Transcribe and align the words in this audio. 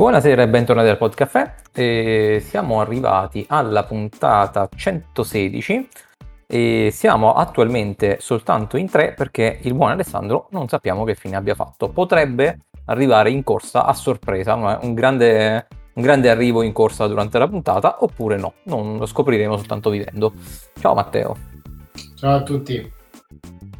Buonasera 0.00 0.40
e 0.40 0.48
bentornati 0.48 0.88
al 0.88 0.96
Podcaffè. 0.96 1.56
E 1.74 2.42
siamo 2.42 2.80
arrivati 2.80 3.44
alla 3.46 3.84
puntata 3.84 4.66
116 4.74 5.88
e 6.46 6.88
siamo 6.90 7.34
attualmente 7.34 8.16
soltanto 8.18 8.78
in 8.78 8.88
tre 8.88 9.12
perché 9.12 9.58
il 9.60 9.74
buon 9.74 9.90
Alessandro 9.90 10.48
non 10.52 10.68
sappiamo 10.68 11.04
che 11.04 11.14
fine 11.14 11.36
abbia 11.36 11.54
fatto. 11.54 11.90
Potrebbe 11.90 12.60
arrivare 12.86 13.28
in 13.30 13.44
corsa 13.44 13.84
a 13.84 13.92
sorpresa, 13.92 14.54
un 14.54 14.94
grande, 14.94 15.66
un 15.92 16.02
grande 16.02 16.30
arrivo 16.30 16.62
in 16.62 16.72
corsa 16.72 17.06
durante 17.06 17.38
la 17.38 17.46
puntata 17.46 18.02
oppure 18.02 18.38
no, 18.38 18.54
non 18.62 18.96
lo 18.96 19.04
scopriremo 19.04 19.54
soltanto 19.58 19.90
vivendo. 19.90 20.32
Ciao 20.80 20.94
Matteo. 20.94 21.36
Ciao 22.16 22.36
a 22.36 22.42
tutti. 22.42 22.90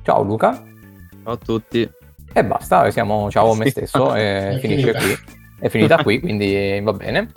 Ciao 0.02 0.22
Luca. 0.22 0.62
Ciao 1.24 1.32
a 1.32 1.38
tutti. 1.38 1.90
E 2.30 2.44
basta, 2.44 2.90
siamo 2.90 3.30
ciao 3.30 3.52
a 3.52 3.56
me 3.56 3.70
stesso 3.70 4.14
e 4.14 4.58
finisce 4.60 4.92
qui 4.92 5.38
è 5.60 5.68
finita 5.68 6.02
qui, 6.02 6.18
quindi 6.20 6.80
va 6.82 6.92
bene. 6.92 7.30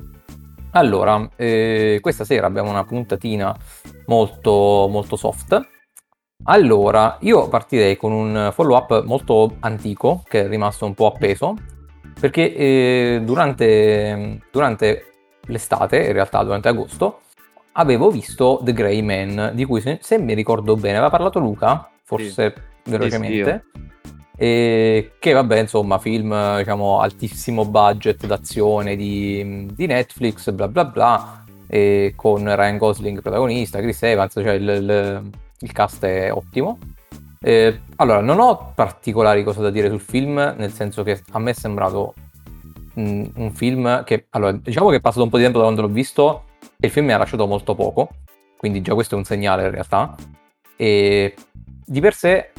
Allora, 0.72 1.30
eh, 1.36 2.00
questa 2.02 2.26
sera 2.26 2.48
abbiamo 2.48 2.70
una 2.70 2.84
puntatina 2.84 3.56
molto, 4.08 4.88
molto 4.90 5.16
soft. 5.16 5.70
Allora, 6.46 7.18
io 7.22 7.48
partirei 7.48 7.96
con 7.96 8.12
un 8.12 8.50
follow 8.52 8.76
up 8.76 9.04
molto 9.04 9.58
antico 9.60 10.24
che 10.28 10.46
è 10.46 10.48
rimasto 10.48 10.86
un 10.86 10.94
po' 10.94 11.08
appeso 11.08 11.56
perché 12.20 12.56
eh, 12.56 13.22
durante, 13.24 14.40
durante 14.52 15.06
l'estate, 15.46 16.06
in 16.06 16.14
realtà 16.14 16.44
durante 16.44 16.70
agosto, 16.70 17.22
avevo 17.74 18.10
visto 18.10 18.60
The 18.64 18.74
Grey 18.74 19.02
Man, 19.02 19.52
di 19.54 19.66
cui 19.66 19.82
se, 19.82 20.00
se 20.02 20.18
mi 20.18 20.34
ricordo 20.34 20.76
bene 20.76 20.96
aveva 20.96 21.10
parlato 21.10 21.40
Luca, 21.40 21.90
forse 22.04 22.54
sì. 22.56 22.90
velocemente. 22.90 23.66
Sì, 23.72 23.92
e 24.44 25.12
che 25.20 25.32
vabbè, 25.32 25.58
insomma, 25.58 26.00
film 26.00 26.58
diciamo 26.58 27.00
altissimo 27.00 27.64
budget 27.64 28.26
d'azione 28.26 28.98
di, 28.98 29.70
di 29.72 29.86
Netflix, 29.86 30.52
bla 30.52 30.68
bla 30.68 30.84
bla, 30.84 31.46
con 32.14 32.44
Ryan 32.44 32.78
Gosling 32.78 33.22
protagonista, 33.22 33.80
Chris 33.80 34.04
Evans, 34.04 34.34
cioè 34.34 34.52
il, 34.52 34.68
il, 34.68 35.32
il 35.60 35.72
cast 35.72 36.04
è 36.04 36.30
ottimo. 36.30 36.78
Eh, 37.40 37.84
allora, 37.96 38.20
non 38.20 38.42
ho 38.42 38.74
particolari 38.76 39.46
cose 39.46 39.62
da 39.62 39.70
dire 39.70 39.88
sul 39.88 40.02
film, 40.02 40.56
nel 40.58 40.74
senso 40.74 41.04
che 41.04 41.22
a 41.32 41.40
me 41.40 41.52
è 41.52 41.54
sembrato 41.54 42.14
un, 42.96 43.32
un 43.36 43.52
film 43.54 44.04
che, 44.04 44.26
allora, 44.32 44.52
diciamo 44.52 44.90
che 44.90 44.98
è 44.98 45.00
passato 45.00 45.24
un 45.24 45.30
po' 45.30 45.38
di 45.38 45.44
tempo 45.44 45.60
da 45.60 45.64
quando 45.64 45.84
l'ho 45.84 45.88
visto 45.88 46.48
e 46.82 46.88
il 46.88 46.92
film 46.92 47.06
mi 47.06 47.14
ha 47.14 47.18
lasciato 47.18 47.48
molto 47.48 47.76
poco, 47.76 48.10
quindi 48.58 48.82
già 48.82 48.94
questo 48.94 49.16
è 49.16 49.18
un 49.18 49.24
segnale 49.24 49.64
in 49.64 49.72
realtà. 49.72 50.14
E 50.76 51.34
di 51.86 52.02
per 52.02 52.14
sé 52.14 52.52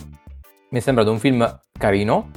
mi 0.71 0.79
è 0.79 0.83
sembrato 0.83 1.11
un 1.11 1.19
film 1.19 1.63
carino, 1.79 2.31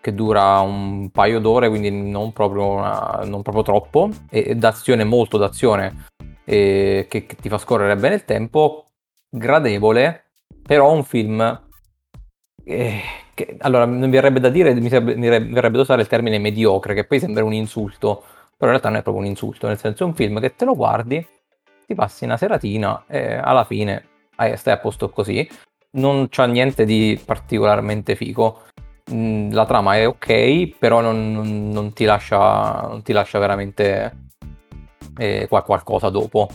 che 0.00 0.14
dura 0.14 0.60
un 0.60 1.10
paio 1.10 1.40
d'ore, 1.40 1.68
quindi 1.68 1.90
non 1.90 2.32
proprio, 2.32 2.66
una, 2.68 3.22
non 3.24 3.42
proprio 3.42 3.64
troppo, 3.64 4.10
e 4.30 4.54
d'azione, 4.54 5.04
molto 5.04 5.36
d'azione, 5.38 6.06
e 6.44 7.06
che, 7.08 7.26
che, 7.26 7.36
ti 7.36 7.48
fa 7.48 7.58
scorrere 7.58 7.96
bene 7.96 8.14
il 8.14 8.24
tempo, 8.24 8.86
gradevole, 9.28 10.26
però 10.62 10.92
un 10.92 11.04
film... 11.04 11.64
Eh, 12.64 13.00
che, 13.34 13.56
allora, 13.60 13.86
mi 13.86 14.08
verrebbe 14.08 14.40
da 14.40 14.48
dire, 14.48 14.74
mi, 14.74 14.88
sarebbe, 14.88 15.16
mi 15.16 15.28
verrebbe 15.28 15.76
da 15.76 15.82
usare 15.82 16.02
il 16.02 16.08
termine 16.08 16.38
mediocre, 16.38 16.94
che 16.94 17.04
poi 17.04 17.18
sembra 17.18 17.44
un 17.44 17.52
insulto, 17.52 18.22
però 18.56 18.70
in 18.72 18.78
realtà 18.78 18.88
non 18.88 18.98
è 18.98 19.02
proprio 19.02 19.24
un 19.24 19.28
insulto, 19.28 19.66
nel 19.66 19.78
senso 19.78 20.04
è 20.04 20.06
un 20.06 20.14
film 20.14 20.40
che 20.40 20.54
te 20.54 20.64
lo 20.64 20.74
guardi, 20.74 21.26
ti 21.86 21.94
passi 21.94 22.24
una 22.24 22.36
seratina 22.36 23.04
e 23.06 23.34
alla 23.34 23.64
fine 23.64 24.08
eh, 24.38 24.56
stai 24.56 24.74
a 24.74 24.78
posto 24.78 25.10
così 25.10 25.48
non 25.96 26.28
c'ha 26.30 26.46
niente 26.46 26.84
di 26.84 27.20
particolarmente 27.22 28.14
figo. 28.14 28.62
Mm, 29.12 29.52
la 29.52 29.66
trama 29.66 29.96
è 29.96 30.06
ok, 30.06 30.78
però 30.78 31.00
non, 31.00 31.32
non, 31.32 31.70
non, 31.70 31.92
ti, 31.92 32.04
lascia, 32.04 32.86
non 32.88 33.02
ti, 33.02 33.12
lascia, 33.12 33.38
veramente 33.38 34.28
eh, 35.18 35.46
qualcosa 35.48 36.08
dopo. 36.08 36.48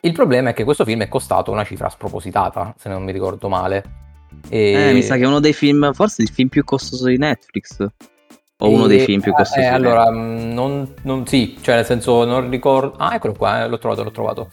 Il 0.00 0.12
problema 0.12 0.50
è 0.50 0.54
che 0.54 0.64
questo 0.64 0.84
film 0.84 1.02
è 1.02 1.08
costato 1.08 1.50
una 1.50 1.64
cifra 1.64 1.88
spropositata, 1.88 2.74
se 2.78 2.88
non 2.88 3.02
mi 3.02 3.12
ricordo 3.12 3.48
male. 3.48 3.84
E... 4.48 4.90
Eh, 4.90 4.92
mi 4.92 5.02
sa 5.02 5.16
che 5.16 5.22
è 5.22 5.26
uno 5.26 5.40
dei 5.40 5.52
film, 5.52 5.92
forse 5.92 6.22
il 6.22 6.30
film 6.30 6.48
più 6.48 6.64
costoso 6.64 7.06
di 7.06 7.18
Netflix. 7.18 7.84
O 8.58 8.70
uno 8.70 8.86
dei 8.86 9.00
film 9.00 9.20
più 9.20 9.32
costosi. 9.32 9.60
Eh, 9.60 9.66
allora, 9.66 10.10
mm, 10.10 10.52
non, 10.52 10.94
non, 11.02 11.26
sì, 11.26 11.58
cioè 11.60 11.74
nel 11.74 11.84
senso 11.84 12.24
non 12.24 12.48
ricordo... 12.48 12.96
Ah, 12.96 13.14
eccolo 13.14 13.34
qua, 13.34 13.64
eh, 13.64 13.68
l'ho 13.68 13.78
trovato, 13.78 14.02
l'ho 14.02 14.10
trovato 14.10 14.48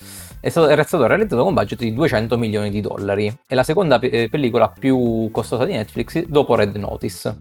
stato, 0.50 0.68
era 0.68 0.84
stato 0.84 1.06
realizzato 1.06 1.38
con 1.38 1.48
un 1.48 1.54
budget 1.54 1.80
di 1.80 1.94
200 1.94 2.38
milioni 2.38 2.70
di 2.70 2.82
dollari. 2.82 3.34
È 3.48 3.56
la 3.56 3.64
seconda 3.64 4.00
pe- 4.00 4.08
eh, 4.08 4.30
pellicola 4.30 4.68
più 4.68 5.30
costosa 5.32 5.66
di 5.66 5.74
Netflix 5.74 6.26
dopo 6.26 6.56
Red 6.56 6.76
Notice. 6.76 7.40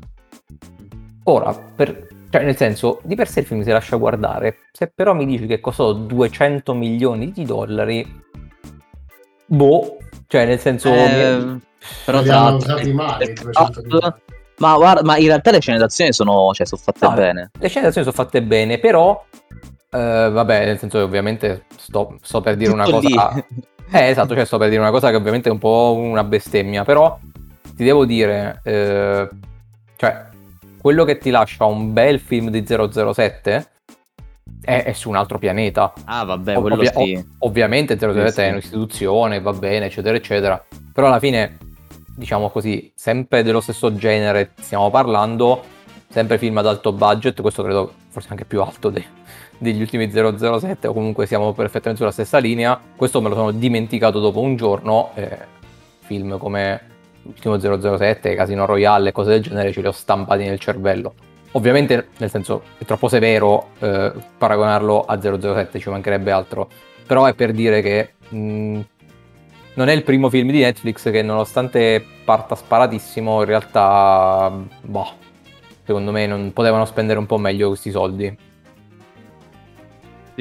Ora, 1.25 1.53
per, 1.53 2.09
cioè 2.31 2.45
nel 2.45 2.57
senso, 2.57 3.01
di 3.03 3.15
per 3.15 3.29
sé 3.29 3.41
il 3.41 3.47
film 3.47 3.63
si 3.63 3.71
lascia 3.71 3.97
guardare, 3.97 4.59
se 4.73 4.91
però 4.95 5.15
mi 5.15 5.27
dici 5.27 5.47
che 5.47 5.61
costò 5.61 5.93
200 5.93 6.75
milioni 6.75 7.31
di 7.33 7.45
dollari, 7.45 8.23
boh, 9.47 9.97
cioè 10.27 10.47
nel 10.47 10.59
senso... 10.59 10.89
Eh, 10.89 11.59
però 12.05 12.23
li 12.23 12.29
hanno 12.29 12.57
usati 12.57 12.93
male 12.93 13.33
200 13.33 13.81
milioni. 13.83 14.15
Ma, 14.59 14.77
guarda, 14.77 15.03
ma 15.03 15.17
in 15.17 15.27
realtà 15.27 15.51
le 15.51 15.61
scene 15.61 15.79
d'azione 15.79 16.13
sono, 16.13 16.53
cioè, 16.53 16.67
sono 16.67 16.81
fatte 16.85 17.07
no, 17.07 17.15
bene. 17.15 17.51
Le 17.59 17.69
scene 17.69 17.87
d'azione 17.87 18.09
sono 18.09 18.25
fatte 18.25 18.43
bene, 18.43 18.79
però 18.79 19.25
Uh, 19.95 20.31
vabbè, 20.31 20.65
nel 20.65 20.79
senso 20.79 20.97
che 20.97 21.05
ovviamente 21.05 21.65
sto, 21.77 22.17
sto 22.23 22.41
per 22.41 22.57
dire 22.57 22.71
Tutto 22.71 22.83
una 22.83 22.91
cosa... 22.91 23.45
Eh, 23.95 24.09
esatto, 24.09 24.35
cioè 24.35 24.47
sto 24.47 24.57
per 24.57 24.71
dire 24.71 24.81
una 24.81 24.91
cosa 24.91 25.11
che 25.11 25.17
ovviamente 25.17 25.51
è 25.51 25.53
un 25.53 25.59
po' 25.59 25.95
una 25.99 26.25
bestemmia, 26.25 26.83
però 26.83 27.19
ti 27.77 27.85
devo 27.85 28.07
dire, 28.07 28.63
eh, 28.65 29.29
cioè, 29.97 30.27
quello 30.81 31.05
che 31.05 31.19
ti 31.19 31.29
lascia 31.29 31.67
un 31.67 31.93
bel 31.93 32.19
film 32.19 32.49
di 32.49 32.65
007 32.67 33.71
è, 34.63 34.85
è 34.85 34.93
su 34.95 35.11
un 35.11 35.17
altro 35.17 35.39
pianeta. 35.39 35.93
Ah, 36.05 36.25
vabbè, 36.25 36.55
quello 36.55 36.77
Ovvia- 36.77 36.91
sì. 36.91 37.15
ov- 37.15 37.27
ovviamente 37.41 37.99
007 37.99 38.29
sì, 38.29 38.33
sì. 38.33 38.41
è 38.41 38.51
un'istituzione, 38.51 39.41
va 39.43 39.53
bene, 39.53 39.87
eccetera, 39.87 40.17
eccetera, 40.17 40.65
però 40.91 41.09
alla 41.09 41.19
fine, 41.19 41.59
diciamo 42.17 42.49
così, 42.49 42.91
sempre 42.97 43.43
dello 43.43 43.61
stesso 43.61 43.95
genere 43.95 44.53
stiamo 44.59 44.89
parlando, 44.89 45.63
sempre 46.09 46.39
film 46.39 46.57
ad 46.57 46.67
alto 46.67 46.93
budget, 46.93 47.43
questo 47.43 47.63
credo 47.63 47.93
forse 48.09 48.29
anche 48.31 48.47
più 48.47 48.63
alto 48.63 48.89
dei 48.89 49.05
degli 49.63 49.81
ultimi 49.81 50.11
007 50.11 50.89
o 50.89 50.93
comunque 50.93 51.25
siamo 51.27 51.53
perfettamente 51.53 51.99
sulla 52.01 52.11
stessa 52.11 52.39
linea. 52.39 52.79
Questo 52.97 53.21
me 53.21 53.29
lo 53.29 53.37
sono 53.37 53.53
dimenticato 53.53 54.19
dopo 54.19 54.41
un 54.41 54.57
giorno. 54.57 55.11
Eh, 55.15 55.39
film 56.01 56.37
come 56.37 56.81
l'ultimo 57.23 57.59
007, 57.59 58.35
Casino 58.35 58.67
Royale 58.67 59.11
e 59.11 59.13
cose 59.13 59.31
del 59.31 59.43
genere 59.43 59.71
ce 59.71 59.81
li 59.81 59.87
ho 59.87 59.93
stampati 59.93 60.45
nel 60.45 60.59
cervello. 60.59 61.15
Ovviamente, 61.53 62.09
nel 62.19 62.29
senso, 62.29 62.63
è 62.77 62.85
troppo 62.85 63.07
severo 63.07 63.69
eh, 63.79 64.13
paragonarlo 64.37 65.05
a 65.05 65.21
007, 65.21 65.79
ci 65.79 65.91
mancherebbe 65.91 66.33
altro. 66.33 66.69
Però 67.07 67.27
è 67.27 67.35
per 67.35 67.53
dire 67.53 67.83
che 67.83 68.15
mh, 68.31 68.81
non 69.75 69.89
è 69.89 69.93
il 69.93 70.03
primo 70.03 70.29
film 70.29 70.51
di 70.51 70.59
Netflix 70.59 71.09
che 71.09 71.23
nonostante 71.23 72.05
parta 72.25 72.57
sparatissimo, 72.57 73.41
in 73.41 73.47
realtà, 73.47 74.51
boh, 74.81 75.09
secondo 75.85 76.11
me 76.11 76.27
non 76.27 76.53
potevano 76.53 76.85
spendere 76.85 77.21
un 77.21 77.27
po' 77.27 77.39
meglio 77.39 77.69
questi 77.69 77.93
soldi. 77.93 78.51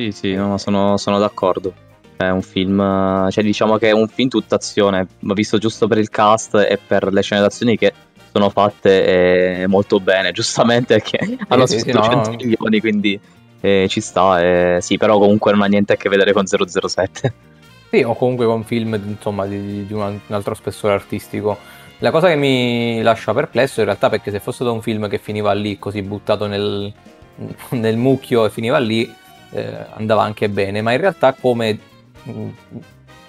Sì, 0.02 0.12
sì, 0.12 0.34
no, 0.34 0.58
sono, 0.58 0.98
sono 0.98 1.20
d'accordo. 1.20 1.72
È 2.18 2.28
un 2.30 2.42
film, 2.42 3.30
cioè 3.30 3.44
diciamo 3.44 3.78
che 3.78 3.90
è 3.90 3.92
un 3.92 4.08
film 4.08 4.30
tutta 4.30 4.56
azione, 4.56 5.06
ma 5.20 5.34
visto 5.34 5.60
giusto 5.60 5.88
per 5.88 6.00
il 6.00 6.10
cast 6.10 6.56
e 6.56 6.80
per 6.86 7.14
le 7.14 7.22
scene 7.22 7.42
d'azione 7.42 7.76
che 7.76 7.94
sono 8.32 8.50
fatte 8.50 9.62
eh, 9.62 9.68
molto 9.68 10.00
bene, 10.00 10.32
giustamente 10.34 10.96
perché 10.96 11.38
hanno 11.48 11.68
sì, 11.68 11.80
speso 11.80 12.02
sì, 12.02 12.10
100 12.10 12.30
no. 12.30 12.36
milioni, 12.36 12.80
quindi 12.80 13.20
eh, 13.60 13.86
ci 13.90 14.02
sta. 14.02 14.42
Eh, 14.42 14.78
sì, 14.82 14.98
però 14.98 15.20
comunque 15.20 15.52
non 15.52 15.62
ha 15.62 15.68
niente 15.68 15.94
a 15.94 15.96
che 15.98 16.10
vedere 16.10 16.34
con 16.34 16.46
007. 16.48 17.34
Sì, 17.92 18.02
o 18.02 18.16
comunque 18.16 18.46
con 18.48 18.64
film 18.64 19.00
insomma, 19.06 19.46
di, 19.46 19.86
di 19.86 19.94
un, 19.94 20.02
un 20.02 20.36
altro 20.36 20.56
spessore 20.56 20.94
artistico. 20.94 21.58
La 22.00 22.10
cosa 22.10 22.28
che 22.28 22.36
mi 22.36 23.04
lascia 23.04 23.36
perplesso 23.36 23.82
in 23.82 23.86
realtà 23.86 24.10
perché 24.10 24.32
se 24.32 24.40
fosse 24.40 24.64
stato 24.64 24.74
un 24.74 24.82
film 24.82 25.08
che 25.08 25.20
finiva 25.20 25.54
lì, 25.54 25.78
così 25.78 26.02
buttato 26.02 26.48
nel, 26.48 26.92
nel 27.70 27.98
mucchio 27.98 28.46
e 28.46 28.50
finiva 28.50 28.80
lì, 28.80 29.20
eh, 29.52 29.86
andava 29.94 30.24
anche 30.24 30.50
bene, 30.50 30.82
ma 30.82 30.92
in 30.92 31.00
realtà 31.00 31.34
come 31.34 31.78
mh, 32.24 32.32
mm, 32.32 32.50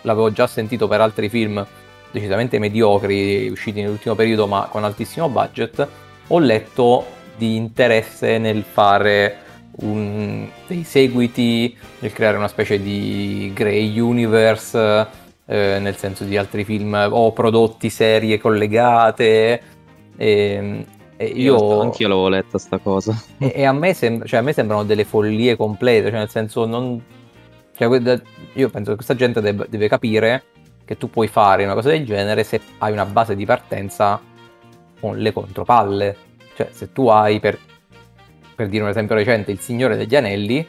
l'avevo 0.02 0.32
già 0.32 0.46
sentito 0.46 0.88
per 0.88 1.00
altri 1.00 1.28
film 1.28 1.64
decisamente 2.10 2.58
mediocri 2.58 3.48
usciti 3.48 3.80
nell'ultimo 3.80 4.14
periodo 4.14 4.46
ma 4.46 4.68
con 4.70 4.84
altissimo 4.84 5.28
budget, 5.28 5.88
ho 6.28 6.38
letto 6.38 7.06
di 7.36 7.56
interesse 7.56 8.38
nel 8.38 8.62
fare 8.62 9.38
un, 9.76 10.46
dei 10.66 10.84
seguiti, 10.84 11.76
nel 12.00 12.12
creare 12.12 12.36
una 12.36 12.48
specie 12.48 12.80
di 12.80 13.50
Grey 13.54 13.98
Universe, 13.98 15.06
eh, 15.46 15.78
nel 15.80 15.96
senso 15.96 16.24
di 16.24 16.36
altri 16.36 16.64
film 16.64 17.08
o 17.10 17.32
prodotti 17.32 17.88
serie 17.88 18.38
collegate. 18.38 19.62
E, 20.16 20.84
io, 21.24 21.56
io 21.56 21.80
anch'io 21.80 22.08
l'avevo 22.08 22.28
letta 22.28 22.58
sta 22.58 22.78
cosa. 22.78 23.20
E, 23.38 23.52
e 23.54 23.64
a, 23.64 23.72
me 23.72 23.94
sem- 23.94 24.24
cioè, 24.24 24.40
a, 24.40 24.42
me 24.42 24.52
sembrano 24.52 24.84
delle 24.84 25.04
follie 25.04 25.56
complete, 25.56 26.08
cioè 26.08 26.18
nel 26.18 26.30
senso 26.30 26.66
non... 26.66 27.02
Cioè, 27.74 28.20
io 28.54 28.70
penso 28.70 28.90
che 28.90 28.96
questa 28.96 29.14
gente 29.14 29.40
deb- 29.40 29.66
deve 29.68 29.88
capire 29.88 30.44
che 30.84 30.96
tu 30.98 31.08
puoi 31.08 31.28
fare 31.28 31.64
una 31.64 31.74
cosa 31.74 31.90
del 31.90 32.04
genere 32.04 32.44
se 32.44 32.60
hai 32.78 32.92
una 32.92 33.06
base 33.06 33.34
di 33.34 33.44
partenza 33.44 34.20
con 35.00 35.16
le 35.18 35.32
contropalle. 35.32 36.16
Cioè 36.54 36.68
se 36.70 36.92
tu 36.92 37.08
hai 37.08 37.40
per, 37.40 37.58
per 38.54 38.68
dire 38.68 38.82
un 38.82 38.90
esempio 38.90 39.14
recente, 39.14 39.50
Il 39.50 39.60
Signore 39.60 39.96
degli 39.96 40.14
Anelli, 40.14 40.66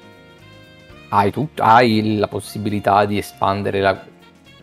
hai, 1.10 1.32
tut- 1.32 1.60
hai 1.60 2.18
la 2.18 2.28
possibilità 2.28 3.06
di 3.06 3.18
espandere 3.18 3.80
la- 3.82 4.02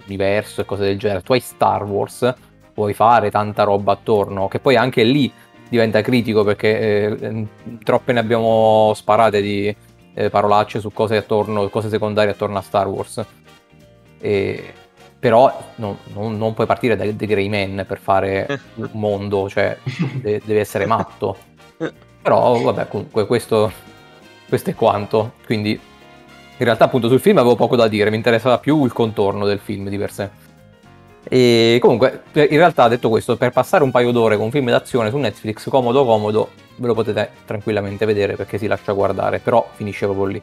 l'universo 0.02 0.60
e 0.60 0.64
cose 0.64 0.84
del 0.84 0.98
genere. 0.98 1.22
Tu 1.22 1.32
hai 1.32 1.40
Star 1.40 1.84
Wars, 1.84 2.34
puoi 2.72 2.94
fare 2.94 3.30
tanta 3.30 3.62
roba 3.62 3.92
attorno, 3.92 4.48
che 4.48 4.58
poi 4.58 4.76
anche 4.76 5.04
lì 5.04 5.30
diventa 5.70 6.02
critico 6.02 6.42
perché 6.42 7.16
eh, 7.18 7.46
troppe 7.84 8.12
ne 8.12 8.18
abbiamo 8.18 8.92
sparate 8.94 9.40
di 9.40 9.74
eh, 10.12 10.28
parolacce 10.28 10.80
su 10.80 10.92
cose 10.92 11.16
attorno, 11.16 11.68
cose 11.68 11.88
secondarie 11.88 12.32
attorno 12.32 12.58
a 12.58 12.62
Star 12.62 12.88
Wars. 12.88 13.24
E, 14.18 14.74
però 15.18 15.56
non, 15.76 15.96
non, 16.12 16.36
non, 16.36 16.54
puoi 16.54 16.66
partire 16.66 16.96
da 16.96 17.04
The 17.04 17.26
Grey 17.26 17.48
Man 17.48 17.84
per 17.86 17.98
fare 17.98 18.60
un 18.74 18.88
mondo, 18.98 19.48
cioè 19.48 19.78
de- 20.20 20.42
deve 20.44 20.60
essere 20.60 20.86
matto. 20.86 21.36
Però 22.22 22.60
vabbè, 22.60 22.88
comunque 22.88 23.26
questo, 23.26 23.72
questo 24.48 24.70
è 24.70 24.74
quanto. 24.74 25.34
Quindi 25.46 25.70
in 25.70 26.66
realtà 26.66 26.84
appunto 26.84 27.08
sul 27.08 27.20
film 27.20 27.38
avevo 27.38 27.54
poco 27.54 27.76
da 27.76 27.86
dire, 27.86 28.10
mi 28.10 28.16
interessava 28.16 28.58
più 28.58 28.84
il 28.84 28.92
contorno 28.92 29.46
del 29.46 29.60
film 29.60 29.88
di 29.88 29.96
per 29.96 30.10
sé. 30.10 30.48
E 31.28 31.78
comunque, 31.80 32.22
in 32.32 32.56
realtà, 32.56 32.88
detto 32.88 33.08
questo, 33.08 33.36
per 33.36 33.50
passare 33.50 33.84
un 33.84 33.90
paio 33.90 34.10
d'ore 34.10 34.36
con 34.36 34.46
un 34.46 34.50
film 34.50 34.70
d'azione 34.70 35.10
su 35.10 35.16
Netflix, 35.18 35.68
comodo 35.68 36.04
comodo, 36.04 36.50
ve 36.76 36.86
lo 36.86 36.94
potete 36.94 37.30
tranquillamente 37.44 38.06
vedere 38.06 38.36
perché 38.36 38.58
si 38.58 38.66
lascia 38.66 38.92
guardare, 38.92 39.38
però 39.38 39.66
finisce 39.74 40.06
proprio 40.06 40.26
lì. 40.26 40.42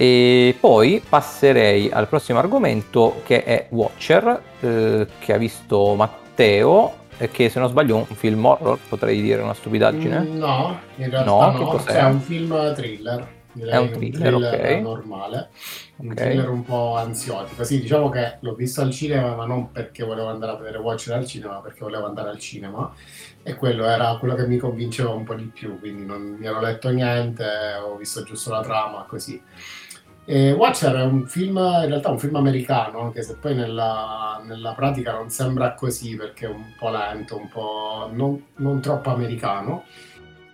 E 0.00 0.56
poi 0.60 1.02
passerei 1.06 1.90
al 1.90 2.06
prossimo 2.06 2.38
argomento 2.38 3.22
che 3.24 3.42
è 3.42 3.66
Watcher, 3.70 4.42
eh, 4.60 5.06
che 5.18 5.32
ha 5.32 5.38
visto 5.38 5.94
Matteo, 5.94 7.06
e 7.20 7.30
che 7.32 7.48
se 7.48 7.58
non 7.58 7.68
sbaglio 7.68 7.96
è 7.96 8.04
un 8.08 8.16
film 8.16 8.44
horror, 8.44 8.78
potrei 8.88 9.20
dire 9.20 9.42
una 9.42 9.54
stupidaggine. 9.54 10.20
Mm, 10.20 10.36
no, 10.36 10.78
in 10.96 11.10
realtà 11.10 11.30
no, 11.30 11.50
no. 11.50 11.84
è 11.84 12.04
un 12.04 12.20
film 12.20 12.74
thriller 12.74 13.36
è 13.66 13.76
un 13.76 13.90
thriller, 13.90 14.34
un 14.34 14.40
thriller 14.42 14.62
okay. 14.62 14.80
normale, 14.80 15.48
un 15.96 16.10
okay. 16.10 16.24
thriller 16.26 16.48
un 16.48 16.64
po' 16.64 16.96
ansiotico. 16.96 17.64
Sì, 17.64 17.80
diciamo 17.80 18.08
che 18.08 18.36
l'ho 18.40 18.54
visto 18.54 18.80
al 18.80 18.90
cinema, 18.90 19.34
ma 19.34 19.46
non 19.46 19.72
perché 19.72 20.04
volevo 20.04 20.28
andare 20.28 20.52
a 20.52 20.56
vedere 20.56 20.78
Watcher 20.78 21.14
al 21.14 21.26
cinema, 21.26 21.54
ma 21.54 21.60
perché 21.60 21.80
volevo 21.80 22.06
andare 22.06 22.30
al 22.30 22.38
cinema. 22.38 22.92
E 23.42 23.54
quello 23.54 23.86
era 23.86 24.16
quello 24.18 24.34
che 24.34 24.46
mi 24.46 24.58
convinceva 24.58 25.10
un 25.10 25.24
po' 25.24 25.34
di 25.34 25.44
più, 25.44 25.78
quindi 25.78 26.04
non 26.04 26.36
mi 26.38 26.46
ero 26.46 26.60
letto 26.60 26.90
niente, 26.90 27.44
ho 27.82 27.96
visto 27.96 28.22
giusto 28.22 28.50
la 28.50 28.62
trama, 28.62 29.04
così. 29.08 29.40
E 30.24 30.52
Watcher 30.52 30.94
è 30.94 31.04
un 31.04 31.26
film, 31.26 31.56
in 31.56 31.86
realtà 31.86 32.10
un 32.10 32.18
film 32.18 32.36
americano, 32.36 33.00
anche 33.00 33.22
se 33.22 33.36
poi 33.36 33.54
nella, 33.54 34.42
nella 34.44 34.72
pratica 34.72 35.12
non 35.12 35.30
sembra 35.30 35.72
così, 35.72 36.16
perché 36.16 36.44
è 36.44 36.50
un 36.50 36.74
po' 36.78 36.90
lento, 36.90 37.38
un 37.38 37.48
po' 37.48 38.10
non, 38.12 38.44
non 38.56 38.80
troppo 38.82 39.08
americano 39.08 39.84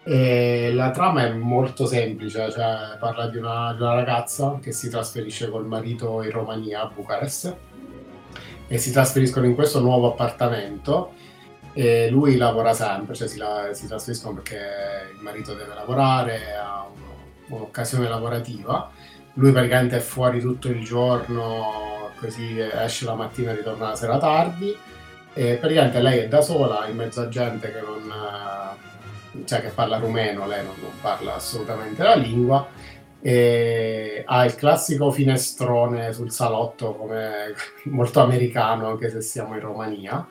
e 0.06 0.70
la 0.74 0.90
trama 0.90 1.24
è 1.24 1.32
molto 1.32 1.86
semplice, 1.86 2.50
cioè 2.50 2.96
parla 2.98 3.26
di 3.26 3.38
una, 3.38 3.72
di 3.72 3.80
una, 3.80 3.94
ragazza 3.94 4.58
che 4.60 4.70
si 4.70 4.90
trasferisce 4.90 5.48
col 5.48 5.66
marito 5.66 6.22
in 6.22 6.30
Romania, 6.30 6.82
a 6.82 6.90
Bucarest, 6.94 7.56
e 8.66 8.78
si 8.78 8.92
trasferiscono 8.92 9.46
in 9.46 9.54
questo 9.54 9.80
nuovo 9.80 10.08
appartamento 10.08 11.12
e 11.72 12.10
lui 12.10 12.36
lavora 12.36 12.74
sempre, 12.74 13.14
cioè 13.14 13.26
si, 13.26 13.38
la, 13.38 13.70
si 13.72 13.86
trasferiscono 13.86 14.34
perché 14.34 14.58
il 15.16 15.22
marito 15.22 15.54
deve 15.54 15.74
lavorare, 15.74 16.54
ha 16.54 16.86
un'occasione 17.48 18.06
lavorativa, 18.06 18.90
lui 19.34 19.52
praticamente 19.52 19.96
è 19.96 20.00
fuori 20.00 20.38
tutto 20.38 20.68
il 20.68 20.84
giorno, 20.84 22.10
così 22.20 22.58
esce 22.58 23.06
la 23.06 23.14
mattina 23.14 23.52
e 23.52 23.56
ritorna 23.56 23.88
la 23.88 23.96
sera 23.96 24.18
tardi, 24.18 24.76
e 25.32 25.54
praticamente 25.54 26.00
lei 26.00 26.18
è 26.20 26.28
da 26.28 26.42
sola 26.42 26.86
in 26.88 26.96
mezzo 26.96 27.22
a 27.22 27.28
gente 27.28 27.72
che 27.72 27.80
non 27.80 28.12
cioè 29.44 29.60
che 29.60 29.68
parla 29.68 29.98
rumeno, 29.98 30.46
lei 30.46 30.64
non, 30.64 30.74
non 30.80 30.92
parla 31.00 31.34
assolutamente 31.34 32.02
la 32.02 32.14
lingua, 32.14 32.66
e 33.20 34.22
ha 34.26 34.44
il 34.44 34.54
classico 34.54 35.10
finestrone 35.10 36.12
sul 36.12 36.30
salotto 36.30 36.94
come 36.94 37.54
molto 37.84 38.20
americano 38.20 38.88
anche 38.88 39.08
se 39.08 39.22
siamo 39.22 39.54
in 39.54 39.60
Romania 39.60 40.28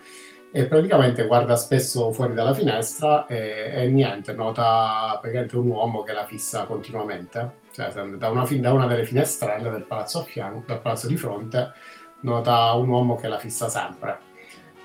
e 0.51 0.67
praticamente 0.67 1.25
guarda 1.25 1.55
spesso 1.55 2.11
fuori 2.11 2.35
dalla 2.35 2.53
finestra 2.53 3.25
e, 3.25 3.71
e 3.73 3.87
niente, 3.87 4.33
nota 4.33 5.17
praticamente 5.19 5.57
un 5.57 5.67
uomo 5.69 6.03
che 6.03 6.13
la 6.13 6.25
fissa 6.25 6.65
continuamente, 6.65 7.61
cioè 7.71 7.91
da 7.91 8.29
una, 8.29 8.45
da 8.47 8.71
una 8.71 8.85
delle 8.85 9.05
finestrelle 9.05 9.71
del 9.71 9.85
palazzo 9.85 10.19
a 10.19 10.23
fianco, 10.23 10.63
del 10.67 10.79
palazzo 10.79 11.07
di 11.07 11.17
fronte, 11.17 11.71
nota 12.19 12.71
un 12.73 12.87
uomo 12.87 13.15
che 13.15 13.27
la 13.27 13.39
fissa 13.39 13.67
sempre 13.67 14.31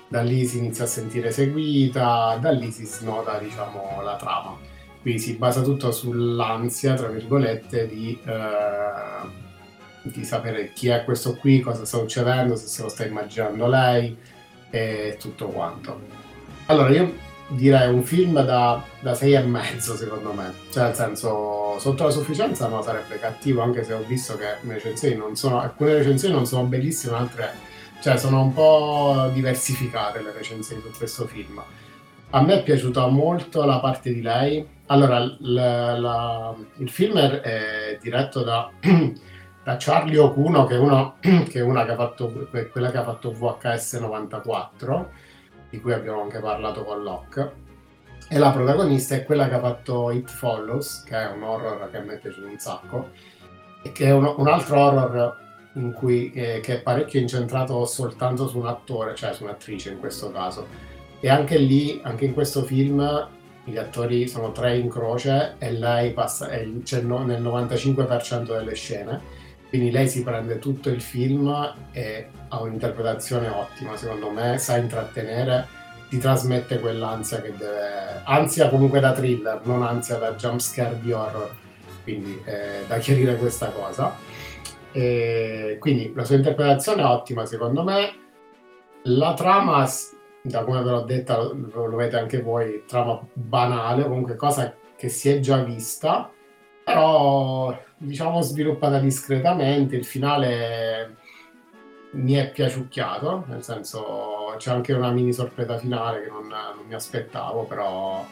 da 0.09 0.21
lì 0.21 0.45
si 0.45 0.57
inizia 0.57 0.83
a 0.83 0.87
sentire 0.87 1.31
seguita, 1.31 2.37
da 2.41 2.49
lì 2.49 2.71
si 2.71 2.85
snota 2.85 3.37
diciamo, 3.37 4.01
la 4.03 4.15
trama. 4.15 4.57
Quindi 5.01 5.21
si 5.21 5.33
basa 5.35 5.61
tutto 5.61 5.91
sull'ansia, 5.91 6.95
tra 6.95 7.07
virgolette, 7.07 7.87
di, 7.87 8.19
eh, 8.25 10.09
di, 10.09 10.25
sapere 10.25 10.73
chi 10.73 10.89
è 10.89 11.05
questo 11.05 11.35
qui, 11.37 11.61
cosa 11.61 11.85
sta 11.85 11.99
succedendo, 11.99 12.55
se 12.55 12.67
se 12.67 12.81
lo 12.81 12.89
sta 12.89 13.05
immaginando 13.05 13.67
lei 13.67 14.17
e 14.71 15.15
tutto 15.19 15.47
quanto. 15.47 16.01
Allora, 16.65 16.89
io 16.89 17.13
direi 17.49 17.93
un 17.93 18.03
film 18.03 18.43
da, 18.43 18.83
da 18.99 19.13
sei 19.13 19.33
e 19.33 19.41
mezzo 19.41 19.95
secondo 19.95 20.33
me, 20.33 20.53
cioè 20.71 20.85
nel 20.85 20.95
senso 20.95 21.77
sotto 21.79 22.03
la 22.03 22.11
sufficienza 22.11 22.67
no 22.67 22.81
sarebbe 22.81 23.19
cattivo 23.19 23.61
anche 23.61 23.83
se 23.83 23.93
ho 23.93 24.03
visto 24.05 24.37
che 24.37 24.57
recensioni 24.67 25.35
sono, 25.35 25.59
alcune 25.59 25.95
recensioni 25.95 26.35
non 26.35 26.45
sono 26.45 26.63
bellissime, 26.65 27.15
altre 27.15 27.67
cioè, 28.01 28.17
sono 28.17 28.41
un 28.41 28.53
po' 28.53 29.29
diversificate 29.33 30.21
le 30.21 30.31
recensioni 30.31 30.81
su 30.81 30.97
questo 30.97 31.27
film. 31.27 31.61
A 32.31 32.41
me 32.41 32.59
è 32.59 32.63
piaciuta 32.63 33.07
molto 33.07 33.65
la 33.65 33.79
parte 33.79 34.13
di 34.13 34.21
lei. 34.21 34.65
Allora, 34.85 35.19
la, 35.39 35.97
la, 35.97 36.55
il 36.77 36.89
film 36.89 37.17
è, 37.17 37.97
diretto 38.01 38.43
da, 38.43 38.71
da 39.63 39.75
Charlie 39.77 40.17
Okuno, 40.17 40.65
che 40.65 40.75
è, 40.75 40.77
uno, 40.77 41.15
che 41.19 41.59
è 41.59 41.61
una 41.61 41.83
che 41.85 41.91
ha 41.91 41.95
fatto, 41.95 42.47
quella 42.71 42.89
che 42.89 42.97
ha 42.97 43.03
fatto 43.03 43.31
VHS 43.31 43.93
94, 43.95 45.09
di 45.69 45.81
cui 45.81 45.91
abbiamo 45.91 46.21
anche 46.21 46.39
parlato 46.39 46.85
con 46.85 47.03
Locke. 47.03 47.67
E 48.29 48.37
la 48.37 48.51
protagonista 48.51 49.15
è 49.15 49.25
quella 49.25 49.49
che 49.49 49.55
ha 49.55 49.59
fatto 49.59 50.11
It 50.11 50.29
Follows, 50.29 51.03
che 51.03 51.17
è 51.17 51.31
un 51.31 51.43
horror 51.43 51.89
che 51.89 51.97
a 51.97 52.01
me 52.01 52.13
è 52.13 52.19
piaciuto 52.19 52.47
un 52.47 52.59
sacco, 52.59 53.09
e 53.81 53.91
che 53.91 54.05
è 54.05 54.11
un, 54.11 54.33
un 54.37 54.47
altro 54.47 54.79
horror 54.79 55.47
in 55.73 55.93
cui, 55.93 56.31
eh, 56.33 56.59
che 56.61 56.75
è 56.75 56.81
parecchio 56.81 57.19
incentrato 57.19 57.85
soltanto 57.85 58.47
su 58.47 58.57
un 58.57 58.67
attore, 58.67 59.15
cioè 59.15 59.33
su 59.33 59.43
un'attrice 59.43 59.91
in 59.91 59.99
questo 59.99 60.31
caso. 60.31 60.67
E 61.19 61.29
anche 61.29 61.57
lì, 61.57 61.99
anche 62.03 62.25
in 62.25 62.33
questo 62.33 62.63
film, 62.63 63.27
gli 63.63 63.77
attori 63.77 64.27
sono 64.27 64.51
tre 64.51 64.77
in 64.77 64.89
croce 64.89 65.55
e 65.59 65.71
lei 65.71 66.11
passa 66.11 66.49
è, 66.49 66.65
c'è 66.83 67.01
no, 67.01 67.23
nel 67.23 67.41
95% 67.41 68.57
delle 68.57 68.73
scene. 68.73 69.37
Quindi 69.69 69.91
lei 69.91 70.07
si 70.07 70.23
prende 70.23 70.57
tutto 70.57 70.89
il 70.89 70.99
film 70.99 71.75
e 71.91 72.27
ha 72.47 72.59
un'interpretazione 72.59 73.47
ottima, 73.49 73.95
secondo 73.95 74.31
me, 74.31 74.57
sa 74.57 74.77
intrattenere, 74.77 75.67
ti 76.09 76.17
trasmette 76.17 76.79
quell'ansia 76.79 77.39
che 77.39 77.53
deve... 77.55 78.21
ansia 78.23 78.69
comunque 78.69 78.99
da 78.99 79.11
thriller, 79.11 79.61
non 79.65 79.83
ansia 79.83 80.15
da 80.15 80.33
jumpscare 80.33 80.99
di 80.99 81.11
horror. 81.11 81.51
Quindi 82.01 82.41
eh, 82.45 82.85
da 82.87 82.97
chiarire 82.97 83.35
questa 83.35 83.67
cosa. 83.67 84.15
E 84.91 85.77
quindi 85.79 86.11
la 86.15 86.23
sua 86.23 86.35
interpretazione 86.35 87.01
è 87.01 87.05
ottima 87.05 87.45
secondo 87.45 87.83
me. 87.83 88.17
La 89.03 89.33
trama, 89.33 89.87
da 90.41 90.63
come 90.63 90.81
ve 90.81 90.89
l'ho 90.89 91.01
detta, 91.01 91.41
lo, 91.41 91.85
lo 91.85 91.95
vedete 91.95 92.17
anche 92.17 92.41
voi, 92.41 92.83
trama 92.87 93.25
banale, 93.33 94.03
comunque 94.03 94.35
cosa 94.35 94.73
che 94.95 95.09
si 95.09 95.29
è 95.29 95.39
già 95.39 95.63
vista, 95.63 96.29
però 96.83 97.77
diciamo 97.97 98.41
sviluppata 98.41 98.99
discretamente. 98.99 99.95
Il 99.95 100.05
finale 100.05 101.15
mi 102.11 102.33
è 102.33 102.49
piaciucchiato, 102.51 103.45
nel 103.47 103.63
senso 103.63 104.53
c'è 104.57 104.71
anche 104.71 104.93
una 104.93 105.11
mini 105.11 105.31
sorpresa 105.31 105.77
finale 105.77 106.23
che 106.23 106.29
non, 106.29 106.47
non 106.47 106.85
mi 106.87 106.93
aspettavo, 106.93 107.63
però 107.63 108.25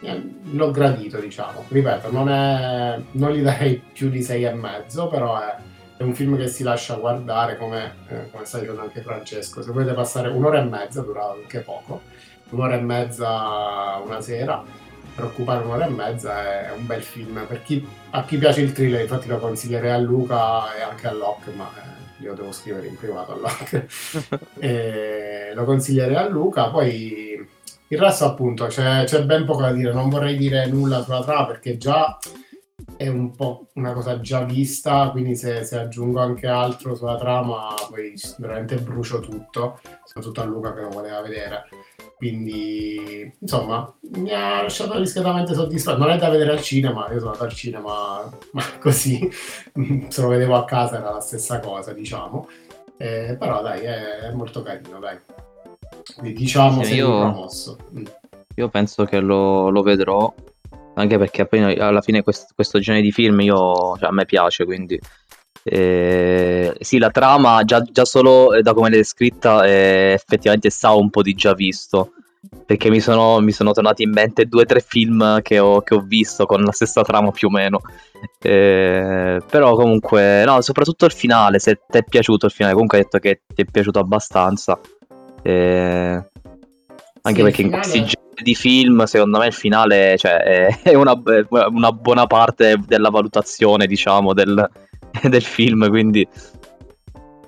eh, 0.00 0.34
l'ho 0.52 0.70
gradito, 0.70 1.18
diciamo. 1.18 1.64
Ripeto, 1.68 2.10
non, 2.10 2.28
è, 2.30 3.00
non 3.12 3.32
gli 3.32 3.42
darei 3.42 3.76
più 3.92 4.08
di 4.08 4.22
sei 4.22 4.44
e 4.44 4.52
mezzo, 4.52 5.08
però 5.08 5.38
è 5.38 5.56
è 5.98 6.04
un 6.04 6.14
film 6.14 6.36
che 6.36 6.46
si 6.46 6.62
lascia 6.62 6.94
guardare 6.94 7.56
come, 7.56 7.96
eh, 8.08 8.30
come 8.30 8.44
sta 8.44 8.60
dicendo 8.60 8.80
anche 8.80 9.02
Francesco. 9.02 9.62
Se 9.62 9.72
volete 9.72 9.92
passare 9.94 10.28
un'ora 10.28 10.60
e 10.60 10.64
mezza, 10.64 11.02
dura 11.02 11.28
anche 11.28 11.58
poco, 11.58 12.02
un'ora 12.50 12.76
e 12.76 12.80
mezza 12.80 14.00
una 14.04 14.20
sera, 14.20 14.62
per 15.12 15.24
occupare 15.24 15.64
un'ora 15.64 15.86
e 15.86 15.90
mezza 15.90 16.68
è 16.68 16.72
un 16.72 16.86
bel 16.86 17.02
film. 17.02 17.44
Per 17.48 17.62
chi, 17.62 17.84
a 18.10 18.24
chi 18.24 18.38
piace 18.38 18.60
il 18.60 18.72
thriller, 18.72 19.00
infatti 19.00 19.26
lo 19.26 19.38
consiglierei 19.38 19.90
a 19.90 19.98
Luca 19.98 20.72
e 20.76 20.82
anche 20.82 21.08
a 21.08 21.12
Locke, 21.12 21.50
ma 21.50 21.68
eh, 21.74 22.22
io 22.22 22.32
devo 22.34 22.52
scrivere 22.52 22.86
in 22.86 22.96
privato 22.96 23.32
a 23.32 23.36
Locke. 23.36 23.88
lo 25.52 25.64
consiglierei 25.64 26.14
a 26.14 26.28
Luca, 26.28 26.68
poi 26.68 27.44
il 27.88 27.98
resto 27.98 28.24
appunto 28.24 28.66
c'è, 28.66 29.02
c'è 29.04 29.24
ben 29.24 29.44
poco 29.44 29.62
da 29.62 29.72
dire, 29.72 29.92
non 29.92 30.10
vorrei 30.10 30.36
dire 30.36 30.66
nulla 30.66 31.02
sulla 31.02 31.24
trama 31.24 31.46
perché 31.46 31.76
già 31.76 32.16
è 32.98 33.06
un 33.06 33.30
po' 33.30 33.68
una 33.74 33.92
cosa 33.92 34.18
già 34.18 34.42
vista, 34.42 35.10
quindi 35.12 35.36
se, 35.36 35.62
se, 35.62 35.78
aggiungo 35.78 36.18
anche 36.18 36.48
altro 36.48 36.96
sulla 36.96 37.16
trama, 37.16 37.72
poi 37.88 38.12
veramente 38.38 38.74
brucio 38.78 39.20
tutto, 39.20 39.78
soprattutto 40.04 40.40
a 40.40 40.44
Luca 40.44 40.74
che 40.74 40.80
lo 40.80 40.88
voleva 40.88 41.22
vedere. 41.22 41.68
Quindi, 42.16 43.32
insomma, 43.38 43.94
mi 44.16 44.32
ha 44.32 44.62
lasciato 44.62 44.98
discretamente 44.98 45.54
soddisfatto. 45.54 45.98
Non 45.98 46.10
è 46.10 46.18
da 46.18 46.28
vedere 46.28 46.50
al 46.50 46.60
cinema, 46.60 47.08
io 47.12 47.20
sono 47.20 47.30
andato 47.30 47.44
al 47.44 47.52
cinema, 47.52 48.28
ma 48.50 48.62
così, 48.80 49.30
se 50.08 50.20
lo 50.20 50.26
vedevo 50.26 50.56
a 50.56 50.64
casa 50.64 50.98
era 50.98 51.12
la 51.12 51.20
stessa 51.20 51.60
cosa, 51.60 51.92
diciamo. 51.92 52.48
Eh, 52.96 53.36
però 53.38 53.62
dai, 53.62 53.82
è, 53.82 54.18
è, 54.22 54.32
molto 54.32 54.60
carino, 54.62 54.98
dai. 54.98 55.16
Quindi, 56.16 56.32
diciamo, 56.32 56.82
sì, 56.82 56.94
io, 56.94 57.16
promosso. 57.16 57.78
Mm. 57.96 58.04
Io 58.56 58.68
penso 58.68 59.04
che 59.04 59.20
lo, 59.20 59.70
lo 59.70 59.82
vedrò 59.82 60.34
anche 60.98 61.18
perché 61.18 61.46
poi 61.46 61.78
alla 61.78 62.00
fine 62.00 62.22
questo, 62.22 62.52
questo 62.54 62.78
genere 62.78 63.02
di 63.02 63.12
film 63.12 63.40
io, 63.40 63.96
cioè, 63.98 64.08
a 64.08 64.12
me 64.12 64.24
piace, 64.24 64.64
quindi 64.64 64.98
eh, 65.62 66.74
sì, 66.80 66.98
la 66.98 67.10
trama 67.10 67.62
già, 67.64 67.82
già 67.82 68.04
solo 68.04 68.58
da 68.62 68.72
come 68.72 68.88
l'hai 68.88 68.98
descritta 68.98 69.64
eh, 69.66 70.12
effettivamente 70.14 70.70
sa 70.70 70.92
un 70.92 71.10
po' 71.10 71.22
di 71.22 71.34
già 71.34 71.54
visto. 71.54 72.12
Perché 72.64 72.88
mi 72.88 73.00
sono, 73.00 73.40
mi 73.40 73.50
sono 73.50 73.72
tornati 73.72 74.04
in 74.04 74.10
mente 74.10 74.46
due 74.46 74.62
o 74.62 74.64
tre 74.64 74.80
film 74.80 75.42
che 75.42 75.58
ho, 75.58 75.82
che 75.82 75.94
ho, 75.94 76.00
visto 76.00 76.46
con 76.46 76.62
la 76.62 76.72
stessa 76.72 77.02
trama 77.02 77.30
più 77.30 77.48
o 77.48 77.50
meno. 77.50 77.80
Eh, 78.40 79.40
però 79.50 79.74
comunque, 79.74 80.44
no, 80.44 80.60
soprattutto 80.60 81.04
il 81.04 81.12
finale, 81.12 81.58
se 81.58 81.80
ti 81.86 81.98
è 81.98 82.04
piaciuto 82.04 82.46
il 82.46 82.52
finale, 82.52 82.74
comunque 82.74 82.98
hai 82.98 83.04
detto 83.04 83.18
che 83.18 83.42
ti 83.52 83.62
è 83.62 83.64
piaciuto 83.64 83.98
abbastanza. 83.98 84.78
Eh, 85.42 86.24
anche 87.28 87.40
sì, 87.40 87.42
perché 87.42 87.62
in 87.62 87.70
questi 87.70 87.98
generi 87.98 88.42
di 88.42 88.54
film, 88.54 89.04
secondo 89.04 89.38
me 89.38 89.46
il 89.46 89.52
finale 89.52 90.16
cioè, 90.16 90.36
è 90.82 90.94
una, 90.94 91.20
una, 91.70 91.92
buona 91.92 92.26
parte 92.26 92.78
della 92.86 93.10
valutazione, 93.10 93.86
diciamo, 93.86 94.32
del, 94.32 94.68
del 95.22 95.42
film, 95.42 95.88
quindi... 95.88 96.26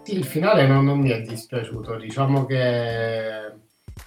Sì, 0.03 0.17
il 0.17 0.25
finale 0.25 0.67
non, 0.67 0.85
non, 0.85 0.99
mi 0.99 1.11
è 1.11 1.21
dispiaciuto, 1.21 1.97
diciamo 1.97 2.47
che... 2.47 3.59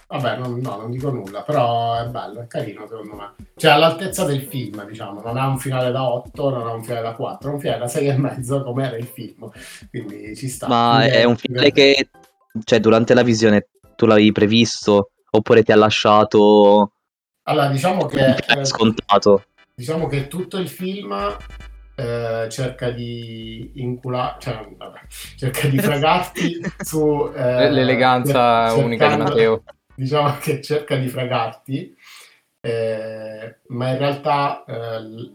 Vabbè, 0.06 0.36
non, 0.36 0.58
no, 0.60 0.76
non 0.76 0.90
dico 0.90 1.10
nulla, 1.10 1.42
però 1.42 1.96
è 1.96 2.06
bello, 2.06 2.40
è 2.42 2.46
carino 2.46 2.86
secondo 2.86 3.14
me. 3.14 3.32
Cioè 3.56 3.72
all'altezza 3.72 4.24
del 4.24 4.42
film, 4.42 4.86
diciamo, 4.86 5.20
non 5.22 5.36
ha 5.36 5.46
un 5.46 5.58
finale 5.58 5.90
da 5.90 6.08
8, 6.08 6.50
non 6.50 6.66
ha 6.66 6.72
un 6.72 6.82
finale 6.82 7.02
da 7.02 7.12
4, 7.14 7.48
ha 7.48 7.52
un 7.52 7.60
finale 7.60 7.78
da 7.78 7.88
6 7.88 8.08
e 8.08 8.16
mezzo 8.16 8.62
come 8.62 8.86
era 8.86 8.96
il 8.96 9.06
film, 9.06 9.50
quindi 9.90 10.36
ci 10.36 10.48
sta. 10.48 10.68
Ma 10.68 10.98
quindi 10.98 11.16
è 11.16 11.24
un 11.24 11.36
finale 11.36 11.72
che, 11.72 12.08
cioè, 12.64 12.80
durante 12.80 13.14
la 13.14 13.22
visione 13.22 13.68
tu 13.96 14.06
l'avevi 14.06 14.32
previsto? 14.32 15.10
Oppure 15.36 15.62
ti 15.62 15.72
ha 15.72 15.76
lasciato 15.76 16.92
allora 17.42 17.68
diciamo 17.68 18.06
che 18.06 18.36
scontato. 18.62 19.44
diciamo 19.74 20.06
che 20.06 20.28
tutto 20.28 20.58
il 20.58 20.68
film 20.68 21.36
eh, 21.96 22.46
cerca 22.48 22.90
di 22.90 23.72
inculare 23.74 24.36
cioè 24.38 24.66
vabbè, 24.76 25.00
cerca 25.36 25.68
di 25.68 25.78
fregarti 25.78 26.60
su 26.78 27.30
eh, 27.34 27.70
l'eleganza 27.70 28.66
cercando, 28.66 28.84
unica 28.84 29.08
di 29.08 29.16
Matteo. 29.16 29.62
diciamo 29.94 30.36
che 30.38 30.60
cerca 30.62 30.96
di 30.96 31.08
fregarti 31.08 31.96
eh, 32.60 33.56
ma 33.68 33.90
in 33.90 33.98
realtà 33.98 34.64
eh, 34.64 35.32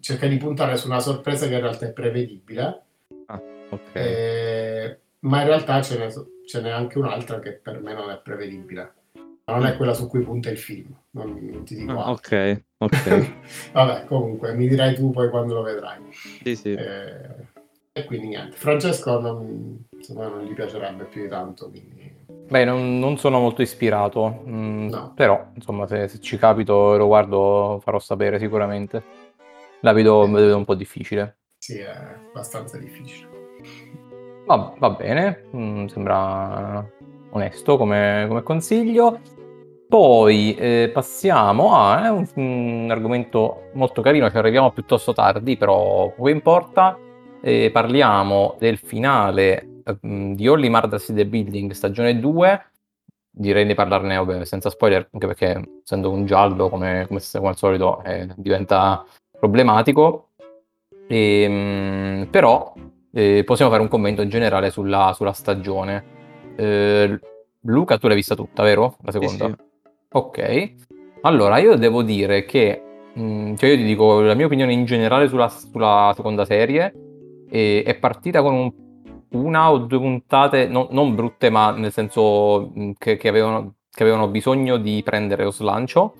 cerca 0.00 0.26
di 0.26 0.38
puntare 0.38 0.76
su 0.76 0.86
una 0.88 1.00
sorpresa 1.00 1.46
che 1.46 1.54
in 1.54 1.60
realtà 1.60 1.86
è 1.86 1.92
prevedibile. 1.92 2.82
Ah, 3.26 3.40
okay. 3.68 4.02
Eh, 4.02 4.98
ma 5.20 5.42
in 5.42 5.46
realtà 5.46 5.80
ce 5.82 5.98
n'è, 5.98 6.08
ce 6.44 6.60
n'è 6.60 6.70
anche 6.70 6.98
un'altra 6.98 7.38
che 7.38 7.52
per 7.52 7.80
me 7.80 7.94
non 7.94 8.10
è 8.10 8.18
prevedibile 8.18 8.94
ma 9.48 9.56
non 9.56 9.66
è 9.66 9.76
quella 9.76 9.94
su 9.94 10.06
cui 10.08 10.20
punta 10.20 10.50
il 10.50 10.58
film. 10.58 10.94
Non, 11.12 11.38
non 11.50 11.64
ti 11.64 11.74
dico 11.74 11.98
ah, 11.98 12.10
Ok, 12.10 12.62
ok. 12.76 13.34
Vabbè, 13.72 14.04
comunque, 14.04 14.52
mi 14.52 14.68
dirai 14.68 14.94
tu 14.94 15.10
poi 15.10 15.30
quando 15.30 15.54
lo 15.54 15.62
vedrai. 15.62 16.02
Sì, 16.42 16.54
sì. 16.54 16.72
Eh, 16.74 17.46
e 17.92 18.04
quindi 18.04 18.28
niente. 18.28 18.56
Francesco 18.56 19.18
non, 19.18 19.86
insomma, 19.90 20.28
non 20.28 20.44
gli 20.44 20.52
piacerebbe 20.52 21.04
più 21.04 21.22
di 21.22 21.28
tanto, 21.28 21.70
quindi... 21.70 22.14
Beh, 22.26 22.64
non, 22.66 22.98
non 22.98 23.16
sono 23.16 23.40
molto 23.40 23.62
ispirato, 23.62 24.42
mm, 24.46 24.88
no. 24.88 25.12
però 25.14 25.50
insomma 25.54 25.86
se, 25.86 26.08
se, 26.08 26.20
ci 26.20 26.36
capito 26.36 26.94
e 26.94 26.98
lo 26.98 27.06
guardo 27.06 27.80
farò 27.82 27.98
sapere 27.98 28.38
sicuramente. 28.38 29.02
La 29.80 29.92
vedo, 29.92 30.24
eh. 30.24 30.28
vedo 30.30 30.56
un 30.58 30.64
po' 30.66 30.74
difficile. 30.74 31.38
Sì, 31.58 31.78
è 31.78 31.88
abbastanza 32.28 32.76
difficile. 32.76 33.28
Va, 34.44 34.74
va 34.78 34.90
bene, 34.90 35.44
mm, 35.56 35.86
sembra 35.86 36.86
onesto 37.30 37.78
come, 37.78 38.26
come 38.28 38.42
consiglio. 38.42 39.36
Poi 39.88 40.54
eh, 40.54 40.90
passiamo 40.92 41.74
a 41.74 42.04
eh, 42.04 42.08
un, 42.10 42.28
un, 42.34 42.88
argomento 42.90 43.70
molto 43.72 44.02
carino, 44.02 44.30
ci 44.30 44.36
arriviamo 44.36 44.70
piuttosto 44.70 45.14
tardi, 45.14 45.56
però 45.56 46.12
poco 46.14 46.28
importa. 46.28 46.98
Eh, 47.40 47.70
parliamo 47.72 48.56
del 48.58 48.76
finale 48.76 49.82
eh, 49.82 49.96
di 50.02 50.46
Only 50.46 50.68
Murders 50.68 51.08
in 51.08 51.14
the 51.14 51.26
Building 51.26 51.70
stagione 51.70 52.20
2. 52.20 52.70
Direi 53.30 53.64
di 53.64 53.72
parlarne 53.72 54.16
vabbè, 54.16 54.44
senza 54.44 54.68
spoiler, 54.68 55.08
anche 55.10 55.26
perché 55.26 55.62
essendo 55.82 56.10
un 56.10 56.26
giallo, 56.26 56.68
come, 56.68 57.06
come, 57.06 57.20
come 57.32 57.48
al 57.48 57.56
solito, 57.56 58.02
eh, 58.02 58.28
diventa 58.36 59.06
problematico. 59.40 60.32
E, 61.06 61.42
ehm, 61.44 62.20
mh, 62.20 62.26
però 62.26 62.74
eh, 63.14 63.42
possiamo 63.42 63.70
fare 63.70 63.82
un 63.82 63.88
commento 63.88 64.20
in 64.20 64.28
generale 64.28 64.68
sulla, 64.70 65.14
sulla 65.14 65.32
stagione. 65.32 66.16
Luca, 67.62 67.96
tu 67.96 68.06
l'hai 68.06 68.16
vista 68.16 68.34
tutta, 68.34 68.62
vero? 68.62 68.96
La 69.02 69.12
seconda? 69.12 69.46
Sì, 69.46 69.54
sì. 69.56 69.66
Ok, 70.10 70.72
allora 71.22 71.58
io 71.58 71.76
devo 71.76 72.02
dire 72.02 72.46
che, 72.46 73.10
mh, 73.14 73.22
mm, 73.22 73.54
cioè 73.56 73.70
io 73.70 73.76
ti 73.76 73.84
dico 73.84 74.20
la 74.20 74.32
mia 74.34 74.46
opinione 74.46 74.72
in 74.72 74.86
generale 74.86 75.28
sulla, 75.28 75.50
sulla 75.50 76.12
seconda 76.16 76.46
serie, 76.46 76.94
e, 77.50 77.82
è 77.84 77.94
partita 77.98 78.40
con 78.40 78.54
un, 78.54 78.72
una 79.32 79.70
o 79.70 79.78
due 79.78 79.98
puntate, 79.98 80.66
no, 80.66 80.88
non 80.92 81.14
brutte, 81.14 81.50
ma 81.50 81.72
nel 81.72 81.92
senso 81.92 82.72
mm, 82.78 82.92
che, 82.96 83.16
che, 83.18 83.28
avevano, 83.28 83.74
che, 83.90 84.02
avevano, 84.02 84.28
bisogno 84.28 84.78
di 84.78 85.02
prendere 85.04 85.44
lo 85.44 85.50
slancio. 85.50 86.14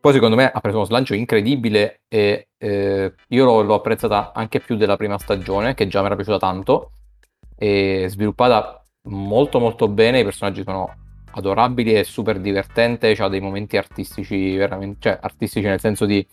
Poi 0.00 0.12
secondo 0.12 0.36
me 0.36 0.50
ha 0.50 0.60
preso 0.60 0.76
uno 0.78 0.86
slancio 0.86 1.14
incredibile 1.14 2.02
e 2.08 2.48
eh, 2.58 3.14
io 3.28 3.44
l'ho, 3.44 3.62
l'ho 3.62 3.74
apprezzata 3.74 4.32
anche 4.34 4.60
più 4.60 4.76
della 4.76 4.96
prima 4.96 5.18
stagione, 5.18 5.74
che 5.74 5.86
già 5.88 6.00
mi 6.00 6.06
era 6.06 6.14
piaciuta 6.16 6.38
tanto, 6.38 6.92
e 7.56 8.06
sviluppata 8.08 8.82
molto 9.08 9.58
molto 9.60 9.88
bene, 9.88 10.20
i 10.20 10.24
personaggi 10.24 10.62
sono 10.62 11.04
adorabili 11.36 11.92
e 11.92 12.04
super 12.04 12.40
divertente, 12.40 13.14
ha 13.18 13.28
dei 13.28 13.40
momenti 13.40 13.76
artistici 13.76 14.56
veramente, 14.56 14.96
cioè 15.00 15.18
artistici 15.20 15.66
nel 15.66 15.80
senso 15.80 16.06
di 16.06 16.26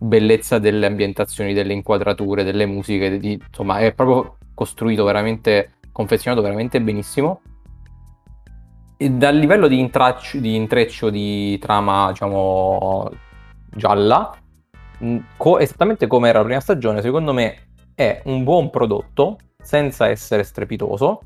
bellezza 0.00 0.58
delle 0.58 0.86
ambientazioni, 0.86 1.52
delle 1.52 1.72
inquadrature, 1.72 2.44
delle 2.44 2.66
musiche, 2.66 3.18
di, 3.18 3.32
insomma 3.32 3.78
è 3.80 3.92
proprio 3.92 4.36
costruito 4.54 5.04
veramente, 5.04 5.72
confezionato 5.92 6.42
veramente 6.42 6.80
benissimo. 6.80 7.40
E 8.96 9.10
dal 9.10 9.36
livello 9.36 9.68
di, 9.68 9.78
intraccio, 9.78 10.38
di 10.38 10.54
intreccio 10.54 11.10
di 11.10 11.58
trama, 11.58 12.10
diciamo, 12.10 13.10
gialla, 13.70 14.36
co- 15.36 15.58
esattamente 15.58 16.06
come 16.06 16.28
era 16.28 16.38
la 16.38 16.44
prima 16.44 16.60
stagione, 16.60 17.02
secondo 17.02 17.32
me 17.32 17.68
è 17.94 18.22
un 18.26 18.44
buon 18.44 18.70
prodotto, 18.70 19.38
senza 19.60 20.08
essere 20.08 20.44
strepitoso. 20.44 21.22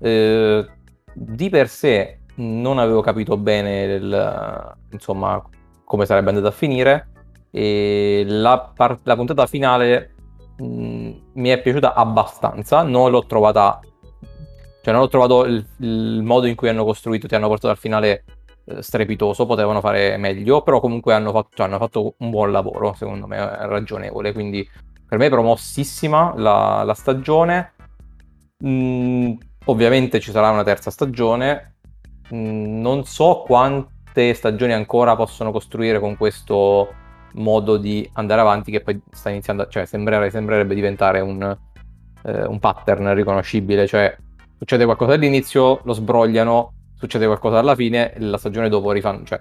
Eh, 0.00 0.66
di 1.14 1.48
per 1.50 1.68
sé 1.68 2.20
non 2.36 2.78
avevo 2.78 3.00
capito 3.00 3.36
bene 3.36 3.82
il, 3.84 4.76
insomma, 4.90 5.42
come 5.84 6.06
sarebbe 6.06 6.30
andata 6.30 6.48
a 6.48 6.52
finire. 6.52 7.08
E 7.50 8.24
la, 8.26 8.72
par- 8.74 9.00
la 9.02 9.14
puntata 9.14 9.46
finale 9.46 10.14
mh, 10.56 10.64
mm, 10.64 11.12
mi 11.34 11.48
è 11.50 11.60
piaciuta 11.60 11.94
abbastanza, 11.94 12.82
non 12.82 13.10
l'ho 13.10 13.26
trovata 13.26 13.80
cioè 14.82 14.92
non 14.92 15.04
ho 15.04 15.08
trovato 15.08 15.44
il, 15.44 15.64
il, 15.78 16.22
modo 16.22 16.46
in 16.46 16.56
cui 16.56 16.68
hanno 16.68 16.84
costruito, 16.84 17.28
ti 17.28 17.36
hanno 17.36 17.46
portato 17.46 17.68
al 17.68 17.78
finale 17.78 18.24
eh, 18.64 18.82
strepitoso, 18.82 19.46
potevano 19.46 19.80
fare 19.80 20.16
meglio, 20.16 20.62
però 20.62 20.80
comunque 20.80 21.14
hanno 21.14 21.30
fatto, 21.30 21.50
cioè, 21.54 21.66
hanno 21.66 21.78
fatto 21.78 22.14
un 22.18 22.30
buon 22.30 22.50
lavoro, 22.50 22.92
secondo 22.94 23.28
me, 23.28 23.36
ragionevole, 23.66 24.32
quindi 24.32 24.68
per 25.06 25.18
me 25.18 25.26
è 25.26 25.30
promossissima 25.30 26.34
la, 26.36 26.82
la 26.82 26.94
stagione. 26.94 27.74
Mm, 28.66 29.34
ovviamente 29.66 30.18
ci 30.18 30.32
sarà 30.32 30.50
una 30.50 30.64
terza 30.64 30.90
stagione, 30.90 31.71
non 32.30 33.04
so 33.04 33.42
quante 33.46 34.34
stagioni 34.34 34.72
ancora 34.72 35.16
possono 35.16 35.50
costruire 35.50 35.98
con 35.98 36.16
questo 36.16 36.94
modo 37.34 37.76
di 37.76 38.08
andare 38.14 38.40
avanti 38.40 38.70
che 38.70 38.80
poi 38.80 39.00
sta 39.10 39.30
iniziando, 39.30 39.66
cioè 39.68 39.86
sembrerebbe, 39.86 40.30
sembrerebbe 40.30 40.74
diventare 40.74 41.20
un, 41.20 41.56
eh, 42.24 42.44
un, 42.44 42.58
pattern 42.58 43.14
riconoscibile, 43.14 43.86
cioè 43.86 44.14
succede 44.58 44.84
qualcosa 44.84 45.14
all'inizio, 45.14 45.80
lo 45.84 45.92
sbrogliano, 45.92 46.72
succede 46.94 47.26
qualcosa 47.26 47.58
alla 47.58 47.74
fine 47.74 48.12
la 48.18 48.38
stagione 48.38 48.68
dopo 48.68 48.90
rifanno, 48.92 49.24
cioè 49.24 49.40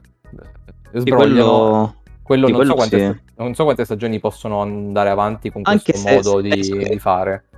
sbrogliano. 0.94 1.96
Quello, 2.24 2.46
quello, 2.46 2.58
non, 2.58 2.66
so 2.66 2.74
quante, 2.76 2.98
sì. 2.98 3.34
non, 3.38 3.56
so 3.56 3.64
quante, 3.66 3.84
stagioni 3.84 4.20
possono 4.20 4.62
andare 4.62 5.10
avanti 5.10 5.52
con 5.52 5.64
questo 5.64 5.92
Anche 5.92 6.14
modo 6.14 6.40
di, 6.40 6.50
di 6.50 7.00
fare 7.00 7.50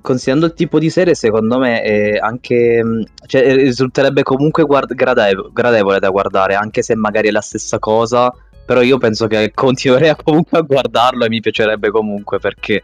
considerando 0.00 0.46
il 0.46 0.54
tipo 0.54 0.78
di 0.78 0.90
serie, 0.90 1.14
secondo 1.14 1.58
me 1.58 1.82
è 1.82 2.16
anche. 2.18 2.82
Mm, 2.84 3.02
cioè, 3.26 3.42
eh, 3.42 3.54
risulterebbe 3.54 4.22
comunque 4.22 4.64
guard- 4.64 4.94
gradevole, 4.94 5.50
gradevole 5.52 5.98
da 5.98 6.10
guardare, 6.10 6.54
anche 6.54 6.82
se 6.82 6.94
magari 6.94 7.28
è 7.28 7.30
la 7.32 7.40
stessa 7.40 7.78
cosa. 7.78 8.32
però 8.64 8.82
io 8.82 8.98
penso 8.98 9.26
che 9.26 9.50
continuerei 9.52 10.14
comunque 10.22 10.58
a 10.58 10.62
guardarlo 10.62 11.24
e 11.24 11.28
mi 11.28 11.40
piacerebbe 11.40 11.90
comunque 11.90 12.38
perché 12.38 12.82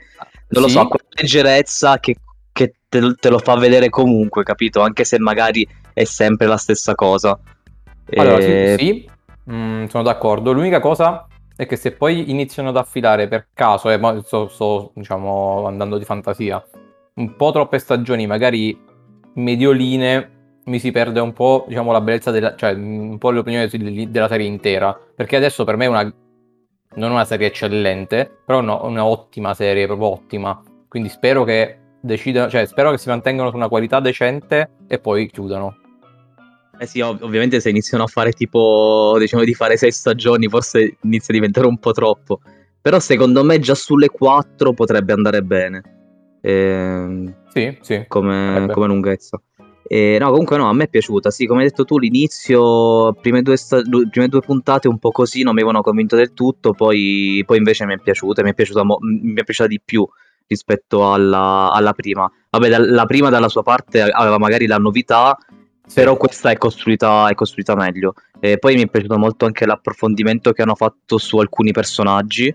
non 0.49 0.63
lo 0.63 0.69
sì. 0.69 0.75
so, 0.75 0.89
quella 0.89 1.05
leggerezza 1.11 1.99
che, 2.01 2.17
che 2.53 2.75
te, 2.89 3.15
te, 3.15 3.29
lo 3.29 3.39
fa 3.39 3.57
vedere 3.57 3.89
comunque, 3.89 4.43
capito? 4.43 4.81
Anche 4.81 5.05
se 5.05 5.19
magari 5.19 5.67
è 5.93 6.05
sempre 6.05 6.47
la 6.47 6.57
stessa 6.57 6.95
cosa. 6.95 7.39
Allora, 8.15 8.39
e... 8.39 8.77
sì, 8.79 8.85
sì. 8.85 9.11
Mm, 9.53 9.85
sono 9.87 10.03
d'accordo. 10.03 10.53
L'unica 10.53 10.81
cosa 10.81 11.27
è 11.57 11.67
che 11.67 11.77
se 11.77 11.93
poi 11.93 12.31
iniziano 12.31 12.69
ad 12.69 12.77
affilare 12.77 13.29
per 13.29 13.49
caso, 13.55 13.91
eh, 13.91 13.99
sto, 14.23 14.49
sto 14.49 14.93
diciamo 14.95 15.67
andando 15.67 15.99
di 15.99 16.05
fantasia, 16.05 16.63
un 17.17 17.37
po' 17.37 17.53
troppe 17.53 17.79
stagioni, 17.79 18.27
magari 18.27 18.79
medioline, 19.35 20.61
mi 20.65 20.79
si 20.79 20.91
perde 20.91 21.21
un 21.21 21.33
po' 21.33 21.65
diciamo 21.69 21.93
la 21.93 22.01
bellezza 22.01 22.31
della, 22.31 22.55
cioè 22.57 22.73
un 22.73 23.19
po' 23.19 23.31
l'opinione 23.31 23.69
della 23.69 24.29
serie 24.29 24.47
intera. 24.47 24.99
Perché 25.15 25.37
adesso 25.37 25.65
per 25.65 25.77
me 25.77 25.85
è 25.85 25.89
una 25.89 26.15
non 26.97 27.11
una 27.11 27.25
serie 27.25 27.49
eccellente, 27.49 28.39
però 28.45 28.61
no, 28.61 28.85
una 28.85 29.05
ottima 29.05 29.55
serie, 29.55 29.87
proprio 29.87 30.09
ottima. 30.09 30.63
Quindi 30.89 31.09
spero 31.09 31.45
che 31.45 31.79
decidano, 32.01 32.49
cioè 32.49 32.67
spero 32.67 32.91
che 32.91 32.99
si 32.99 33.09
mantengano 33.09 33.51
su 33.51 33.57
una 33.57 33.69
qualità 33.69 34.01
decente 34.01 34.71
e 34.87 34.99
poi 34.99 35.31
chiudano. 35.31 35.77
Eh 36.79 36.87
sì, 36.87 37.01
ov- 37.01 37.23
ovviamente 37.23 37.61
se 37.61 37.71
iniziano 37.71 38.05
a 38.05 38.07
fare 38.07 38.33
tipo, 38.33 39.17
diciamo 39.19 39.45
di 39.45 39.55
fare 39.55 39.77
sei 39.77 39.91
stagioni, 39.91 40.49
forse 40.49 40.97
inizia 41.03 41.35
a 41.35 41.37
diventare 41.37 41.67
un 41.67 41.79
po' 41.79 41.93
troppo. 41.93 42.41
Però 42.81 42.99
secondo 42.99 43.43
me 43.45 43.59
già 43.59 43.75
sulle 43.75 44.09
quattro 44.09 44.73
potrebbe 44.73 45.13
andare 45.13 45.43
bene. 45.43 45.96
Eh, 46.47 47.35
sì, 47.53 47.77
sì. 47.81 48.05
Come, 48.07 48.69
come 48.71 48.87
lunghezza. 48.87 49.41
E, 49.89 50.17
no, 50.21 50.31
comunque 50.31 50.57
no, 50.57 50.69
a 50.69 50.73
me 50.73 50.85
è 50.85 50.89
piaciuta. 50.89 51.31
Sì, 51.33 51.45
come 51.47 51.63
hai 51.63 51.69
detto 51.69 51.85
tu, 51.85 51.99
l'inizio, 51.99 53.15
prime 53.15 53.43
due, 53.43 53.57
sta- 53.57 53.83
prime 53.83 54.29
due 54.29 54.41
puntate 54.41 54.87
un 54.87 54.99
po' 54.99 55.11
così 55.11 55.43
non 55.43 55.55
mi 55.55 55.61
avevano 55.63 55.83
convinto 55.83 56.15
del 56.15 56.35
tutto, 56.35 56.73
poi, 56.73 57.43
poi 57.45 57.57
invece 57.57 57.85
mi 57.85 57.95
è 57.95 57.99
piaciuta, 57.99 58.45
mi 58.45 58.51
è 58.51 58.55
piaciuta, 58.55 58.85
mo- 58.85 58.99
mi 59.01 59.35
è 59.35 59.43
piaciuta 59.43 59.69
di 59.69 59.81
più 59.85 60.07
rispetto 60.47 61.13
alla, 61.13 61.73
alla 61.73 61.93
prima. 61.93 62.31
Vabbè, 62.51 62.69
da- 62.69 62.79
la 62.79 63.07
prima 63.07 63.29
dalla 63.29 63.49
sua 63.49 63.65
parte 63.65 64.03
aveva 64.03 64.39
magari 64.39 64.67
la 64.69 64.79
novità, 64.79 65.37
sì. 65.85 65.95
però 65.95 66.17
questa 66.17 66.51
è 66.51 66.59
costruita, 66.59 67.29
è 67.29 67.35
costruita 67.35 67.75
meglio. 67.75 68.15
E 68.39 68.59
poi 68.59 68.77
mi 68.77 68.83
è 68.83 68.89
piaciuto 68.89 69.19
molto 69.19 69.47
anche 69.47 69.67
l'approfondimento 69.67 70.53
che 70.53 70.63
hanno 70.63 70.77
fatto 70.77 71.19
su 71.19 71.39
alcuni 71.39 71.73
personaggi. 71.73 72.55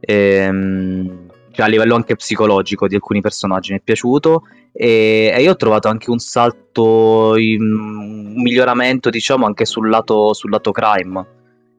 Ehm 0.00 1.25
cioè 1.56 1.64
a 1.64 1.68
livello 1.68 1.94
anche 1.94 2.16
psicologico 2.16 2.86
di 2.86 2.96
alcuni 2.96 3.22
personaggi 3.22 3.72
mi 3.72 3.78
è 3.78 3.82
piaciuto 3.82 4.42
e, 4.72 5.32
e 5.34 5.42
io 5.42 5.52
ho 5.52 5.56
trovato 5.56 5.88
anche 5.88 6.10
un 6.10 6.18
salto, 6.18 7.34
in, 7.38 7.62
un 7.62 8.42
miglioramento 8.42 9.08
diciamo 9.08 9.46
anche 9.46 9.64
sul 9.64 9.88
lato, 9.88 10.34
sul 10.34 10.50
lato 10.50 10.70
crime, 10.70 11.26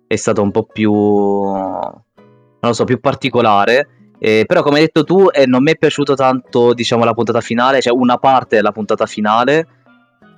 è 0.08 0.16
stato 0.16 0.42
un 0.42 0.50
po' 0.50 0.64
più, 0.64 0.92
non 0.92 2.04
lo 2.60 2.74
so, 2.74 2.86
più 2.86 3.00
particolare. 3.00 3.90
Eh, 4.20 4.46
però 4.48 4.64
come 4.64 4.78
hai 4.80 4.86
detto 4.86 5.04
tu 5.04 5.28
eh, 5.32 5.46
non 5.46 5.62
mi 5.62 5.74
è 5.74 5.78
piaciuto 5.78 6.16
tanto 6.16 6.74
diciamo 6.74 7.04
la 7.04 7.14
puntata 7.14 7.40
finale, 7.40 7.80
cioè 7.80 7.94
una 7.94 8.18
parte 8.18 8.56
della 8.56 8.72
puntata 8.72 9.06
finale. 9.06 9.68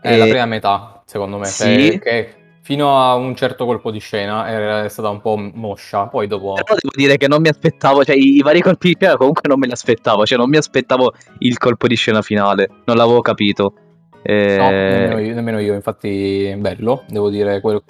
È 0.01 0.11
eh, 0.11 0.17
la 0.17 0.25
prima 0.25 0.45
metà 0.45 1.01
secondo 1.05 1.37
me, 1.37 1.45
sì. 1.45 1.97
Cioè, 2.03 2.38
fino 2.69 3.01
a 3.01 3.15
un 3.15 3.35
certo 3.35 3.65
colpo 3.65 3.89
di 3.89 3.97
scena 3.97 4.83
è 4.83 4.89
stata 4.89 5.09
un 5.09 5.21
po' 5.21 5.35
moscia, 5.35 6.05
poi 6.05 6.27
dopo... 6.27 6.53
Però 6.53 6.75
devo 6.79 6.93
dire 6.95 7.17
che 7.17 7.27
non 7.27 7.41
mi 7.41 7.47
aspettavo, 7.47 8.03
cioè 8.03 8.15
i, 8.15 8.35
i 8.35 8.41
vari 8.43 8.61
colpi 8.61 8.89
di 8.89 8.95
scena 8.99 9.17
comunque 9.17 9.41
non 9.47 9.57
me 9.57 9.65
li 9.65 9.71
aspettavo, 9.71 10.23
cioè 10.23 10.37
non 10.37 10.49
mi 10.49 10.57
aspettavo 10.57 11.13
il 11.39 11.57
colpo 11.57 11.87
di 11.87 11.95
scena 11.95 12.21
finale, 12.21 12.69
non 12.85 12.95
l'avevo 12.95 13.21
capito. 13.21 13.73
E... 14.21 14.55
No, 14.55 14.69
nemmeno 14.69 15.17
io, 15.17 15.33
nemmeno 15.33 15.57
io, 15.57 15.73
infatti 15.73 16.55
bello, 16.59 17.05
devo 17.07 17.31
dire, 17.31 17.59
quello... 17.59 17.81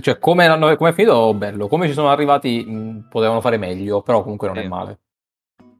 cioè 0.00 0.18
come, 0.18 0.48
come 0.78 0.90
è 0.90 0.92
finito 0.94 1.34
bello, 1.34 1.68
come 1.68 1.86
ci 1.86 1.92
sono 1.92 2.08
arrivati 2.08 2.64
mh, 2.64 3.08
potevano 3.10 3.42
fare 3.42 3.58
meglio, 3.58 4.00
però 4.00 4.22
comunque 4.22 4.46
non 4.46 4.56
sì. 4.56 4.62
è 4.62 4.66
male. 4.66 4.98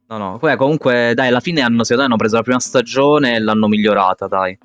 No, 0.08 0.18
no, 0.18 0.36
poi 0.36 0.54
comunque 0.58 1.12
dai, 1.14 1.28
alla 1.28 1.40
fine 1.40 1.62
hanno, 1.62 1.84
me, 1.88 2.02
hanno 2.02 2.16
preso 2.16 2.36
la 2.36 2.42
prima 2.42 2.60
stagione 2.60 3.36
e 3.36 3.38
l'hanno 3.38 3.66
migliorata, 3.66 4.26
dai. 4.26 4.58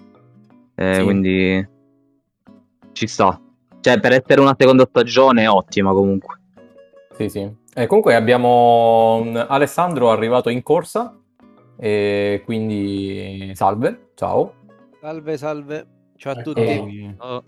Eh, 0.75 0.93
sì. 0.95 1.03
Quindi 1.03 1.69
ci 2.91 3.07
sta. 3.07 3.39
Cioè, 3.81 3.99
per 3.99 4.11
essere 4.13 4.39
una 4.39 4.55
seconda 4.57 4.85
stagione 4.87 5.43
è 5.43 5.49
ottima 5.49 5.91
comunque. 5.91 6.39
Sì, 7.17 7.29
sì. 7.29 7.51
E 7.73 7.87
comunque 7.87 8.15
abbiamo 8.15 9.25
Alessandro 9.47 10.11
arrivato 10.11 10.49
in 10.49 10.61
corsa, 10.61 11.17
e 11.77 12.41
quindi 12.45 13.51
salve, 13.55 14.11
ciao. 14.15 14.53
Salve, 15.01 15.37
salve. 15.37 15.87
Ciao 16.15 16.33
a 16.33 16.41
tutti. 16.41 16.61
E... 16.61 17.15
Oh. 17.17 17.43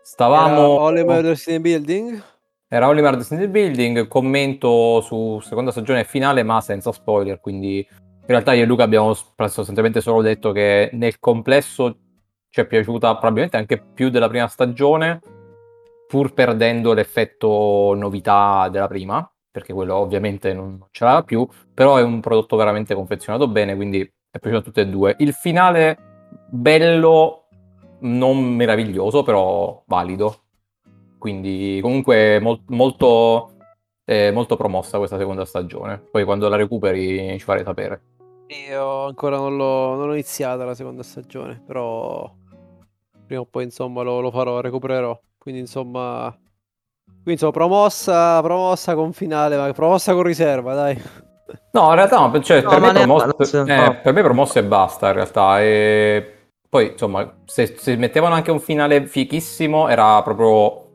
Stavamo... 0.00 0.74
Era 0.74 0.82
Oliver 0.82 1.22
Destiny 1.22 1.58
Building? 1.58 2.22
Era 2.68 2.88
Oliver 2.88 3.16
Destiny 3.16 3.48
Building, 3.48 4.06
commento 4.06 5.00
su 5.00 5.40
seconda 5.40 5.70
stagione 5.70 6.04
finale 6.04 6.42
ma 6.44 6.60
senza 6.60 6.92
spoiler, 6.92 7.40
quindi 7.40 7.78
in 7.78 8.26
realtà 8.26 8.52
io 8.52 8.62
e 8.62 8.66
Luca 8.66 8.84
abbiamo 8.84 9.12
sostanzialmente 9.14 10.00
solo 10.00 10.22
detto 10.22 10.52
che 10.52 10.90
nel 10.92 11.18
complesso 11.18 11.96
ci 12.50 12.60
è 12.60 12.66
piaciuta 12.66 13.10
probabilmente 13.16 13.56
anche 13.56 13.82
più 13.82 14.10
della 14.10 14.28
prima 14.28 14.46
stagione, 14.46 15.20
pur 16.08 16.32
perdendo 16.32 16.94
l'effetto 16.94 17.92
novità 17.94 18.68
della 18.70 18.88
prima, 18.88 19.30
perché 19.50 19.74
quello 19.74 19.96
ovviamente 19.96 20.54
non 20.54 20.86
ce 20.90 21.04
l'aveva 21.04 21.22
più, 21.22 21.46
però 21.74 21.96
è 21.96 22.02
un 22.02 22.20
prodotto 22.20 22.56
veramente 22.56 22.94
confezionato 22.94 23.46
bene, 23.46 23.76
quindi 23.76 24.00
è 24.00 24.38
piaciuto 24.38 24.56
a 24.56 24.64
tutte 24.64 24.80
e 24.80 24.86
due. 24.86 25.16
Il 25.18 25.34
finale 25.34 25.98
bello, 26.48 27.48
non 28.00 28.42
meraviglioso, 28.42 29.22
però 29.22 29.82
valido. 29.86 30.44
Quindi 31.18 31.78
comunque 31.82 32.40
mol- 32.40 32.62
molto, 32.68 33.52
eh, 34.06 34.30
molto 34.30 34.56
promossa 34.56 34.96
questa 34.96 35.18
seconda 35.18 35.44
stagione. 35.44 35.98
Poi 35.98 36.24
quando 36.24 36.48
la 36.48 36.56
recuperi 36.56 37.38
ci 37.38 37.44
farei 37.44 37.64
sapere. 37.64 38.00
Io 38.70 39.04
ancora 39.04 39.36
non 39.36 39.56
l'ho, 39.56 39.94
non 39.94 40.06
l'ho 40.06 40.12
iniziata 40.14 40.64
la 40.64 40.74
seconda 40.74 41.02
stagione, 41.02 41.62
però 41.66 42.32
prima 43.26 43.42
o 43.42 43.44
poi 43.44 43.64
insomma 43.64 44.00
lo, 44.00 44.20
lo 44.20 44.30
farò, 44.30 44.60
recupererò. 44.60 45.20
Quindi 45.48 45.64
insomma... 45.64 46.30
Quindi 47.06 47.32
insomma, 47.32 47.52
promossa, 47.52 48.42
promossa 48.42 48.94
con 48.94 49.14
finale, 49.14 49.56
ma 49.56 49.72
promossa 49.72 50.12
con 50.12 50.22
riserva, 50.22 50.74
dai. 50.74 51.02
No, 51.70 51.88
in 51.88 51.94
realtà 51.94 52.18
no, 52.18 52.42
cioè, 52.42 52.60
no, 52.60 52.68
per, 52.68 52.80
me 52.80 52.92
promosse, 52.92 53.58
eh, 53.60 53.76
no. 53.76 54.00
per 54.02 54.12
me 54.12 54.22
promosse 54.22 54.58
e 54.58 54.64
basta 54.64 55.06
in 55.06 55.14
realtà. 55.14 55.62
E 55.62 56.50
poi 56.68 56.88
insomma, 56.88 57.38
se, 57.46 57.76
se 57.78 57.96
mettevano 57.96 58.34
anche 58.34 58.50
un 58.50 58.60
finale 58.60 59.06
fichissimo 59.06 59.88
era 59.88 60.20
proprio 60.22 60.86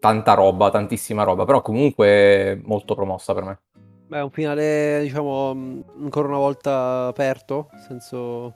tanta 0.00 0.32
roba, 0.32 0.70
tantissima 0.70 1.24
roba, 1.24 1.44
però 1.44 1.60
comunque 1.60 2.58
molto 2.64 2.94
promossa 2.94 3.34
per 3.34 3.42
me. 3.44 3.60
Beh, 4.06 4.20
un 4.20 4.30
finale, 4.30 5.00
diciamo, 5.02 5.50
ancora 6.00 6.28
una 6.28 6.38
volta 6.38 7.08
aperto, 7.08 7.68
nel 7.72 7.82
senso... 7.82 8.54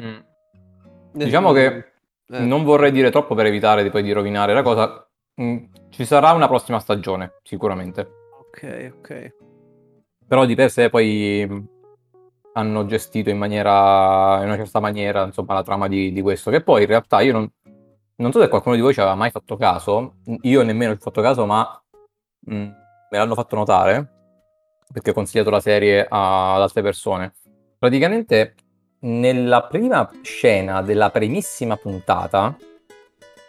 Mm. 0.00 0.18
Diciamo 1.12 1.52
che 1.52 1.91
eh. 2.32 2.40
Non 2.40 2.64
vorrei 2.64 2.90
dire 2.90 3.10
troppo 3.10 3.34
per 3.34 3.46
evitare 3.46 3.82
di 3.82 3.90
poi 3.90 4.02
di 4.02 4.12
rovinare 4.12 4.54
la 4.54 4.62
cosa. 4.62 5.06
Mm, 5.40 5.64
ci 5.90 6.04
sarà 6.06 6.32
una 6.32 6.48
prossima 6.48 6.78
stagione, 6.78 7.40
sicuramente. 7.42 8.08
Ok, 8.38 8.92
ok. 8.98 9.34
Però 10.26 10.46
di 10.46 10.54
per 10.54 10.70
sé 10.70 10.88
poi 10.88 11.46
mm, 11.46 11.64
hanno 12.54 12.86
gestito 12.86 13.30
in 13.30 13.36
maniera 13.38 14.38
in 14.40 14.46
una 14.46 14.56
certa 14.56 14.80
maniera 14.80 15.24
insomma 15.24 15.54
la 15.54 15.62
trama 15.62 15.88
di, 15.88 16.12
di 16.12 16.20
questo 16.20 16.50
che 16.50 16.62
poi 16.62 16.82
in 16.82 16.88
realtà 16.88 17.20
io 17.20 17.32
non, 17.32 17.50
non, 18.16 18.32
so 18.32 18.40
se 18.40 18.48
qualcuno 18.48 18.74
di 18.74 18.80
voi 18.82 18.92
ci 18.92 19.00
aveva 19.00 19.14
mai 19.14 19.30
fatto 19.30 19.56
caso 19.56 20.16
io 20.42 20.62
nemmeno 20.62 20.92
ci 20.92 20.98
ho 20.98 21.02
fatto 21.02 21.22
caso 21.22 21.46
ma 21.46 21.82
mh, 22.40 22.54
mm, 22.54 22.62
me 23.10 23.18
l'hanno 23.18 23.34
fatto 23.34 23.56
notare 23.56 24.10
perché 24.92 25.10
ho 25.10 25.14
consigliato 25.14 25.48
la 25.48 25.60
serie 25.60 26.06
a, 26.06 26.54
ad 26.56 26.60
altre 26.60 26.82
persone 26.82 27.32
praticamente 27.78 28.54
nella 29.02 29.62
prima 29.62 30.08
scena 30.22 30.82
della 30.82 31.10
primissima 31.10 31.76
puntata, 31.76 32.56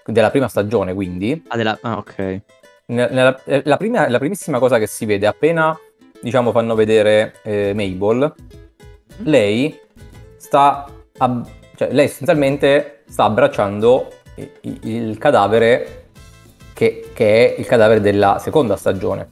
della 0.06 0.30
prima 0.30 0.48
stagione 0.48 0.94
quindi... 0.94 1.44
Ah, 1.48 1.58
della... 1.58 1.78
ah 1.82 1.98
ok. 1.98 2.42
Nella, 2.86 3.42
eh, 3.46 3.62
la, 3.66 3.78
prima, 3.78 4.08
la, 4.10 4.20
primissima 4.20 4.60
cosa 4.60 4.78
che 4.78 4.88
si 4.88 5.06
vede 5.06 5.28
appena, 5.28 5.78
diciamo, 6.22 6.52
fanno 6.52 6.76
vedere 6.76 7.36
eh, 7.44 7.74
Mabel, 7.74 8.34
mm. 8.36 9.26
lei 9.26 9.80
sta... 10.38 10.86
Ab- 11.18 11.48
cioè, 11.76 11.92
lei 11.92 12.06
essenzialmente 12.06 13.04
sta 13.08 13.24
abbracciando 13.26 14.12
il, 14.62 14.80
il 14.84 15.18
cadavere 15.18 16.08
che, 16.74 17.12
che, 17.14 17.56
è 17.56 17.60
il 17.60 17.66
cadavere 17.66 18.02
della 18.02 18.40
seconda 18.40 18.76
stagione. 18.76 19.32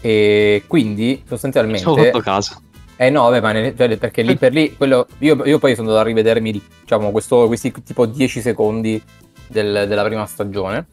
E 0.00 0.64
quindi 0.66 1.24
sostanzialmente... 1.26 1.84
Fatto 1.84 2.20
caso 2.20 2.62
eh 3.00 3.10
no, 3.10 3.30
vabbè, 3.30 3.40
ma 3.40 3.52
ne, 3.52 3.76
cioè, 3.76 3.96
perché 3.96 4.22
lì 4.22 4.36
per 4.36 4.52
lì, 4.52 4.74
quello, 4.76 5.06
io, 5.18 5.40
io, 5.44 5.60
poi 5.60 5.76
sono 5.76 5.86
andato 5.86 6.04
a 6.04 6.08
rivedermi 6.08 6.60
diciamo, 6.80 7.12
questo, 7.12 7.46
questi 7.46 7.70
tipo 7.84 8.06
10 8.06 8.40
secondi 8.40 9.00
del, 9.46 9.84
della 9.86 10.02
prima 10.02 10.26
stagione. 10.26 10.88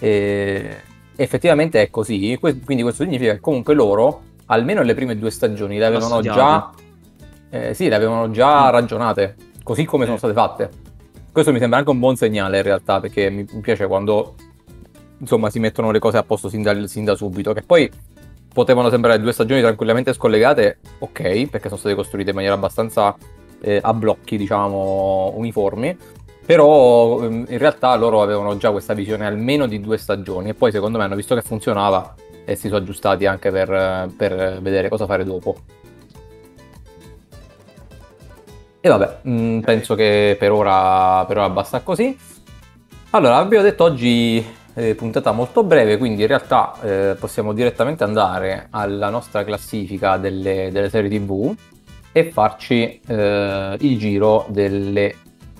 E 0.00 0.76
effettivamente 1.14 1.80
è 1.80 1.90
così, 1.90 2.36
quindi 2.40 2.82
questo 2.82 3.04
significa 3.04 3.34
che 3.34 3.40
comunque 3.40 3.74
loro, 3.74 4.22
almeno 4.46 4.82
le 4.82 4.94
prime 4.94 5.16
due 5.16 5.30
stagioni, 5.30 5.78
le 5.78 5.86
avevano 5.86 6.20
già, 6.22 6.72
eh, 7.50 7.72
sì, 7.72 7.88
le 7.88 7.94
avevano 7.94 8.32
già 8.32 8.66
mm. 8.66 8.70
ragionate, 8.72 9.36
così 9.62 9.84
come 9.84 10.06
sono 10.06 10.16
state 10.16 10.32
fatte. 10.32 10.70
Questo 11.30 11.52
mi 11.52 11.60
sembra 11.60 11.78
anche 11.78 11.90
un 11.90 12.00
buon 12.00 12.16
segnale 12.16 12.56
in 12.56 12.62
realtà, 12.64 12.98
perché 12.98 13.30
mi 13.30 13.44
piace 13.44 13.86
quando 13.86 14.34
insomma 15.20 15.50
si 15.50 15.60
mettono 15.60 15.92
le 15.92 16.00
cose 16.00 16.16
a 16.16 16.24
posto 16.24 16.48
sin 16.48 16.62
da, 16.62 16.86
sin 16.88 17.04
da 17.04 17.14
subito, 17.14 17.52
che 17.52 17.62
poi 17.62 17.88
potevano 18.52 18.90
sembrare 18.90 19.20
due 19.20 19.32
stagioni 19.32 19.60
tranquillamente 19.60 20.12
scollegate, 20.12 20.78
ok, 20.98 21.48
perché 21.48 21.68
sono 21.68 21.78
state 21.78 21.94
costruite 21.94 22.30
in 22.30 22.34
maniera 22.36 22.54
abbastanza 22.54 23.16
eh, 23.60 23.78
a 23.82 23.92
blocchi, 23.94 24.36
diciamo, 24.36 25.32
uniformi, 25.36 25.96
però 26.44 27.22
ehm, 27.22 27.44
in 27.48 27.58
realtà 27.58 27.94
loro 27.96 28.22
avevano 28.22 28.56
già 28.56 28.70
questa 28.70 28.94
visione 28.94 29.26
almeno 29.26 29.66
di 29.66 29.80
due 29.80 29.98
stagioni 29.98 30.48
e 30.48 30.54
poi 30.54 30.72
secondo 30.72 30.98
me 30.98 31.04
hanno 31.04 31.14
visto 31.14 31.34
che 31.34 31.42
funzionava 31.42 32.14
e 32.44 32.54
si 32.56 32.68
sono 32.68 32.80
aggiustati 32.80 33.26
anche 33.26 33.50
per, 33.50 34.10
per 34.16 34.58
vedere 34.62 34.88
cosa 34.88 35.04
fare 35.04 35.24
dopo. 35.24 35.56
E 38.80 38.88
vabbè, 38.88 39.18
mm, 39.28 39.60
penso 39.60 39.94
che 39.94 40.36
per 40.38 40.52
ora, 40.52 41.24
per 41.26 41.36
ora 41.36 41.50
basta 41.50 41.80
così. 41.80 42.16
Allora, 43.10 43.36
abbiamo 43.36 43.64
detto 43.64 43.84
oggi 43.84 44.42
eh, 44.78 44.94
puntata 44.94 45.32
molto 45.32 45.64
breve, 45.64 45.98
quindi 45.98 46.22
in 46.22 46.28
realtà 46.28 46.72
eh, 46.82 47.16
possiamo 47.18 47.52
direttamente 47.52 48.04
andare 48.04 48.68
alla 48.70 49.10
nostra 49.10 49.42
classifica 49.42 50.18
delle, 50.18 50.70
delle 50.70 50.88
serie 50.88 51.10
TV 51.10 51.52
e 52.12 52.30
farci 52.30 53.00
eh, 53.04 53.76
il 53.80 53.98
giro 53.98 54.46
delle 54.48 55.16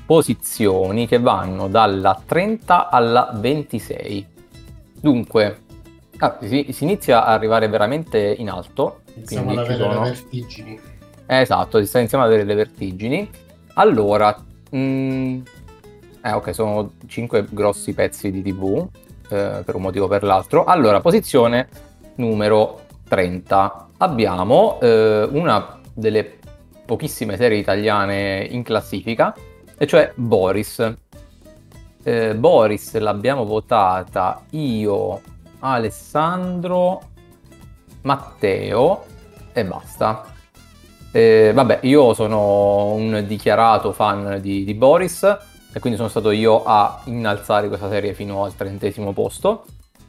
posizioni 0.06 1.08
che 1.08 1.18
vanno 1.18 1.66
dalla 1.66 2.20
30 2.24 2.88
alla 2.88 3.32
26. 3.34 4.26
Dunque, 5.00 5.58
ah, 6.18 6.38
si, 6.40 6.68
si, 6.70 6.84
inizia 6.84 7.24
a 7.24 7.32
arrivare 7.32 7.66
veramente 7.66 8.18
in 8.38 8.48
alto. 8.48 9.00
Iniziamo 9.14 9.50
ad 9.50 9.58
avere 9.58 9.76
sono... 9.76 9.92
le 9.94 10.10
vertigini. 10.10 10.80
esatto, 11.26 11.80
si 11.80 11.86
sta 11.86 11.98
iniziando 11.98 12.24
ad 12.24 12.32
avere 12.32 12.46
le 12.46 12.54
vertigini. 12.54 13.28
Allora, 13.74 14.36
mh, 14.70 14.78
mm, 14.78 15.40
eh, 16.22 16.32
ok, 16.32 16.54
sono 16.54 16.92
5 17.04 17.46
grossi 17.50 17.92
pezzi 17.94 18.30
di 18.30 18.42
TV, 18.42 18.86
eh, 19.28 19.62
per 19.64 19.74
un 19.74 19.82
motivo 19.82 20.06
o 20.06 20.08
per 20.08 20.22
l'altro. 20.22 20.64
Allora, 20.64 21.00
posizione 21.00 21.68
numero 22.16 22.80
30. 23.08 23.88
Abbiamo 23.98 24.78
eh, 24.80 25.28
una 25.30 25.80
delle 25.94 26.38
pochissime 26.84 27.36
serie 27.36 27.58
italiane 27.58 28.46
in 28.50 28.62
classifica, 28.62 29.34
e 29.76 29.86
cioè 29.86 30.12
Boris. 30.14 30.94
Eh, 32.02 32.34
Boris 32.34 32.96
l'abbiamo 32.96 33.44
votata 33.44 34.42
io, 34.50 35.20
Alessandro, 35.58 37.02
Matteo 38.02 39.04
e 39.52 39.64
basta. 39.64 40.24
Eh, 41.10 41.52
vabbè, 41.54 41.80
io 41.82 42.14
sono 42.14 42.92
un 42.92 43.24
dichiarato 43.26 43.92
fan 43.92 44.38
di, 44.40 44.64
di, 44.64 44.74
Boris 44.74 45.36
e 45.72 45.80
quindi 45.80 45.98
sono 45.98 46.08
stato 46.10 46.30
io 46.30 46.64
a 46.64 47.02
innalzare 47.04 47.68
questa 47.68 47.88
serie 47.88 48.14
fino 48.14 48.44
al 48.44 48.54
trentesimo 48.54 49.12
posto. 49.12 49.64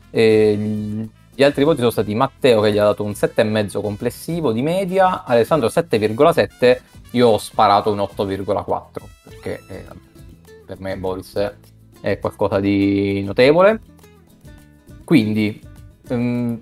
E 0.09 1.09
gli 1.33 1.43
altri 1.43 1.63
voti 1.63 1.79
sono 1.79 1.91
stati 1.91 2.13
Matteo 2.15 2.61
che 2.61 2.71
gli 2.71 2.77
ha 2.77 2.83
dato 2.83 3.03
un 3.03 3.11
7,5 3.11 3.81
complessivo 3.81 4.51
di 4.51 4.61
media, 4.61 5.23
Alessandro 5.23 5.69
7,7, 5.69 6.79
io 7.11 7.27
ho 7.29 7.37
sparato 7.37 7.91
un 7.91 7.99
8,4 7.99 8.87
perché 9.23 9.61
eh, 9.67 9.85
per 10.65 10.79
me 10.79 10.97
Boris 10.97 11.53
è 12.01 12.19
qualcosa 12.19 12.59
di 12.59 13.23
notevole. 13.23 13.79
Quindi, 15.03 15.59
um, 16.09 16.59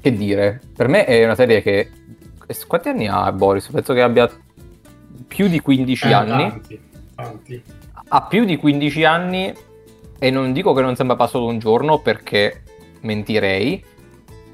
che 0.00 0.12
dire, 0.12 0.60
per 0.74 0.88
me 0.88 1.04
è 1.04 1.24
una 1.24 1.34
serie 1.34 1.62
che... 1.62 1.90
Quanti 2.66 2.88
anni 2.90 3.08
ha 3.08 3.32
Boris? 3.32 3.68
Penso 3.68 3.94
che 3.94 4.02
abbia 4.02 4.30
più 5.26 5.48
di 5.48 5.60
15 5.60 6.06
eh, 6.06 6.12
anni. 6.12 6.48
Tanti, 6.48 6.80
tanti. 7.14 7.62
Ha 8.14 8.22
più 8.22 8.44
di 8.44 8.58
15 8.58 9.02
anni 9.02 9.52
e 10.20 10.30
non 10.30 10.52
dico 10.52 10.72
che 10.72 10.80
non 10.80 10.94
sembra 10.94 11.16
passato 11.16 11.46
un 11.46 11.58
giorno 11.58 11.98
perché 11.98 12.62
mentirei, 13.00 13.84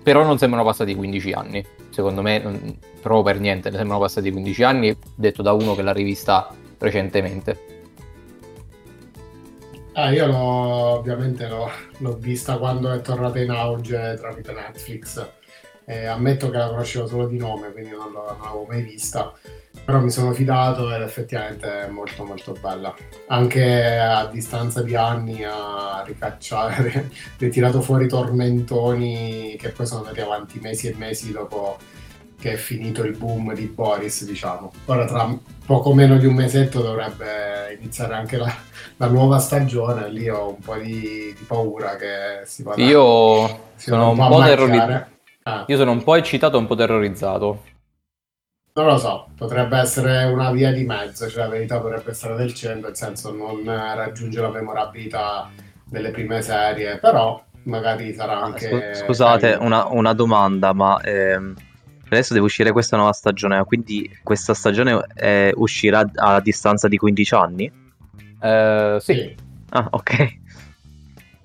però 0.03 0.25
non 0.25 0.39
sembrano 0.39 0.65
passati 0.65 0.95
15 0.95 1.33
anni. 1.33 1.67
Secondo 1.91 2.23
me, 2.23 2.39
non, 2.39 2.79
proprio 3.03 3.23
per 3.23 3.39
niente, 3.39 3.69
ne 3.69 3.77
sembrano 3.77 4.01
passati 4.01 4.31
15 4.31 4.63
anni, 4.63 4.97
detto 5.15 5.43
da 5.43 5.53
uno 5.53 5.75
che 5.75 5.83
l'ha 5.83 5.93
rivista 5.93 6.49
recentemente. 6.79 7.83
Ah, 9.93 10.11
io 10.11 10.25
l'ho, 10.25 10.39
ovviamente 10.39 11.47
l'ho, 11.47 11.71
l'ho, 11.99 12.17
vista 12.17 12.57
quando 12.57 12.91
è 12.91 13.03
tornata 13.03 13.41
in 13.41 13.51
auge 13.51 14.17
tramite 14.19 14.53
Netflix. 14.55 15.29
Eh, 15.91 16.07
ammetto 16.07 16.51
che 16.51 16.57
la 16.57 16.69
conoscevo 16.69 17.09
solo 17.09 17.27
di 17.27 17.37
nome, 17.37 17.73
quindi 17.73 17.91
non, 17.91 18.13
non 18.13 18.25
l'avevo 18.25 18.65
mai 18.69 18.81
vista. 18.81 19.33
Però 19.85 19.99
mi 19.99 20.11
sono 20.11 20.33
fidato 20.33 20.95
ed 20.95 21.03
effettivamente 21.03 21.87
è 21.87 21.89
molto 21.89 22.25
molto 22.25 22.57
bella. 22.61 22.95
Anche 23.27 23.99
a 23.99 24.27
distanza 24.27 24.83
di 24.83 24.95
anni 24.95 25.43
ha 25.43 26.05
ricacciato 26.07 26.89
ritirato 27.39 27.81
fuori 27.83 28.07
tormentoni 28.07 29.57
che 29.59 29.71
poi 29.71 29.85
sono 29.85 30.03
andati 30.03 30.21
avanti 30.21 30.61
mesi 30.61 30.87
e 30.87 30.95
mesi 30.97 31.33
dopo 31.33 31.79
che 32.39 32.53
è 32.53 32.57
finito 32.57 33.03
il 33.03 33.17
boom 33.17 33.53
di 33.53 33.67
Boris 33.67 34.25
diciamo. 34.25 34.73
Ora 34.85 35.07
tra 35.07 35.37
poco 35.67 35.93
meno 35.93 36.19
di 36.19 36.27
un 36.27 36.35
mesetto 36.35 36.83
dovrebbe 36.83 37.77
iniziare 37.81 38.15
anche 38.15 38.37
la, 38.37 38.55
la 38.97 39.07
nuova 39.09 39.41
stagione. 39.41 40.09
Lì 40.09 40.29
ho 40.29 40.51
un 40.51 40.61
po' 40.61 40.77
di, 40.77 41.35
di 41.37 41.45
paura 41.45 41.97
che 41.97 42.43
si 42.45 42.63
vada 42.63 42.81
io 42.81 43.49
si 43.75 43.89
sono 43.91 44.11
un 44.11 44.17
po 44.17 44.41
terrorizzato 44.41 45.19
ah. 45.51 45.65
io 45.67 45.77
sono 45.77 45.93
un 45.93 46.03
po' 46.03 46.15
eccitato 46.15 46.57
e 46.57 46.61
un 46.61 46.67
po' 46.67 46.75
terrorizzato 46.75 47.79
non 48.73 48.87
lo 48.87 48.99
so, 48.99 49.29
potrebbe 49.37 49.79
essere 49.79 50.25
una 50.25 50.51
via 50.53 50.73
di 50.73 50.85
mezzo, 50.85 51.29
cioè 51.29 51.43
la 51.43 51.49
verità 51.49 51.81
potrebbe 51.81 52.11
essere 52.11 52.37
del 52.37 52.55
centro, 52.55 52.89
nel 52.89 52.97
senso 52.97 53.33
non 53.33 53.63
raggiunge 53.65 54.41
la 54.41 54.51
memorabilità 54.51 55.51
delle 55.85 56.11
prime 56.11 56.41
serie, 56.41 56.99
però 56.99 57.43
magari 57.65 58.15
sarà 58.15 58.41
anche... 58.41 58.95
Scusate, 58.95 59.57
una, 59.61 59.87
una, 59.89 60.13
domanda, 60.13 60.73
ma 60.73 61.01
ehm, 61.03 61.55
adesso 62.07 62.33
deve 62.33 62.47
uscire 62.47 62.71
questa 62.71 62.97
nuova 62.97 63.13
stagione, 63.13 63.63
quindi 63.65 64.09
questa 64.23 64.55
stagione 64.55 65.05
eh, 65.17 65.53
uscirà 65.57 66.09
a 66.15 66.41
distanza 66.41 66.87
di 66.87 66.97
15 66.97 67.35
anni? 67.35 67.73
Uh, 68.41 68.99
sì. 68.99 69.35
Ah, 69.71 69.89
ok. 69.91 70.39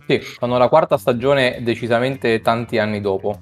Sì, 0.07 0.19
fanno 0.19 0.57
la 0.57 0.69
quarta 0.69 0.97
stagione 0.97 1.59
decisamente 1.63 2.39
tanti 2.41 2.77
anni 2.77 3.01
dopo. 3.01 3.39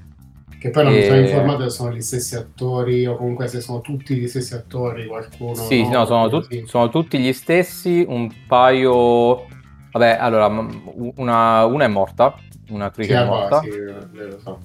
Che 0.64 0.70
poi 0.70 0.86
non 0.86 0.94
e... 0.94 1.00
mi 1.00 1.04
sono 1.04 1.20
informato 1.20 1.64
se 1.64 1.70
sono 1.72 1.94
gli 1.94 2.02
stessi 2.02 2.36
attori 2.38 3.06
o 3.06 3.18
comunque 3.18 3.50
se 3.50 3.60
sono 3.60 3.82
tutti 3.82 4.16
gli 4.16 4.30
stessi 4.30 4.54
attori, 4.54 5.08
qualcuno... 5.08 5.56
Sì, 5.56 5.82
no, 5.84 5.90
no 5.90 6.06
sono, 6.06 6.30
tut- 6.30 6.64
sono, 6.64 6.88
tutti 6.88 7.20
gli 7.20 7.34
stessi, 7.34 8.06
un 8.08 8.32
paio... 8.48 9.46
Vabbè, 9.92 10.18
allora, 10.18 10.46
una, 10.46 11.66
una 11.66 11.84
è 11.84 11.88
morta, 11.90 12.34
una 12.70 12.86
attrice 12.86 13.12
sì, 13.12 13.22
è 13.22 13.26
morta. 13.26 13.60
Sì, 13.60 13.70
lo 14.14 14.40
so. 14.40 14.60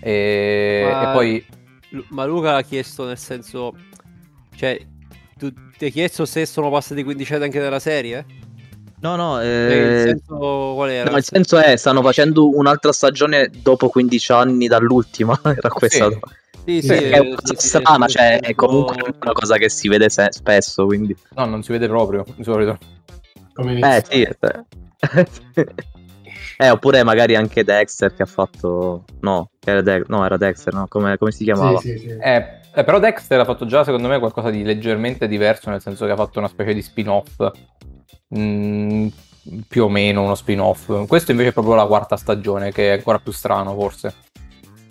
E... 0.00 0.88
Ma... 0.90 1.10
e 1.10 1.12
poi... 1.12 1.46
Ma 2.08 2.24
Luca 2.24 2.56
ha 2.56 2.62
chiesto 2.62 3.04
nel 3.04 3.18
senso... 3.18 3.74
Cioè, 4.56 4.80
tu 5.36 5.52
ti 5.76 5.84
hai 5.84 5.90
chiesto 5.90 6.24
se 6.24 6.46
sono 6.46 6.70
passati 6.70 7.04
15 7.04 7.34
anni 7.34 7.44
anche 7.44 7.60
della 7.60 7.80
serie? 7.80 8.24
No, 9.04 9.16
no, 9.16 9.38
eh, 9.38 9.74
il 9.74 10.00
senso 10.00 10.72
qual 10.74 10.88
era? 10.88 11.10
No, 11.10 11.18
il 11.18 11.24
senso 11.24 11.58
è, 11.58 11.76
stanno 11.76 12.00
facendo 12.00 12.48
un'altra 12.48 12.90
stagione 12.90 13.50
dopo 13.54 13.90
15 13.90 14.32
anni 14.32 14.66
dall'ultima, 14.66 15.38
era 15.44 15.68
questa. 15.68 16.08
Sì. 16.08 16.18
Sì, 16.64 16.80
sì, 16.80 16.94
è 16.94 17.18
una 17.18 17.34
cosa 17.34 17.54
sì, 17.54 17.66
strana, 17.68 18.08
sì, 18.08 18.14
cioè 18.14 18.40
è 18.40 18.54
comunque 18.54 18.96
una 19.20 19.32
cosa 19.32 19.58
che 19.58 19.68
si 19.68 19.88
vede 19.88 20.08
se- 20.08 20.28
spesso, 20.30 20.86
quindi... 20.86 21.14
No, 21.34 21.44
non 21.44 21.62
si 21.62 21.72
vede 21.72 21.86
proprio, 21.86 22.24
di 22.34 22.42
solito. 22.42 22.78
Come 23.52 23.78
eh, 23.78 24.02
sì. 24.08 24.26
eh, 26.56 26.70
oppure 26.70 27.02
magari 27.02 27.36
anche 27.36 27.62
Dexter 27.62 28.14
che 28.14 28.22
ha 28.22 28.26
fatto... 28.26 29.04
No, 29.20 29.50
era, 29.62 29.82
De- 29.82 30.04
no, 30.06 30.24
era 30.24 30.38
Dexter, 30.38 30.72
no? 30.72 30.86
Come, 30.88 31.18
come 31.18 31.32
si 31.32 31.44
chiamava? 31.44 31.78
Sì, 31.78 31.90
sì, 31.90 32.08
sì. 32.08 32.16
Eh, 32.18 32.46
eh, 32.74 32.84
però 32.84 32.98
Dexter 32.98 33.38
ha 33.40 33.44
fatto 33.44 33.66
già, 33.66 33.84
secondo 33.84 34.08
me, 34.08 34.18
qualcosa 34.18 34.48
di 34.48 34.62
leggermente 34.62 35.28
diverso, 35.28 35.68
nel 35.68 35.82
senso 35.82 36.06
che 36.06 36.12
ha 36.12 36.16
fatto 36.16 36.38
una 36.38 36.48
specie 36.48 36.72
di 36.72 36.80
spin-off 36.80 37.52
Mm, 38.36 39.08
più 39.68 39.84
o 39.84 39.88
meno 39.88 40.22
uno 40.22 40.34
spin-off. 40.34 41.06
Questo 41.06 41.30
invece 41.30 41.50
è 41.50 41.52
proprio 41.52 41.74
la 41.74 41.86
quarta 41.86 42.16
stagione, 42.16 42.72
che 42.72 42.90
è 42.90 42.96
ancora 42.96 43.18
più 43.18 43.32
strano 43.32 43.74
forse. 43.74 44.14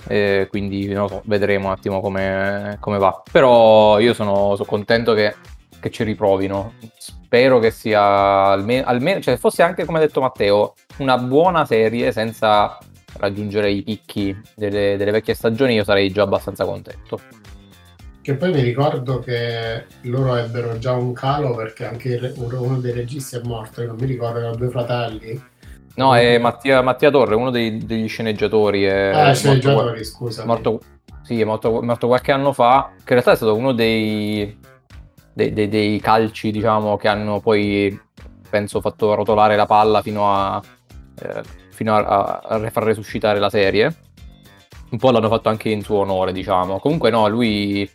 E 0.07 0.47
quindi 0.49 0.87
non 0.87 1.07
so, 1.07 1.21
vedremo 1.25 1.67
un 1.67 1.71
attimo 1.71 2.01
come, 2.01 2.77
come 2.79 2.97
va. 2.97 3.21
Però 3.31 3.99
io 3.99 4.13
sono, 4.13 4.55
sono 4.55 4.67
contento 4.67 5.13
che, 5.13 5.35
che, 5.79 5.89
ci 5.89 6.03
riprovino. 6.03 6.73
Spero 6.97 7.59
che 7.59 7.71
sia 7.71 8.01
almeno, 8.01 8.85
almeno, 8.85 9.21
cioè 9.21 9.37
fosse 9.37 9.63
anche 9.63 9.85
come 9.85 9.97
ha 9.97 10.01
detto 10.01 10.21
Matteo, 10.21 10.73
una 10.97 11.17
buona 11.17 11.65
serie 11.65 12.11
senza 12.11 12.77
raggiungere 13.17 13.71
i 13.71 13.83
picchi 13.83 14.35
delle, 14.55 14.97
delle 14.97 15.11
vecchie 15.11 15.33
stagioni, 15.33 15.75
io 15.75 15.83
sarei 15.83 16.11
già 16.11 16.23
abbastanza 16.23 16.65
contento. 16.65 17.19
Che 18.23 18.35
poi 18.35 18.53
mi 18.53 18.61
ricordo 18.61 19.19
che 19.19 19.83
loro 20.03 20.37
ebbero 20.37 20.77
già 20.79 20.93
un 20.93 21.11
calo 21.11 21.55
perché 21.55 21.85
anche 21.85 22.33
uno 22.37 22.79
dei 22.79 22.93
registi 22.93 23.35
è 23.35 23.41
morto, 23.43 23.85
non 23.85 23.97
mi 23.99 24.05
ricordo, 24.05 24.39
erano 24.39 24.55
due 24.55 24.69
fratelli. 24.69 25.43
No, 25.95 26.15
è 26.15 26.37
Mattia, 26.37 26.81
Mattia 26.81 27.11
Torre, 27.11 27.35
uno 27.35 27.49
dei, 27.49 27.85
degli 27.85 28.07
sceneggiatori. 28.07 28.85
È 28.85 29.09
ah, 29.09 29.33
sceneggiatori, 29.33 30.05
scusa. 30.05 30.45
Morto, 30.45 30.79
sì, 31.23 31.41
è 31.41 31.43
morto, 31.43 31.81
morto, 31.81 32.07
qualche 32.07 32.31
anno 32.31 32.53
fa, 32.53 32.91
che 32.95 33.01
in 33.01 33.19
realtà 33.19 33.33
è 33.33 33.35
stato 33.35 33.57
uno 33.57 33.73
dei, 33.73 34.57
dei, 35.33 35.51
dei, 35.51 35.67
dei 35.67 35.99
calci, 35.99 36.51
diciamo, 36.51 36.95
che 36.95 37.09
hanno 37.09 37.41
poi, 37.41 37.99
penso, 38.49 38.79
fatto 38.79 39.15
rotolare 39.15 39.57
la 39.57 39.65
palla 39.65 40.01
fino 40.01 40.33
a... 40.33 40.61
Eh, 41.21 41.41
fino 41.71 41.93
a, 41.93 42.39
a 42.39 42.69
far 42.69 42.83
resuscitare 42.83 43.39
la 43.39 43.49
serie. 43.49 43.93
Un 44.91 44.97
po' 44.97 45.11
l'hanno 45.11 45.27
fatto 45.27 45.49
anche 45.49 45.69
in 45.69 45.81
suo 45.81 45.97
onore, 45.97 46.31
diciamo. 46.31 46.79
Comunque 46.79 47.09
no, 47.09 47.27
lui 47.27 47.89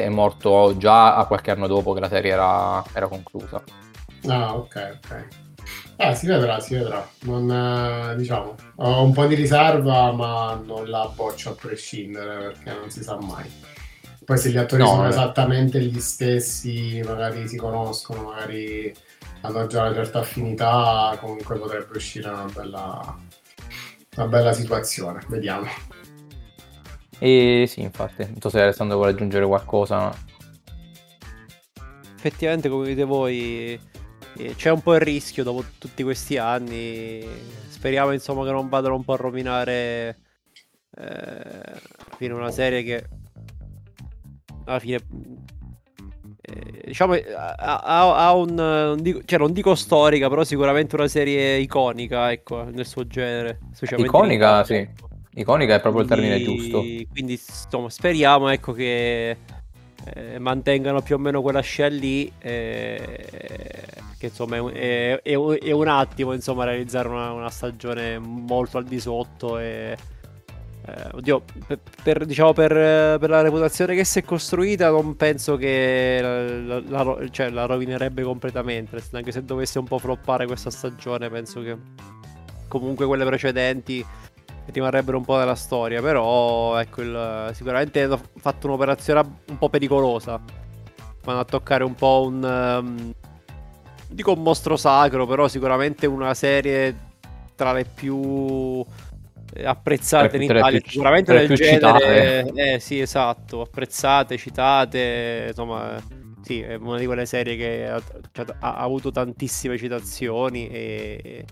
è 0.00 0.08
morto 0.08 0.74
già 0.78 1.16
a 1.16 1.26
qualche 1.26 1.50
anno 1.50 1.66
dopo 1.66 1.92
che 1.92 2.00
la 2.00 2.08
serie 2.08 2.32
era, 2.32 2.82
era 2.94 3.08
conclusa. 3.08 3.62
Ah, 4.26 4.56
ok, 4.56 4.98
ok. 5.04 5.26
Eh, 5.96 6.14
si 6.14 6.26
vedrà, 6.26 6.58
si 6.60 6.74
vedrà. 6.74 7.06
Non, 7.24 7.50
eh, 7.50 8.16
diciamo, 8.16 8.54
ho 8.76 9.02
un 9.04 9.12
po' 9.12 9.26
di 9.26 9.34
riserva, 9.34 10.10
ma 10.12 10.58
non 10.64 10.88
la 10.88 11.12
boccio 11.14 11.50
a 11.50 11.54
prescindere 11.54 12.38
perché 12.38 12.72
non 12.72 12.90
si 12.90 13.02
sa 13.02 13.18
mai. 13.20 13.44
Poi 14.24 14.38
se 14.38 14.48
gli 14.50 14.56
attori 14.56 14.82
no, 14.82 14.88
sono 14.88 15.04
eh. 15.04 15.10
esattamente 15.10 15.78
gli 15.80 16.00
stessi, 16.00 17.02
magari 17.04 17.46
si 17.46 17.56
conoscono, 17.56 18.30
magari 18.30 18.94
hanno 19.42 19.66
già 19.66 19.82
una 19.82 19.94
certa 19.94 20.20
affinità, 20.20 21.18
comunque 21.20 21.58
potrebbe 21.58 21.96
uscire 21.96 22.30
una 22.30 22.46
bella, 22.50 23.18
una 24.16 24.26
bella 24.26 24.52
situazione. 24.54 25.20
Vediamo. 25.28 25.66
E 27.24 27.66
sì, 27.68 27.82
infatti, 27.82 28.24
non 28.24 28.40
so 28.40 28.48
se 28.48 28.60
Alessandro 28.60 28.96
vuole 28.96 29.12
aggiungere 29.12 29.46
qualcosa. 29.46 30.12
Effettivamente, 32.16 32.68
come 32.68 32.88
dite 32.88 33.04
voi, 33.04 33.78
eh, 34.38 34.54
c'è 34.56 34.72
un 34.72 34.80
po' 34.80 34.94
il 34.94 35.02
rischio 35.02 35.44
dopo 35.44 35.64
tutti 35.78 36.02
questi 36.02 36.36
anni. 36.36 37.24
Speriamo 37.68 38.10
insomma 38.10 38.44
che 38.44 38.50
non 38.50 38.68
vadano 38.68 38.96
un 38.96 39.04
po' 39.04 39.12
a 39.12 39.16
rovinare 39.18 40.18
eh, 40.96 41.80
fino 42.16 42.36
una 42.36 42.50
serie 42.50 42.82
che 42.82 43.06
alla 44.64 44.80
fine 44.80 44.98
eh, 46.40 46.82
diciamo 46.86 47.14
ha, 47.14 47.54
ha, 47.54 48.26
ha 48.26 48.34
un 48.34 48.54
non 48.54 49.00
dico, 49.00 49.20
cioè 49.24 49.38
non 49.38 49.52
dico 49.52 49.74
storica 49.74 50.28
però 50.28 50.44
sicuramente 50.44 50.94
una 50.94 51.08
serie 51.08 51.58
iconica 51.58 52.30
ecco 52.30 52.62
nel 52.64 52.86
suo 52.86 53.06
genere 53.06 53.58
iconica 53.96 54.62
sì 54.62 55.10
iconica 55.34 55.74
è 55.74 55.80
proprio 55.80 56.04
quindi, 56.04 56.26
il 56.26 56.30
termine 56.30 56.56
giusto 56.56 56.80
quindi 57.10 57.32
insomma 57.32 57.88
speriamo 57.88 58.48
ecco 58.48 58.72
che 58.72 59.36
eh, 60.04 60.38
mantengano 60.38 61.00
più 61.00 61.14
o 61.14 61.18
meno 61.18 61.40
quella 61.40 61.60
scia 61.60 61.86
lì 61.86 62.30
eh, 62.38 63.26
che 64.18 64.26
insomma 64.26 64.56
è, 64.72 65.20
è, 65.22 65.32
è, 65.32 65.70
un 65.70 65.88
attimo 65.88 66.32
insomma 66.32 66.64
realizzare 66.64 67.08
una, 67.08 67.32
una 67.32 67.50
stagione 67.50 68.18
molto 68.18 68.78
al 68.78 68.84
di 68.84 69.00
sotto 69.00 69.58
e 69.58 69.96
eh, 70.84 71.08
oddio, 71.12 71.44
per, 71.64 71.78
per, 72.02 72.26
diciamo 72.26 72.52
per, 72.52 72.70
per, 73.18 73.30
la 73.30 73.40
reputazione 73.40 73.94
che 73.94 74.04
si 74.04 74.18
è 74.18 74.24
costruita, 74.24 74.90
non 74.90 75.14
penso 75.14 75.56
che 75.56 76.18
la, 76.20 76.80
la, 76.80 77.02
la, 77.04 77.28
cioè, 77.30 77.50
la, 77.50 77.66
rovinerebbe 77.66 78.22
completamente. 78.24 79.00
Anche 79.12 79.30
se 79.30 79.44
dovesse 79.44 79.78
un 79.78 79.84
po' 79.84 79.98
floppare 79.98 80.44
questa 80.46 80.70
stagione, 80.70 81.30
penso 81.30 81.62
che 81.62 81.76
comunque 82.66 83.06
quelle 83.06 83.24
precedenti 83.24 84.04
rimarrebbero 84.66 85.16
un 85.16 85.24
po' 85.24 85.38
nella 85.38 85.54
storia. 85.54 86.00
Però, 86.00 86.78
ecco, 86.78 87.02
il, 87.02 87.50
sicuramente 87.54 88.02
hanno 88.02 88.20
fatto 88.36 88.66
un'operazione 88.66 89.20
un 89.48 89.58
po' 89.58 89.68
pericolosa. 89.68 90.40
Vanno 91.24 91.40
a 91.40 91.44
toccare 91.44 91.84
un 91.84 91.94
po' 91.94 92.24
un. 92.26 92.42
Um, 92.42 93.12
dico 94.08 94.32
un 94.32 94.42
mostro 94.42 94.76
sacro, 94.76 95.26
però 95.26 95.48
sicuramente 95.48 96.06
una 96.06 96.34
serie 96.34 97.10
tra 97.54 97.72
le 97.72 97.84
più 97.84 98.84
eh, 99.54 99.66
apprezzate 99.66 100.36
in 100.36 100.42
Italia, 100.42 100.80
più, 100.80 100.90
sicuramente 100.90 101.46
del 101.46 101.56
genere. 101.56 102.50
Eh, 102.54 102.80
sì, 102.80 103.00
esatto, 103.00 103.60
apprezzate, 103.60 104.36
citate, 104.36 105.46
insomma, 105.48 106.00
sì, 106.42 106.60
è 106.60 106.74
una 106.74 106.98
di 106.98 107.06
quelle 107.06 107.26
serie 107.26 107.56
che 107.56 107.88
ha, 107.88 108.02
cioè, 108.32 108.46
ha 108.58 108.76
avuto 108.76 109.10
tantissime 109.10 109.76
citazioni 109.76 110.68
e 110.68 111.44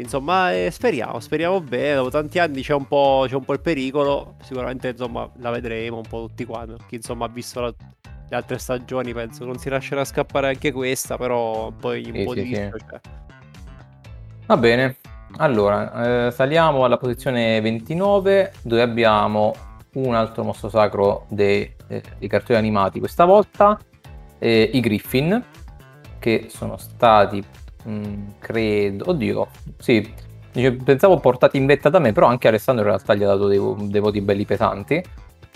insomma 0.00 0.52
eh, 0.52 0.70
speriamo, 0.70 1.20
speriamo 1.20 1.60
bene, 1.60 1.94
dopo 1.96 2.10
tanti 2.10 2.38
anni 2.38 2.62
c'è 2.62 2.74
un, 2.74 2.86
po', 2.86 3.24
c'è 3.28 3.34
un 3.34 3.44
po' 3.44 3.52
il 3.52 3.60
pericolo, 3.60 4.36
sicuramente 4.42 4.88
insomma 4.88 5.30
la 5.38 5.50
vedremo 5.50 5.96
un 5.96 6.06
po' 6.08 6.26
tutti 6.26 6.44
quanti, 6.44 6.74
chi 6.86 6.96
insomma 6.96 7.26
ha 7.26 7.28
visto 7.28 7.60
la, 7.60 7.74
le 8.28 8.36
altre 8.36 8.58
stagioni 8.58 9.12
penso 9.12 9.44
non 9.44 9.58
si 9.58 9.68
lascerà 9.68 10.04
scappare 10.04 10.48
anche 10.48 10.72
questa, 10.72 11.16
però 11.16 11.70
poi 11.70 12.04
un 12.06 12.16
sì, 12.16 12.24
po' 12.24 12.32
sì, 12.32 12.42
di 12.42 12.46
sì. 12.46 12.52
C'è. 12.54 12.70
Va 14.46 14.56
bene, 14.56 14.96
allora, 15.36 16.26
eh, 16.26 16.30
saliamo 16.30 16.84
alla 16.84 16.96
posizione 16.96 17.60
29 17.60 18.52
dove 18.62 18.82
abbiamo 18.82 19.54
un 19.94 20.14
altro 20.14 20.42
mostro 20.44 20.68
sacro 20.68 21.26
dei, 21.28 21.74
eh, 21.88 22.02
dei 22.18 22.28
cartoni 22.28 22.58
animati, 22.58 22.98
questa 22.98 23.24
volta 23.24 23.78
eh, 24.38 24.70
i 24.72 24.80
Griffin, 24.80 25.42
che 26.18 26.46
sono 26.48 26.76
stati, 26.76 27.44
mm, 27.86 28.28
credo, 28.38 29.10
oddio, 29.10 29.48
sì, 29.78 30.12
pensavo 30.84 31.18
portati 31.18 31.56
in 31.56 31.66
vetta 31.66 31.88
da 31.88 31.98
me, 31.98 32.12
però 32.12 32.26
anche 32.26 32.48
Alessandro 32.48 32.84
in 32.84 32.90
realtà 32.90 33.14
gli 33.14 33.22
ha 33.22 33.26
dato 33.26 33.46
dei, 33.46 33.60
dei 33.90 34.00
voti 34.00 34.20
belli 34.20 34.44
pesanti. 34.44 35.02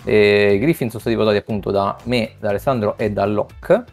I 0.05 0.59
Griffin 0.59 0.89
sono 0.89 0.99
stati 0.99 1.15
votati 1.15 1.37
appunto 1.37 1.71
da 1.71 1.95
me, 2.03 2.33
da 2.39 2.49
Alessandro 2.49 2.97
e 2.97 3.11
da 3.11 3.25
Locke 3.25 3.85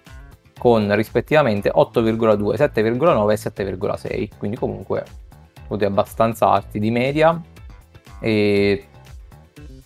con 0.59 0.95
rispettivamente 0.95 1.71
8,2, 1.71 2.57
7,9 2.57 3.31
e 3.31 3.35
7,6, 3.35 4.29
quindi 4.37 4.57
comunque 4.57 5.05
voti 5.69 5.85
abbastanza 5.85 6.49
alti 6.51 6.79
di 6.79 6.91
media. 6.91 7.41
E 8.21 8.85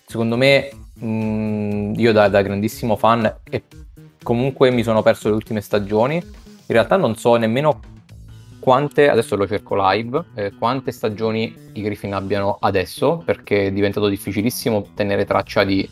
secondo 0.05 0.35
me 0.35 0.71
mh, 0.95 1.07
mm, 1.07 1.93
io 1.95 2.11
da, 2.11 2.27
da, 2.27 2.41
grandissimo 2.41 2.95
fan 2.95 3.33
e 3.49 3.63
comunque 4.21 4.71
mi 4.71 4.83
sono 4.83 5.01
perso 5.01 5.29
le 5.29 5.35
ultime 5.35 5.61
stagioni 5.61 6.15
in 6.15 6.73
realtà 6.73 6.97
non 6.97 7.15
so 7.15 7.35
nemmeno 7.35 7.79
quante 8.65 9.09
adesso 9.09 9.35
lo 9.35 9.47
cerco 9.47 9.75
live 9.77 10.23
eh, 10.33 10.51
quante 10.57 10.91
stagioni 10.91 11.55
i 11.73 11.83
Griffin 11.83 12.15
abbiano 12.15 12.57
adesso 12.59 13.21
perché 13.23 13.67
è 13.67 13.71
diventato 13.71 14.07
difficilissimo 14.07 14.87
tenere 14.95 15.23
traccia 15.23 15.63
di 15.63 15.87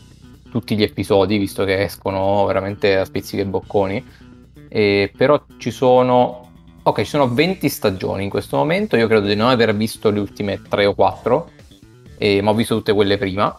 tutti 0.50 0.74
gli 0.74 0.82
episodi 0.82 1.38
visto 1.38 1.62
che 1.62 1.84
escono 1.84 2.44
veramente 2.46 2.96
a 2.96 3.04
spizzichi 3.04 3.42
e 3.42 3.46
bocconi 3.46 4.04
e, 4.68 5.12
però 5.16 5.40
ci 5.58 5.70
sono 5.70 6.42
Ok, 6.86 6.98
ci 6.98 7.08
sono 7.08 7.32
20 7.32 7.66
stagioni 7.70 8.24
in 8.24 8.28
questo 8.28 8.58
momento, 8.58 8.96
io 8.96 9.06
credo 9.06 9.26
di 9.26 9.34
non 9.34 9.48
aver 9.48 9.74
visto 9.74 10.10
le 10.10 10.20
ultime 10.20 10.60
3 10.68 10.84
o 10.84 10.94
4, 10.94 11.50
eh, 12.18 12.42
ma 12.42 12.50
ho 12.50 12.54
visto 12.54 12.76
tutte 12.76 12.92
quelle 12.92 13.16
prima. 13.16 13.56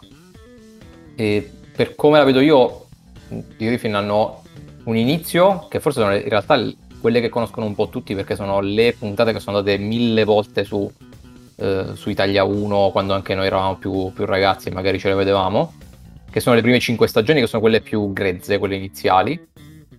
E 1.15 1.51
per 1.75 1.95
come 1.95 2.19
la 2.19 2.23
vedo 2.23 2.39
io, 2.39 2.85
i 3.29 3.65
Griffin 3.65 3.95
hanno 3.95 4.43
un 4.83 4.95
inizio, 4.95 5.65
che 5.71 5.79
forse 5.79 6.01
sono 6.01 6.13
in 6.13 6.29
realtà 6.29 6.71
quelle 7.05 7.21
che 7.21 7.29
conoscono 7.29 7.67
un 7.67 7.75
po' 7.75 7.89
tutti 7.89 8.15
perché 8.15 8.35
sono 8.35 8.61
le 8.61 8.95
puntate 8.97 9.31
che 9.31 9.39
sono 9.39 9.57
andate 9.57 9.77
mille 9.77 10.23
volte 10.23 10.63
su, 10.63 10.91
eh, 11.57 11.89
su 11.93 12.09
Italia 12.09 12.43
1 12.43 12.89
quando 12.91 13.13
anche 13.13 13.35
noi 13.35 13.45
eravamo 13.45 13.75
più, 13.75 14.11
più 14.11 14.25
ragazzi 14.25 14.69
e 14.69 14.71
magari 14.71 14.97
ce 14.97 15.09
le 15.09 15.13
vedevamo, 15.13 15.75
che 16.31 16.39
sono 16.39 16.55
le 16.55 16.63
prime 16.63 16.79
5 16.79 17.07
stagioni 17.07 17.41
che 17.41 17.45
sono 17.45 17.61
quelle 17.61 17.81
più 17.81 18.11
grezze, 18.11 18.57
quelle 18.57 18.75
iniziali. 18.75 19.39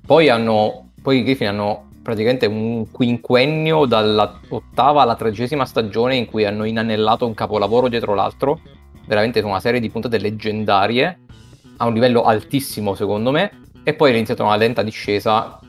Poi 0.05 0.29
hanno, 0.29 0.89
poi 1.01 1.19
i 1.19 1.23
Griffin 1.23 1.47
hanno 1.47 1.91
praticamente 2.03 2.47
un 2.47 2.91
quinquennio 2.91 3.85
dall'ottava 3.85 5.03
alla 5.03 5.15
tredicesima 5.15 5.65
stagione 5.65 6.17
in 6.17 6.27
cui 6.27 6.45
hanno 6.45 6.65
inanellato 6.65 7.25
un 7.25 7.35
capolavoro 7.35 7.87
dietro 7.87 8.15
l'altro, 8.15 8.59
veramente 9.07 9.39
una 9.43 9.61
serie 9.61 9.79
di 9.79 9.91
puntate 9.91 10.19
leggendarie, 10.19 11.21
a 11.77 11.87
un 11.87 11.95
livello 11.95 12.25
altissimo 12.25 12.97
secondo 12.97 13.31
me, 13.31 13.61
e 13.85 13.95
poi 13.95 14.11
è 14.11 14.15
iniziata 14.17 14.43
una 14.43 14.57
lenta 14.57 14.83
discesa, 14.83 15.61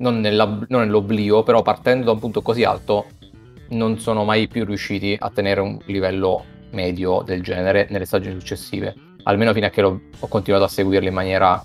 non, 0.00 0.20
non 0.20 0.80
nell'oblio, 0.80 1.42
però 1.42 1.62
partendo 1.62 2.06
da 2.06 2.12
un 2.12 2.18
punto 2.18 2.42
così 2.42 2.64
alto 2.64 3.06
non 3.68 3.98
sono 3.98 4.24
mai 4.24 4.48
più 4.48 4.64
riusciti 4.64 5.16
a 5.18 5.30
tenere 5.30 5.60
un 5.60 5.78
livello 5.86 6.44
medio 6.70 7.22
del 7.24 7.42
genere 7.42 7.86
nelle 7.90 8.04
stagioni 8.04 8.38
successive, 8.38 8.94
almeno 9.24 9.52
fino 9.52 9.66
a 9.66 9.70
che 9.70 9.82
ho 9.82 10.00
continuato 10.28 10.64
a 10.64 10.68
seguirli 10.68 11.08
in 11.08 11.14
maniera, 11.14 11.62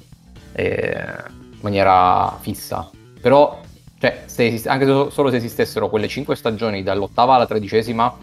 eh, 0.54 1.14
maniera 1.62 2.38
fissa. 2.40 2.90
Però 3.22 3.62
cioè, 4.00 4.24
se 4.26 4.46
esiste, 4.46 4.70
anche 4.70 4.86
solo 4.86 5.30
se 5.30 5.38
esistessero 5.38 5.90
quelle 5.90 6.08
5 6.08 6.36
stagioni 6.36 6.84
dall'ottava 6.84 7.36
alla 7.36 7.48
tredicesima, 7.48 8.16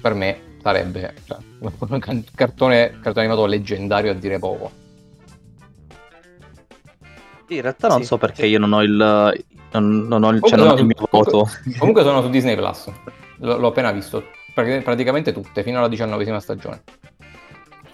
per 0.00 0.14
me 0.14 0.56
sarebbe 0.62 1.14
cioè, 1.24 1.38
un 1.58 2.24
cartone, 2.34 2.98
cartone 3.02 3.26
animato 3.26 3.46
leggendario 3.46 4.12
a 4.12 4.14
dire 4.14 4.38
poco. 4.38 4.81
In 7.56 7.62
realtà 7.62 7.88
non 7.88 8.00
sì, 8.00 8.04
so 8.04 8.18
perché 8.18 8.42
sì. 8.42 8.48
io 8.48 8.58
non 8.58 8.72
ho 8.72 8.82
il, 8.82 8.92
non, 9.72 10.06
non 10.06 10.24
ho 10.24 10.30
il, 10.30 10.42
cioè, 10.42 10.58
non 10.58 10.68
ho 10.68 10.74
il 10.74 10.84
mio 10.84 11.08
voto. 11.10 11.48
Comunque 11.78 12.02
sono 12.02 12.22
su 12.22 12.30
Disney 12.30 12.56
Plus, 12.56 12.90
L- 13.38 13.46
l'ho 13.46 13.66
appena 13.68 13.92
visto, 13.92 14.24
praticamente 14.54 15.32
tutte, 15.32 15.62
fino 15.62 15.78
alla 15.78 15.88
diciannovesima 15.88 16.40
stagione. 16.40 16.82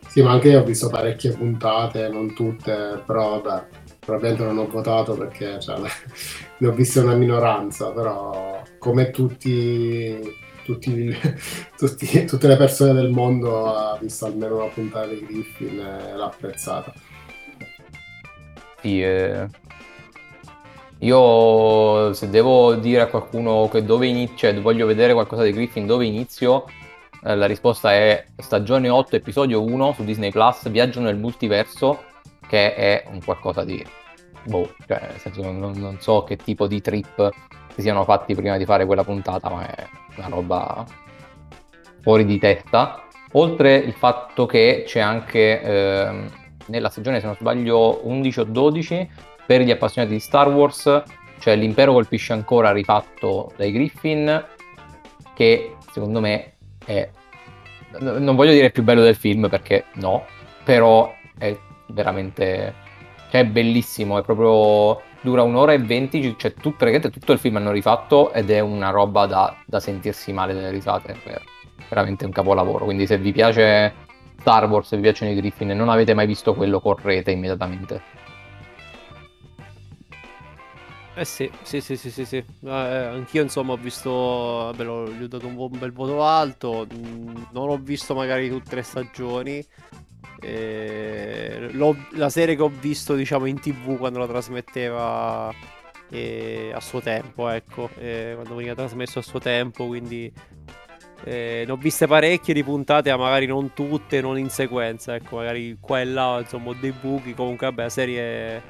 Sì, 0.09 0.23
ma 0.23 0.33
anche 0.33 0.49
io 0.49 0.61
ho 0.61 0.65
visto 0.65 0.89
parecchie 0.89 1.33
puntate, 1.33 2.09
non 2.09 2.35
tutte, 2.35 3.03
però 3.07 3.41
vabbè, 3.41 3.67
probabilmente 4.01 4.45
non 4.45 4.59
ho 4.59 4.67
votato 4.67 5.15
perché 5.15 5.61
cioè, 5.61 5.79
ne 6.59 6.67
ho 6.67 6.73
viste 6.73 7.01
una 7.01 7.15
minoranza, 7.15 7.91
però 7.93 8.63
come 8.79 9.11
tutti, 9.11 10.19
tutti, 10.65 11.15
tutti, 11.77 12.25
tutte 12.25 12.49
le 12.49 12.57
persone 12.57 12.95
del 12.95 13.11
mondo 13.11 13.67
ha 13.67 13.99
visto 14.01 14.27
almeno 14.27 14.57
una 14.57 14.69
puntata 14.69 15.07
di 15.07 15.25
Griffin 15.25 15.79
e 15.79 16.17
l'ha 16.17 16.25
apprezzata. 16.25 16.93
Sì, 18.81 19.03
eh... 19.03 19.49
io 21.01 22.13
se 22.13 22.29
devo 22.31 22.75
dire 22.75 23.03
a 23.03 23.07
qualcuno 23.07 23.69
che 23.71 23.85
dove 23.85 24.07
inizio, 24.07 24.37
cioè 24.37 24.61
voglio 24.61 24.87
vedere 24.87 25.13
qualcosa 25.13 25.43
di 25.43 25.53
Griffin, 25.53 25.87
dove 25.87 26.07
inizio, 26.07 26.65
Eh, 27.25 27.35
la 27.37 27.47
risposta 27.47 27.93
è 27.93 28.27
stagione 28.37 28.89
8, 28.89 29.17
episodio 29.17 29.63
1 29.65 29.93
su 29.95 30.05
Disney 30.05 30.31
Plus, 30.31 30.69
Viaggio 30.71 31.01
nel 31.01 31.17
multiverso, 31.17 32.05
che 32.49 32.75
è 32.75 33.05
un 33.11 33.23
qualcosa 33.25 33.65
di... 33.65 33.85
Boh, 34.45 34.73
cioè, 34.87 35.01
nel 35.11 35.19
senso, 35.21 35.43
non, 35.51 35.73
non 35.73 36.01
so 36.01 36.23
che 36.25 36.37
tipo 36.37 36.67
di 36.69 36.81
trip 36.81 37.31
si 37.75 37.83
siano 37.83 38.05
fatti 38.05 38.35
prima 38.35 38.57
di 38.57 38.65
fare 38.65 38.87
quella 38.87 39.05
puntata, 39.05 39.51
ma 39.51 39.67
è 39.69 39.89
una 40.17 40.29
roba 40.29 40.85
fuori 42.03 42.25
di 42.25 42.39
testa. 42.39 43.03
Oltre 43.33 43.77
il 43.77 43.93
fatto 43.95 44.47
che 44.47 44.85
c'è 44.87 45.01
anche 45.01 45.61
eh, 45.61 46.31
nella 46.69 46.89
stagione, 46.89 47.21
se 47.21 47.27
non 47.27 47.35
sbaglio, 47.35 48.01
11 48.07 48.41
o 48.41 48.45
12, 48.45 49.11
per 49.47 49.63
gli 49.63 49.71
appassionati 49.71 50.15
di 50.15 50.21
Star 50.21 50.49
Wars, 50.49 51.03
cioè 51.39 51.57
l'impero 51.57 51.93
colpisce 51.93 52.33
ancora 52.33 52.73
rifatto 52.73 53.53
dai 53.57 53.73
Griffin, 53.73 54.45
che 55.35 55.77
secondo 55.93 56.21
me 56.21 56.55
è... 56.85 57.09
Non 58.01 58.37
voglio 58.37 58.53
dire 58.53 58.71
più 58.71 58.83
bello 58.83 59.03
del 59.03 59.17
film 59.17 59.49
perché 59.49 59.87
no, 59.95 60.25
però 60.65 61.15
è 61.39 61.57
veramente... 61.89 62.87
Cioè 63.31 63.43
è 63.43 63.47
bellissimo, 63.47 64.19
è 64.19 64.23
proprio... 64.23 65.03
Dura 65.21 65.43
un'ora 65.43 65.73
e 65.73 65.79
venti, 65.79 66.37
cioè 66.39 66.55
tutto, 66.55 66.77
praticamente 66.77 67.11
tutto 67.11 67.33
il 67.33 67.41
film 67.41 67.57
hanno 67.57 67.73
rifatto 67.73 68.33
ed 68.33 68.51
è 68.51 68.61
una 68.61 68.91
roba 68.91 69.27
da, 69.27 69.57
da 69.67 69.81
sentirsi 69.81 70.33
male 70.33 70.55
delle 70.55 70.71
risate, 70.71 71.17
è 71.25 71.41
veramente 71.89 72.25
un 72.25 72.31
capolavoro. 72.31 72.85
Quindi 72.85 73.05
se 73.05 73.19
vi 73.19 73.33
piace 73.33 74.07
Star 74.41 74.69
Wars, 74.69 74.89
se 74.89 74.97
vi 74.97 75.03
piacciono 75.03 75.31
i 75.33 75.35
Griffin 75.35 75.71
e 75.71 75.75
non 75.75 75.89
avete 75.89 76.15
mai 76.15 76.27
visto 76.27 76.55
quello, 76.55 76.81
correte 76.81 77.31
immediatamente. 77.31 78.27
Eh 81.15 81.25
sì, 81.25 81.51
sì, 81.63 81.81
sì, 81.81 81.97
sì, 81.97 82.11
sì, 82.13 82.25
sì. 82.25 82.37
Eh, 82.37 82.71
anch'io 82.71 83.43
insomma 83.43 83.73
ho 83.73 83.77
visto, 83.77 84.11
vabbè, 84.11 84.85
l'ho, 84.85 85.11
gli 85.11 85.25
ho 85.25 85.27
dato 85.27 85.49
un, 85.49 85.57
un 85.57 85.77
bel 85.77 85.93
voto 85.93 86.23
alto, 86.25 86.87
mm, 86.95 87.37
non 87.51 87.69
ho 87.71 87.77
visto 87.77 88.15
magari 88.15 88.49
tutte 88.49 88.77
le 88.77 88.83
stagioni, 88.83 89.67
eh, 90.41 91.71
la 92.13 92.29
serie 92.31 92.55
che 92.55 92.63
ho 92.63 92.69
visto 92.69 93.17
diciamo 93.17 93.47
in 93.47 93.59
tv 93.59 93.97
quando 93.99 94.21
la 94.21 94.29
trasmetteva 94.29 95.53
eh, 96.11 96.71
a 96.73 96.81
suo 96.81 97.01
tempo, 97.01 97.49
ecco, 97.49 97.91
eh, 97.99 98.33
quando 98.35 98.55
veniva 98.55 98.75
trasmesso 98.77 99.19
a 99.19 99.23
suo 99.23 99.41
tempo, 99.41 99.87
quindi 99.87 100.33
eh, 101.25 101.65
ne 101.67 101.73
ho 101.73 101.77
viste 101.77 102.07
parecchie 102.07 102.55
di 102.55 102.63
puntate, 102.63 103.11
ma 103.11 103.17
magari 103.17 103.47
non 103.47 103.73
tutte, 103.75 104.21
non 104.21 104.39
in 104.39 104.51
sequenza, 104.51 105.15
ecco, 105.15 105.37
magari 105.37 105.77
qua 105.81 106.01
e 106.01 106.05
là, 106.05 106.39
insomma, 106.41 106.73
dei 106.79 106.93
buchi, 106.93 107.35
comunque 107.35 107.67
vabbè, 107.67 107.83
la 107.83 107.89
serie 107.89 108.63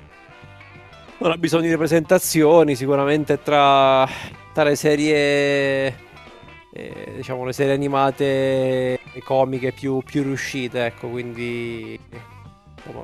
non 1.19 1.33
ha 1.33 1.37
bisogno 1.37 1.69
di 1.69 1.77
presentazioni, 1.77 2.75
sicuramente 2.75 3.43
tra, 3.43 4.09
tra 4.53 4.65
le 4.65 4.77
serie, 4.77 5.87
eh, 6.73 7.13
diciamo, 7.17 7.45
le 7.45 7.53
serie 7.53 7.75
animate 7.75 9.01
comiche 9.25 9.73
più, 9.73 10.01
più 10.05 10.23
riuscite, 10.23 10.87
ecco, 10.87 11.09
quindi 11.09 11.99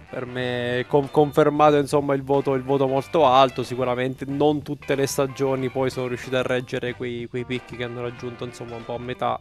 per 0.09 0.27
me 0.27 0.85
con, 0.89 1.11
confermato 1.11 1.77
insomma, 1.77 2.15
il, 2.15 2.23
voto, 2.23 2.55
il 2.55 2.63
voto 2.63 2.87
molto 2.87 3.27
alto, 3.27 3.63
sicuramente 3.63 4.25
non 4.27 4.63
tutte 4.63 4.95
le 4.95 5.07
stagioni 5.07 5.69
poi 5.69 5.91
sono 5.91 6.07
riuscite 6.07 6.37
a 6.37 6.43
reggere 6.43 6.95
quei, 6.95 7.27
quei 7.27 7.45
picchi 7.45 7.77
che 7.77 7.85
hanno 7.85 8.03
raggiunto 8.03 8.45
insomma 8.45 8.77
un 8.77 8.85
po' 8.85 8.95
a 8.95 8.99
metà, 8.99 9.39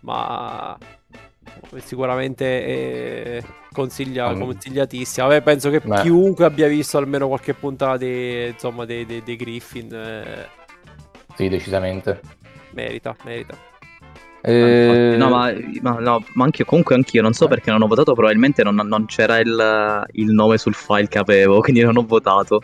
ma 0.00 0.76
sicuramente 1.76 2.64
è 2.64 3.42
consiglia- 3.72 4.28
um, 4.28 4.40
consigliatissima. 4.40 5.26
Vabbè, 5.26 5.42
penso 5.42 5.70
che 5.70 5.80
beh. 5.80 6.00
chiunque 6.02 6.44
abbia 6.44 6.68
visto 6.68 6.98
almeno 6.98 7.28
qualche 7.28 7.54
puntata 7.54 7.96
dei, 7.96 8.48
insomma, 8.48 8.84
dei, 8.84 9.06
dei, 9.06 9.22
dei 9.22 9.36
Griffin. 9.36 9.92
Eh... 9.92 10.48
Sì, 11.34 11.48
decisamente. 11.48 12.20
Merita, 12.72 13.16
merita. 13.24 13.67
Eh... 14.42 15.14
No, 15.16 15.28
ma, 15.28 15.52
ma, 15.82 15.98
no, 15.98 16.24
ma 16.34 16.44
anche, 16.44 16.64
comunque 16.64 16.94
anch'io 16.94 17.22
non 17.22 17.32
so 17.32 17.46
eh. 17.46 17.48
perché 17.48 17.70
non 17.70 17.82
ho 17.82 17.86
votato, 17.86 18.14
probabilmente 18.14 18.62
non, 18.62 18.76
non 18.76 19.06
c'era 19.06 19.38
il, 19.38 20.06
il, 20.12 20.30
nome 20.30 20.58
sul 20.58 20.74
file 20.74 21.08
che 21.08 21.18
avevo, 21.18 21.60
quindi 21.62 21.82
non 21.82 21.96
ho 21.96 22.04
votato. 22.06 22.62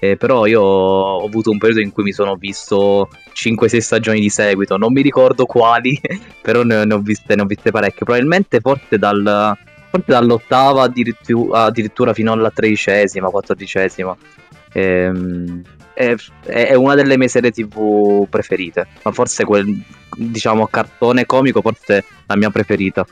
Eh, 0.00 0.16
però 0.16 0.44
io 0.44 0.60
ho 0.60 1.24
avuto 1.24 1.50
un 1.50 1.56
periodo 1.56 1.80
in 1.80 1.90
cui 1.90 2.02
mi 2.02 2.12
sono 2.12 2.34
visto 2.34 3.08
5-6 3.32 3.78
stagioni 3.78 4.20
di 4.20 4.28
seguito, 4.28 4.76
non 4.76 4.92
mi 4.92 5.00
ricordo 5.00 5.46
quali, 5.46 5.98
però 6.42 6.62
ne, 6.62 6.84
ne, 6.84 6.94
ho, 6.94 6.98
viste, 6.98 7.34
ne 7.34 7.42
ho 7.42 7.46
viste 7.46 7.70
parecchie. 7.70 8.04
Probabilmente 8.04 8.60
forse, 8.60 8.98
dal, 8.98 9.56
forse 9.88 10.06
dall'ottava 10.06 10.82
addirittura, 10.82 11.62
addirittura, 11.62 12.12
fino 12.12 12.32
alla 12.32 12.50
tredicesima, 12.50 13.30
quattordicesima. 13.30 14.14
Ehm, 14.74 15.62
è, 15.94 16.14
è, 16.44 16.74
una 16.74 16.94
delle 16.94 17.16
mie 17.16 17.28
serie 17.28 17.50
tv 17.50 18.26
preferite, 18.28 18.86
ma 19.02 19.12
forse 19.12 19.44
quel 19.44 19.82
diciamo 20.16 20.66
cartone 20.66 21.24
comico, 21.24 21.60
forse 21.60 22.04
la 22.26 22.36
mia 22.36 22.50
preferita. 22.50 23.06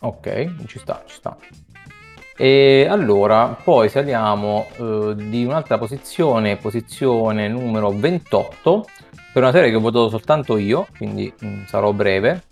Ok, 0.00 0.66
ci 0.66 0.78
sta, 0.78 1.04
ci 1.06 1.14
sta. 1.14 1.36
E 2.36 2.86
allora, 2.88 3.56
poi 3.62 3.88
saliamo 3.88 4.66
eh, 4.76 5.14
di 5.16 5.44
un'altra 5.44 5.78
posizione, 5.78 6.56
posizione 6.56 7.46
numero 7.46 7.90
28, 7.90 8.86
per 9.32 9.42
una 9.42 9.52
serie 9.52 9.70
che 9.70 9.76
ho 9.76 9.80
votato 9.80 10.08
soltanto 10.08 10.56
io, 10.56 10.88
quindi 10.96 11.32
mh, 11.38 11.46
mm, 11.46 11.64
sarò 11.66 11.92
breve. 11.92 12.44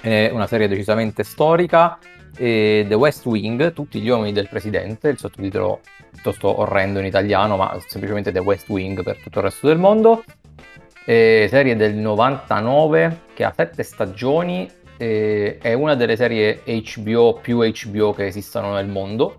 È 0.00 0.30
una 0.32 0.46
serie 0.46 0.68
decisamente 0.68 1.24
storica, 1.24 1.98
eh, 2.36 2.84
The 2.86 2.94
West 2.94 3.24
Wing, 3.26 3.72
tutti 3.72 4.00
gli 4.00 4.08
uomini 4.08 4.32
del 4.32 4.48
presidente, 4.48 5.08
il 5.08 5.18
sottotitolo 5.18 5.80
piuttosto 6.16 6.60
orrendo 6.60 6.98
in 6.98 7.04
italiano, 7.04 7.56
ma 7.56 7.78
semplicemente 7.86 8.32
The 8.32 8.40
West 8.40 8.68
Wing 8.68 9.02
per 9.02 9.20
tutto 9.22 9.38
il 9.38 9.44
resto 9.44 9.68
del 9.68 9.78
mondo. 9.78 10.24
Eh, 11.04 11.46
serie 11.48 11.76
del 11.76 11.94
99 11.94 13.20
che 13.34 13.44
ha 13.44 13.52
sette 13.54 13.84
stagioni 13.84 14.68
eh, 14.96 15.58
è 15.60 15.72
una 15.72 15.94
delle 15.94 16.16
serie 16.16 16.62
HBO 16.64 17.38
più 17.40 17.58
HBO 17.58 18.12
che 18.12 18.26
esistano 18.26 18.72
nel 18.72 18.88
mondo. 18.88 19.36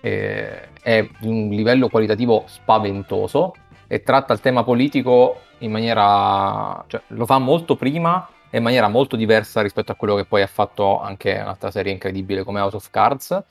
Eh, 0.00 0.68
è 0.82 1.06
di 1.18 1.28
un 1.28 1.48
livello 1.50 1.88
qualitativo 1.88 2.44
spaventoso 2.46 3.54
e 3.86 4.02
tratta 4.02 4.32
il 4.32 4.40
tema 4.40 4.64
politico 4.64 5.40
in 5.58 5.70
maniera. 5.70 6.82
Cioè, 6.86 7.02
lo 7.08 7.26
fa 7.26 7.38
molto 7.38 7.76
prima 7.76 8.28
e 8.50 8.56
in 8.56 8.62
maniera 8.62 8.88
molto 8.88 9.16
diversa 9.16 9.62
rispetto 9.62 9.92
a 9.92 9.94
quello 9.94 10.16
che 10.16 10.24
poi 10.24 10.42
ha 10.42 10.46
fatto 10.46 11.00
anche 11.00 11.38
un'altra 11.40 11.70
serie 11.70 11.92
incredibile 11.92 12.42
come 12.42 12.60
House 12.60 12.76
of 12.76 12.90
Cards. 12.90 13.44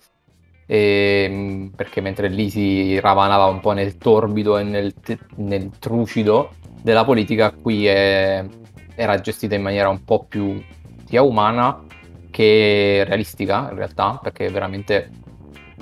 E, 0.71 1.25
ehm, 1.27 1.71
perché 1.75 1.99
mentre 1.99 2.27
lì 2.27 2.51
si 2.51 2.99
ravanava 2.99 3.45
un 3.45 3.59
po' 3.59 3.71
nel 3.71 3.97
torbido 3.97 4.59
e 4.59 4.63
nel, 4.63 4.93
nel 5.37 5.71
trucido 5.79 6.51
della 6.83 7.03
politica, 7.03 7.51
qui 7.51 7.87
è, 7.87 8.45
era 8.93 9.19
gestita 9.19 9.55
in 9.55 9.63
maniera 9.63 9.89
un 9.89 10.03
po' 10.03 10.25
più 10.25 10.61
sia 11.05 11.23
umana 11.23 11.85
che 12.29 13.03
realistica 13.07 13.69
in 13.71 13.77
realtà, 13.77 14.19
perché 14.21 14.49
veramente 14.49 15.09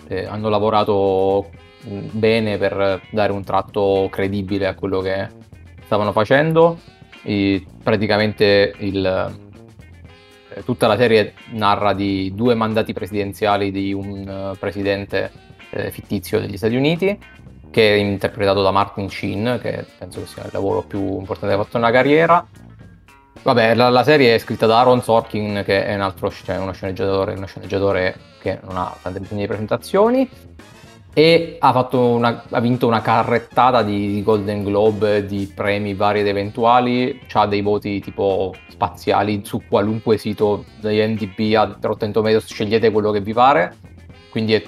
eh, 0.08 0.26
hanno 0.26 0.48
lavorato 0.48 1.50
bene 1.84 2.58
per 2.58 3.02
dare 3.12 3.34
un 3.34 3.44
tratto 3.44 4.08
credibile 4.10 4.68
a 4.68 4.74
quello 4.74 5.02
che 5.02 5.28
stavano 5.84 6.14
facendo. 6.14 6.80
E 7.24 7.66
praticamente 7.84 8.74
il, 8.78 9.47
tutta 10.64 10.88
la 10.88 10.98
serie 10.98 11.34
narra 11.52 11.94
di 11.94 12.34
due 12.36 12.56
mandati 12.56 12.94
presidenziali 12.94 13.72
di 13.72 13.94
un 13.94 14.52
uh, 14.54 14.58
presidente 14.58 15.32
eh, 15.70 15.92
fittizio 15.92 16.40
degli 16.40 16.58
Stati 16.58 16.76
Uniti 16.76 17.18
che 17.70 17.94
è 17.94 17.98
interpretato 17.98 18.62
da 18.62 18.72
Martin 18.72 19.10
Sheen, 19.10 19.60
che 19.62 19.86
penso 19.98 20.22
che 20.22 20.28
sia 20.28 20.44
il 20.44 20.50
lavoro 20.54 20.84
più 20.84 21.00
importante 21.20 21.54
che 21.54 21.62
ha 21.62 21.64
fatto 21.64 21.78
nella 21.78 21.92
carriera 21.92 22.48
Vabbè, 23.48 23.76
la, 23.76 23.90
la, 23.90 24.04
serie 24.04 24.36
è 24.36 24.40
scritta 24.40 24.66
da 24.66 24.80
Aaron 24.80 25.02
Sorkin, 25.02 25.62
che 25.64 25.86
è 25.86 25.96
un 25.96 26.02
altro 26.02 26.30
cioè 26.30 26.58
uno 26.58 26.74
sceneggiatore, 26.74 27.34
uno 27.34 27.46
sceneggiatore 27.46 28.18
che 28.42 28.60
non 28.64 28.76
ha 28.76 28.94
tante 29.02 29.20
bisogno 29.20 29.40
di 29.40 29.48
presentazioni. 29.48 30.30
E 31.18 31.58
ha, 31.60 31.88
una, 31.94 32.44
ha, 32.48 32.60
vinto 32.60 32.86
una 32.86 33.02
carrettata 33.02 33.82
di 33.82 34.22
Golden 34.22 34.64
Globe, 34.64 35.26
di 35.26 35.52
premi 35.52 35.96
vari 35.96 36.20
ed 36.20 36.28
eventuali. 36.28 37.20
Ha 37.32 37.48
dei 37.48 37.64
voti 37.64 38.00
tipo 38.00 38.54
spaziali 38.68 39.42
su 39.44 39.64
qualunque 39.68 40.20
sito 40.20 40.66
degli 40.80 41.02
NDB 41.02 41.56
a 41.56 41.76
Rotten 41.82 42.12
Tomatoes, 42.12 42.46
scegliete 42.46 42.92
quello 42.92 43.10
che 43.10 43.22
vi 43.22 43.34
pare. 43.34 43.78
Quindi 44.30 44.54
è, 44.54 44.64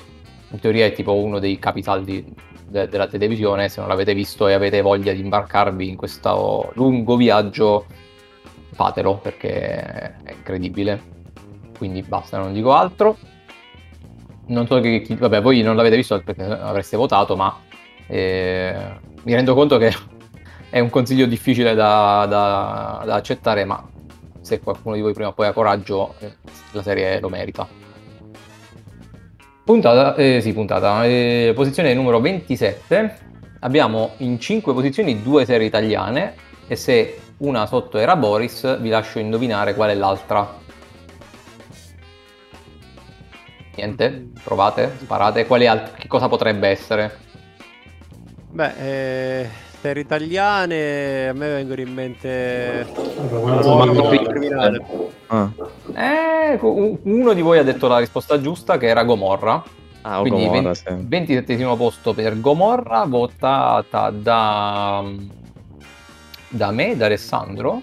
in 0.49 0.59
teoria 0.59 0.87
è 0.87 0.91
tipo 0.91 1.13
uno 1.13 1.37
dei 1.37 1.59
capisaldi 1.59 2.33
de- 2.67 2.87
della 2.87 3.05
televisione. 3.05 3.69
Se 3.69 3.79
non 3.79 3.87
l'avete 3.87 4.15
visto 4.15 4.47
e 4.47 4.53
avete 4.53 4.81
voglia 4.81 5.13
di 5.13 5.19
imbarcarvi 5.19 5.87
in 5.87 5.97
questo 5.97 6.71
lungo 6.73 7.15
viaggio 7.15 7.85
fatelo 8.71 9.17
perché 9.17 10.15
è 10.23 10.31
incredibile. 10.31 10.99
Quindi 11.77 12.01
basta, 12.01 12.39
non 12.39 12.53
dico 12.53 12.73
altro. 12.73 13.17
Non 14.49 14.65
so 14.65 14.79
che 14.79 15.01
chi, 15.01 15.15
vabbè, 15.15 15.41
voi 15.41 15.61
non 15.61 15.75
l'avete 15.75 15.95
visto 15.95 16.19
perché 16.21 16.43
avreste 16.43 16.97
votato, 16.97 17.35
ma 17.35 17.55
eh, 18.07 18.75
mi 19.23 19.33
rendo 19.33 19.53
conto 19.53 19.77
che 19.77 19.93
è 20.69 20.79
un 20.79 20.89
consiglio 20.89 21.27
difficile 21.27 21.75
da, 21.75 22.25
da, 22.27 23.03
da, 23.05 23.13
accettare, 23.13 23.63
ma 23.63 23.87
se 24.41 24.59
qualcuno 24.59 24.95
di 24.95 25.01
voi 25.01 25.13
prima 25.13 25.29
o 25.29 25.33
poi 25.33 25.45
ha 25.47 25.53
coraggio, 25.53 26.15
eh, 26.19 26.33
la 26.71 26.81
serie 26.81 27.19
lo 27.19 27.29
merita. 27.29 27.67
Puntata, 29.63 30.15
eh, 30.15 30.41
sì, 30.41 30.51
puntata, 30.51 31.05
eh, 31.05 31.51
posizione 31.53 31.93
numero 31.93 32.19
27. 32.19 33.27
Abbiamo 33.59 34.13
in 34.17 34.39
5 34.39 34.73
posizioni 34.73 35.21
due 35.21 35.45
serie 35.45 35.67
italiane 35.67 36.33
e 36.67 36.75
se 36.75 37.19
una 37.37 37.67
sotto 37.67 37.99
era 37.99 38.15
Boris, 38.15 38.79
vi 38.79 38.89
lascio 38.89 39.19
indovinare 39.19 39.75
qual 39.75 39.91
è 39.91 39.93
l'altra. 39.93 40.57
Niente, 43.79 44.31
provate, 44.43 44.91
sparate, 44.99 45.45
quali 45.45 45.65
alt- 45.65 45.93
che 45.95 46.09
cosa 46.09 46.27
potrebbe 46.27 46.67
essere? 46.67 47.17
Beh, 48.51 48.73
eh, 48.77 49.49
per 49.79 49.95
italiane 49.95 51.29
a 51.29 51.33
me 51.33 51.47
vengono 51.47 51.79
in 51.79 51.93
mente 51.93 52.85
criminale. 54.27 54.85
Ah. 55.27 55.49
Eh, 55.95 56.59
uno 56.59 57.31
di 57.31 57.41
voi 57.41 57.59
ha 57.59 57.63
detto 57.63 57.87
la 57.87 57.99
risposta 57.99 58.41
giusta 58.41 58.77
che 58.77 58.87
era 58.87 59.05
Gomorra. 59.05 59.63
Ah, 60.01 60.19
Quindi 60.19 60.45
Gomorra, 60.45 60.73
20, 60.73 60.77
sì. 60.77 61.07
27 61.47 61.75
posto 61.77 62.13
per 62.13 62.37
Gomorra, 62.41 63.05
votata 63.05 64.09
da, 64.09 65.05
da 66.49 66.71
me, 66.71 66.97
da 66.97 67.05
Alessandro. 67.05 67.81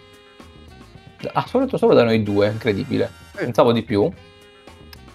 Ah, 1.32 1.46
solo, 1.46 1.74
solo 1.74 1.94
da 1.94 2.04
noi 2.04 2.22
due, 2.22 2.48
incredibile. 2.48 3.10
Pensavo 3.34 3.72
di 3.72 3.82
più. 3.82 4.12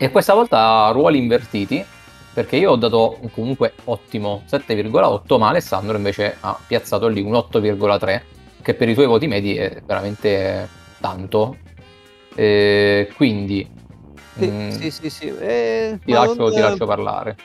E 0.02 0.10
questa 0.10 0.34
volta 0.34 0.90
ruoli 0.92 1.20
invertiti, 1.20 1.86
perché 2.34 2.56
io 2.56 2.72
ho 2.72 2.76
dato 2.76 3.20
comunque 3.34 3.74
ottimo 3.84 4.42
7,8, 4.50 5.38
ma 5.38 5.50
Alessandro 5.50 5.96
invece 5.96 6.38
ha 6.40 6.58
piazzato 6.66 7.08
lì 7.08 7.22
un 7.22 7.34
8,3, 7.34 8.22
che 8.64 8.74
per 8.74 8.90
i 8.90 8.96
suoi 8.96 9.06
voti 9.06 9.28
medi 9.28 9.56
è 9.58 9.80
veramente 9.86 10.68
tanto. 11.00 11.56
E 12.34 13.12
quindi 13.16 13.70
sì, 14.38 14.50
mm, 14.50 14.70
sì, 14.70 14.90
sì, 14.90 15.10
sì. 15.12 15.28
Eh, 15.38 16.00
ti, 16.04 16.12
lascio, 16.12 16.34
non... 16.34 16.52
ti, 16.52 16.60
lascio, 16.60 16.88
parlare. 16.88 17.36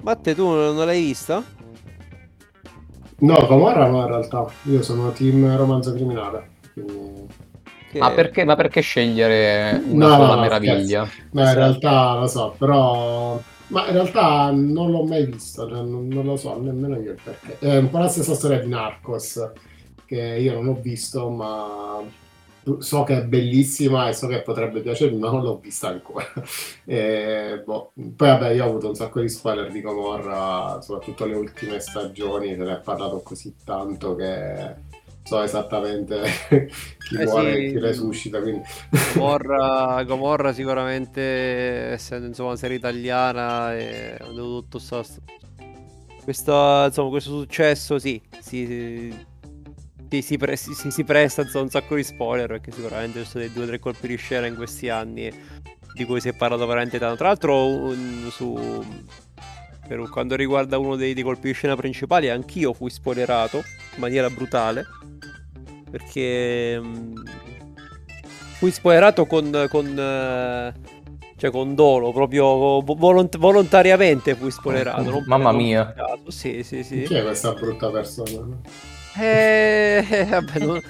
Matte, 0.00 0.34
tu 0.34 0.48
non 0.48 0.86
l'hai 0.86 1.02
vista? 1.02 1.44
No, 3.18 3.46
Comorra 3.46 3.88
no 3.88 4.00
in 4.00 4.06
realtà. 4.06 4.46
Io 4.62 4.82
sono 4.82 5.12
team 5.12 5.54
romanzo 5.54 5.92
criminale. 5.92 6.48
Quindi... 6.72 7.43
Che... 7.94 8.00
Ma, 8.00 8.10
perché, 8.10 8.42
ma, 8.44 8.56
perché, 8.56 8.80
scegliere 8.80 9.80
una 9.86 10.08
no, 10.08 10.14
sola 10.16 10.34
no, 10.34 10.40
meraviglia? 10.40 11.06
Scherzo. 11.06 11.28
No, 11.30 11.42
in 11.42 11.54
realtà 11.54 12.18
lo 12.18 12.26
so, 12.26 12.54
però... 12.58 13.40
Ma 13.68 13.86
in 13.86 13.92
realtà 13.92 14.50
non 14.50 14.90
l'ho 14.90 15.04
mai 15.04 15.26
visto, 15.26 15.68
cioè 15.68 15.80
non, 15.80 16.08
non, 16.08 16.24
lo 16.24 16.36
so 16.36 16.60
nemmeno 16.60 16.98
io 16.98 17.14
perché. 17.22 17.56
È 17.60 17.76
un 17.76 17.90
po' 17.90 17.98
la 17.98 18.08
stessa 18.08 18.34
storia 18.34 18.58
di 18.58 18.68
Narcos, 18.68 19.48
che 20.04 20.16
io 20.16 20.54
non 20.54 20.66
ho 20.66 20.80
visto, 20.80 21.30
ma 21.30 22.02
so 22.78 23.04
che 23.04 23.18
è 23.18 23.24
bellissima 23.24 24.08
e 24.08 24.12
so 24.12 24.26
che 24.26 24.42
potrebbe 24.42 24.80
piacermi, 24.80 25.16
ma 25.16 25.30
non 25.30 25.44
l'ho 25.44 25.60
vista 25.62 25.86
ancora. 25.86 26.26
e, 26.84 27.62
boh. 27.64 27.92
Poi 27.94 28.28
vabbè, 28.28 28.50
io 28.50 28.64
ho 28.64 28.68
avuto 28.70 28.88
un 28.88 28.96
sacco 28.96 29.20
di 29.20 29.28
spoiler 29.28 29.70
di 29.70 29.80
Gomorra, 29.80 30.80
soprattutto 30.80 31.26
le 31.26 31.36
ultime 31.36 31.78
stagioni, 31.78 32.56
se 32.56 32.64
ne 32.64 32.72
è 32.72 32.80
parlato 32.80 33.20
così 33.20 33.54
tanto 33.64 34.16
che 34.16 34.93
so 35.24 35.42
esattamente 35.42 36.22
chi 37.08 37.16
eh 37.16 37.24
muore 37.24 37.56
e 37.56 37.68
chi 37.70 37.78
resuscita. 37.78 38.40
Quindi... 38.40 38.62
Gomorra, 39.14 40.02
Gomorra 40.06 40.52
sicuramente, 40.52 41.20
essendo 41.92 42.26
insomma 42.26 42.50
una 42.50 42.58
serie 42.58 42.76
italiana, 42.76 43.74
e 43.76 44.16
tutto 44.34 44.78
sto, 44.78 45.04
questo, 46.22 46.84
insomma, 46.86 47.10
questo 47.10 47.38
successo, 47.40 47.98
sì, 47.98 48.20
sì 48.40 49.12
si, 50.08 50.22
si, 50.22 50.36
pre- 50.36 50.56
si, 50.56 50.90
si 50.90 51.04
presta 51.04 51.42
insomma, 51.42 51.64
un 51.64 51.70
sacco 51.70 51.96
di 51.96 52.04
spoiler 52.04 52.46
perché 52.46 52.70
sicuramente 52.70 53.24
ci 53.24 53.26
sono 53.26 53.44
stati 53.44 53.52
due 53.52 53.64
o 53.64 53.66
tre 53.66 53.78
colpi 53.78 54.06
di 54.06 54.16
scena 54.16 54.46
in 54.46 54.54
questi 54.54 54.88
anni 54.88 55.32
di 55.94 56.04
cui 56.04 56.20
si 56.20 56.28
è 56.28 56.32
parlato 56.34 56.66
veramente 56.66 56.98
tanto. 56.98 57.16
Tra 57.16 57.28
l'altro, 57.28 57.66
un, 57.66 58.28
su, 58.30 58.84
per 59.86 60.08
quanto 60.10 60.34
riguarda 60.34 60.78
uno 60.78 60.96
dei, 60.96 61.14
dei, 61.14 61.22
colpi 61.22 61.48
di 61.48 61.54
scena 61.54 61.76
principali, 61.76 62.28
anch'io 62.28 62.72
fui 62.72 62.90
spoilerato 62.90 63.58
in 63.58 64.00
maniera 64.00 64.28
brutale 64.28 64.84
perché 65.94 66.80
mh, 66.80 67.22
fui 68.58 68.72
spoilerato 68.72 69.26
con, 69.26 69.66
con 69.70 69.86
uh, 69.86 70.90
cioè 71.36 71.50
con 71.52 71.76
dolo, 71.76 72.10
proprio 72.10 72.80
volont- 72.80 73.38
volontariamente 73.38 74.34
fui 74.34 74.50
spoilerato. 74.50 75.22
Mamma 75.26 75.52
mia. 75.52 75.94
Sì, 76.26 76.64
sì, 76.64 76.82
sì. 76.82 77.02
Chi 77.02 77.14
è 77.14 77.22
questa 77.22 77.52
brutta 77.52 77.90
persona? 77.90 78.58
Eh, 79.16 80.04
eh, 80.10 80.24
vabbè, 80.26 80.58
non, 80.58 80.80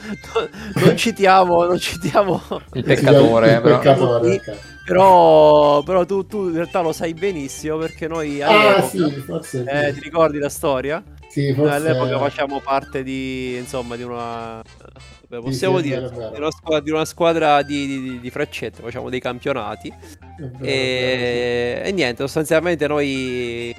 non, 0.83 0.97
citiamo, 0.97 1.65
non 1.65 1.79
citiamo 1.79 2.41
il 2.73 2.83
peccatore, 2.83 3.53
il 3.53 3.61
però. 3.61 3.79
peccatore 3.79 4.41
però, 4.87 5.83
però 5.83 6.05
tu, 6.07 6.27
tu, 6.27 6.49
in 6.49 6.55
realtà 6.55 6.81
lo 6.81 6.93
sai 6.93 7.13
benissimo 7.13 7.77
perché 7.77 8.09
noi 8.09 8.41
ah, 8.43 8.81
sì, 8.83 9.11
forse 9.27 9.65
eh, 9.67 9.93
ti 9.93 10.01
ricordi 10.01 10.39
la 10.39 10.49
storia? 10.49 11.03
Sì, 11.35 11.53
forse... 11.53 11.75
All'epoca 11.75 12.17
facciamo 12.17 12.61
parte 12.61 13.03
di, 13.03 13.57
insomma, 13.57 13.97
di 13.97 14.05
una 14.05 14.63
Beh, 15.27 15.41
possiamo 15.41 15.79
sì, 15.79 15.83
dire 15.83 16.09
di 16.09 16.39
una 16.39 16.51
squadra, 16.53 16.81
di, 16.81 16.91
una 16.91 17.05
squadra 17.05 17.63
di, 17.63 17.87
di, 17.87 18.21
di, 18.21 18.31
freccette, 18.31 18.83
facciamo 18.83 19.11
dei 19.11 19.19
campionati. 19.19 19.93
Vero, 20.39 20.59
e, 20.61 21.83
e, 21.85 21.91
niente, 21.91 22.23
sostanzialmente 22.23 22.87
noi 22.87 23.75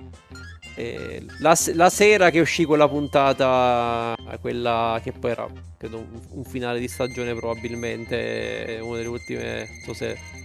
eh, 0.75 1.25
la, 1.39 1.57
la, 1.75 1.89
sera 1.89 2.29
che 2.29 2.41
uscì 2.41 2.65
quella 2.65 2.89
puntata, 2.89 4.15
quella 4.41 4.99
che 5.01 5.13
poi 5.13 5.31
era 5.31 5.47
credo, 5.77 5.99
un, 5.99 6.19
un, 6.31 6.43
finale 6.43 6.79
di 6.79 6.89
stagione 6.89 7.33
probabilmente, 7.33 8.79
una 8.81 8.97
delle 8.97 9.07
ultime, 9.07 9.59
non 9.59 9.79
so 9.85 9.93
se... 9.93 10.43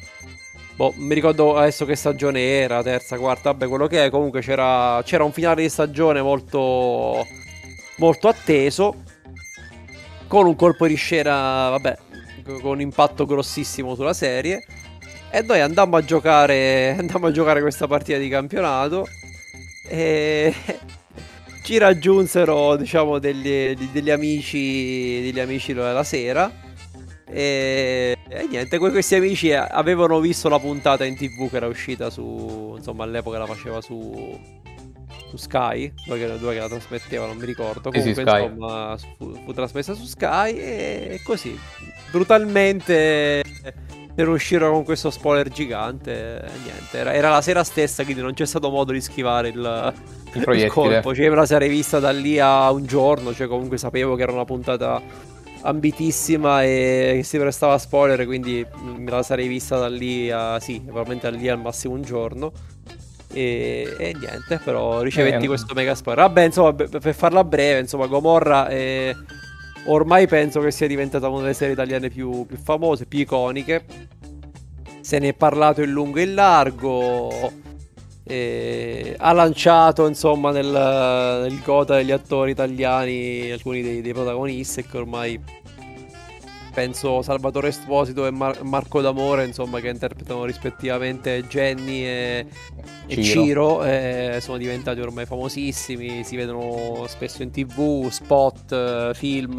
Boh, 0.80 0.94
mi 0.96 1.12
ricordo 1.12 1.58
adesso 1.58 1.84
che 1.84 1.94
stagione 1.94 2.40
era, 2.40 2.82
terza, 2.82 3.18
quarta, 3.18 3.50
vabbè, 3.50 3.68
quello 3.68 3.86
che 3.86 4.06
è, 4.06 4.08
comunque 4.08 4.40
c'era, 4.40 5.02
c'era 5.04 5.24
un 5.24 5.30
finale 5.30 5.60
di 5.60 5.68
stagione 5.68 6.22
molto, 6.22 7.26
molto 7.98 8.28
atteso, 8.28 9.02
con 10.26 10.46
un 10.46 10.56
colpo 10.56 10.86
di 10.86 10.94
scena, 10.94 11.68
vabbè, 11.68 11.98
con 12.62 12.70
un 12.70 12.80
impatto 12.80 13.26
grossissimo 13.26 13.94
sulla 13.94 14.14
serie. 14.14 14.64
E 15.30 15.42
noi 15.42 15.60
andammo 15.60 15.96
a 15.98 16.02
giocare, 16.02 16.96
andammo 16.98 17.26
a 17.26 17.30
giocare 17.30 17.60
questa 17.60 17.86
partita 17.86 18.16
di 18.16 18.30
campionato 18.30 19.06
e 19.86 20.54
ci 21.62 21.76
raggiunsero, 21.76 22.76
diciamo, 22.76 23.18
degli, 23.18 23.74
degli 23.92 24.10
amici, 24.10 25.20
degli 25.20 25.40
amici 25.40 25.74
la 25.74 26.04
sera. 26.04 26.50
E, 27.32 28.16
e, 28.28 28.46
niente, 28.48 28.78
questi 28.78 29.14
amici 29.14 29.52
avevano 29.52 30.20
visto 30.20 30.48
la 30.48 30.58
puntata 30.58 31.04
in 31.04 31.16
tv 31.16 31.48
che 31.48 31.56
era 31.56 31.66
uscita 31.66 32.10
su, 32.10 32.74
insomma, 32.76 33.04
all'epoca 33.04 33.38
la 33.38 33.46
faceva 33.46 33.80
su, 33.80 34.38
su 35.28 35.36
Sky, 35.36 35.92
dove, 36.06 36.38
dove 36.38 36.58
la 36.58 36.68
trasmetteva, 36.68 37.26
non 37.26 37.36
mi 37.36 37.46
ricordo. 37.46 37.90
Comunque, 37.90 38.02
sì, 38.02 38.14
sì, 38.14 38.20
insomma, 38.20 38.96
fu, 39.16 39.32
fu, 39.44 39.52
trasmessa 39.52 39.94
su 39.94 40.04
Sky 40.04 40.56
e 40.56 41.20
così, 41.24 41.58
brutalmente 42.10 43.42
per 44.14 44.28
uscire 44.28 44.68
con 44.68 44.84
questo 44.84 45.10
spoiler 45.10 45.48
gigante. 45.48 46.44
Niente, 46.62 46.98
era, 46.98 47.14
era, 47.14 47.30
la 47.30 47.40
sera 47.40 47.64
stessa, 47.64 48.04
quindi 48.04 48.22
non 48.22 48.34
c'è 48.34 48.44
stato 48.44 48.70
modo 48.70 48.92
di 48.92 49.00
schivare 49.00 49.48
il, 49.48 49.94
il, 50.34 50.44
il 50.56 50.66
colpo. 50.70 51.14
Cioè, 51.14 51.28
me 51.28 51.36
la 51.36 51.46
sarei 51.46 51.68
vista 51.68 52.00
da 52.00 52.10
lì 52.10 52.38
a 52.38 52.70
un 52.70 52.84
giorno. 52.84 53.32
Cioè, 53.32 53.46
comunque 53.46 53.78
sapevo 53.78 54.16
che 54.16 54.22
era 54.22 54.32
una 54.32 54.44
puntata 54.44 55.00
ambitissima 55.62 56.62
e 56.62 57.12
che 57.16 57.22
si 57.22 57.38
prestava 57.38 57.74
a 57.74 57.78
spoiler. 57.78 58.24
Quindi 58.26 58.66
me 58.96 59.10
la 59.10 59.22
sarei 59.22 59.48
vista 59.48 59.78
da 59.78 59.88
lì 59.88 60.30
a 60.30 60.58
sì, 60.60 60.80
probabilmente 60.80 61.30
da 61.30 61.36
lì 61.36 61.48
al 61.48 61.58
massimo 61.58 61.94
un 61.94 62.02
giorno. 62.02 62.52
E, 63.32 63.94
e 63.96 64.14
niente, 64.18 64.58
però 64.64 65.02
ricevetti 65.02 65.44
eh, 65.44 65.48
questo 65.48 65.74
mega 65.74 65.94
spoiler. 65.94 66.24
Vabbè, 66.26 66.42
insomma, 66.42 66.72
per 66.72 67.14
farla 67.14 67.44
breve, 67.44 67.80
insomma, 67.80 68.06
Gomorra 68.06 68.66
è 68.66 69.14
ormai 69.86 70.26
penso 70.26 70.60
che 70.60 70.70
sia 70.70 70.86
diventata 70.86 71.28
una 71.28 71.40
delle 71.40 71.54
serie 71.54 71.74
italiane 71.74 72.10
più, 72.10 72.44
più 72.46 72.56
famose, 72.56 73.06
più 73.06 73.20
iconiche. 73.20 73.84
Se 75.00 75.18
ne 75.18 75.28
è 75.28 75.34
parlato 75.34 75.82
in 75.82 75.90
lungo 75.90 76.18
e 76.18 76.22
in 76.22 76.34
largo. 76.34 77.68
E 78.22 79.14
ha 79.18 79.32
lanciato 79.32 80.06
insomma 80.06 80.50
nel, 80.50 80.66
nel 80.66 81.60
gota 81.62 81.96
degli 81.96 82.12
attori 82.12 82.52
italiani 82.52 83.50
alcuni 83.50 83.82
dei, 83.82 84.02
dei 84.02 84.12
protagonisti 84.12 84.84
che 84.84 84.96
ormai 84.96 85.40
penso 86.72 87.22
Salvatore 87.22 87.68
Esposito 87.68 88.26
e 88.26 88.30
Mar- 88.30 88.62
Marco 88.62 89.00
D'Amore, 89.00 89.44
insomma, 89.44 89.80
che 89.80 89.88
interpretano 89.88 90.44
rispettivamente 90.44 91.44
Jenny 91.46 92.04
e, 92.04 92.46
e 93.06 93.22
Ciro, 93.22 93.84
eh, 93.84 94.38
sono 94.40 94.56
diventati 94.56 95.00
ormai 95.00 95.26
famosissimi, 95.26 96.24
si 96.24 96.36
vedono 96.36 97.04
spesso 97.08 97.42
in 97.42 97.50
tv, 97.50 98.08
spot, 98.08 99.12
film, 99.14 99.58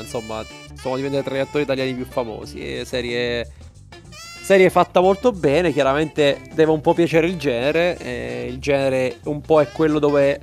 insomma, 0.00 0.44
sono 0.74 0.96
diventati 0.96 1.24
tra 1.24 1.36
gli 1.36 1.40
attori 1.40 1.62
italiani 1.62 1.94
più 1.94 2.04
famosi. 2.04 2.58
E 2.58 2.84
serie, 2.84 3.50
serie 4.48 4.70
fatta 4.70 5.00
molto 5.02 5.30
bene, 5.30 5.74
chiaramente 5.74 6.40
deve 6.54 6.70
un 6.70 6.80
po' 6.80 6.94
piacere 6.94 7.26
il 7.26 7.36
genere, 7.36 7.98
eh, 7.98 8.46
il 8.48 8.58
genere 8.58 9.18
un 9.24 9.42
po' 9.42 9.60
è 9.60 9.68
quello 9.70 9.98
dove 9.98 10.40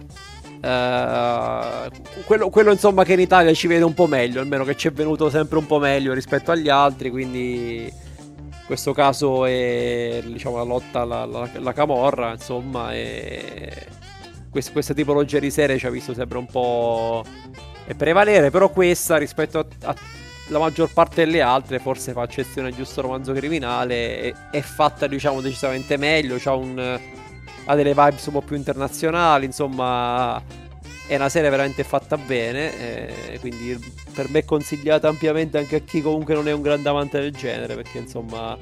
Uh, 0.66 1.92
quello, 2.26 2.50
quello, 2.50 2.72
insomma 2.72 3.04
che 3.04 3.14
in 3.14 3.20
Italia 3.20 3.54
ci 3.54 3.68
vede 3.68 3.84
un 3.84 3.94
po' 3.94 4.08
meglio, 4.08 4.40
almeno 4.40 4.64
che 4.64 4.76
ci 4.76 4.88
è 4.88 4.92
venuto 4.92 5.30
sempre 5.30 5.60
un 5.60 5.68
po' 5.68 5.78
meglio 5.78 6.12
rispetto 6.12 6.50
agli 6.50 6.70
altri, 6.70 7.12
quindi 7.12 7.84
in 7.84 8.66
questo 8.66 8.92
caso 8.92 9.46
è 9.46 10.24
diciamo, 10.26 10.58
la 10.58 10.64
lotta 10.64 11.02
alla, 11.02 11.22
alla, 11.22 11.48
alla 11.54 11.74
camorra, 11.74 12.32
insomma, 12.32 12.96
e 12.96 13.72
quest, 14.50 14.72
questa 14.72 14.96
tipologia 14.96 15.38
di 15.38 15.52
serie 15.52 15.78
ci 15.78 15.86
ha 15.86 15.92
visto 15.92 16.16
sempre 16.16 16.40
un 16.40 16.48
po' 16.48 17.24
prevalere, 17.96 18.50
però 18.50 18.70
questa 18.70 19.18
rispetto 19.18 19.60
a, 19.60 19.66
a 19.84 19.96
la 20.48 20.60
maggior 20.60 20.92
parte 20.92 21.26
delle 21.26 21.42
altre, 21.42 21.80
forse 21.80 22.12
fa 22.12 22.24
eccezione 22.24 22.72
giusto 22.72 23.02
romanzo 23.02 23.34
criminale, 23.34 24.20
è, 24.20 24.34
è 24.52 24.62
fatta 24.62 25.08
diciamo 25.08 25.42
decisamente 25.42 25.98
meglio, 25.98 26.38
un, 26.58 27.00
ha 27.66 27.76
delle 27.76 27.94
vibes 27.94 28.26
un 28.28 28.34
po' 28.34 28.42
più 28.42 28.56
internazionali, 28.56 29.46
insomma 29.46 30.42
è 31.08 31.16
una 31.16 31.30
serie 31.30 31.50
veramente 31.50 31.84
fatta 31.84 32.18
bene, 32.18 32.80
eh, 32.80 33.40
quindi 33.40 33.78
per 34.14 34.30
me 34.30 34.40
è 34.40 34.46
consigliata 34.46 35.08
ampiamente 35.08 35.58
anche 35.58 35.78
a 35.78 35.80
chi 35.80 36.02
comunque 36.02 36.34
non 36.34 36.48
è 36.48 36.52
un 36.52 36.62
grande 36.62 36.90
amante 36.90 37.20
del 37.20 37.32
genere, 37.32 37.76
perché 37.76 38.00
insomma 38.00 38.58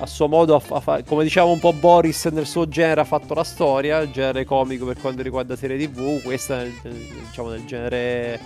a 0.00 0.06
suo 0.06 0.28
modo, 0.28 0.54
a 0.54 0.80
fa- 0.80 1.02
come 1.04 1.24
diciamo 1.24 1.50
un 1.50 1.58
po' 1.58 1.72
Boris 1.72 2.26
nel 2.26 2.46
suo 2.46 2.68
genere 2.68 3.00
ha 3.00 3.04
fatto 3.04 3.34
la 3.34 3.42
storia, 3.42 3.98
il 3.98 4.10
genere 4.10 4.44
comico 4.44 4.86
per 4.86 4.98
quanto 4.98 5.22
riguarda 5.22 5.56
serie 5.56 5.76
tv, 5.76 6.22
questa 6.22 6.62
diciamo 6.62 7.50
nel 7.50 7.64
genere 7.64 8.40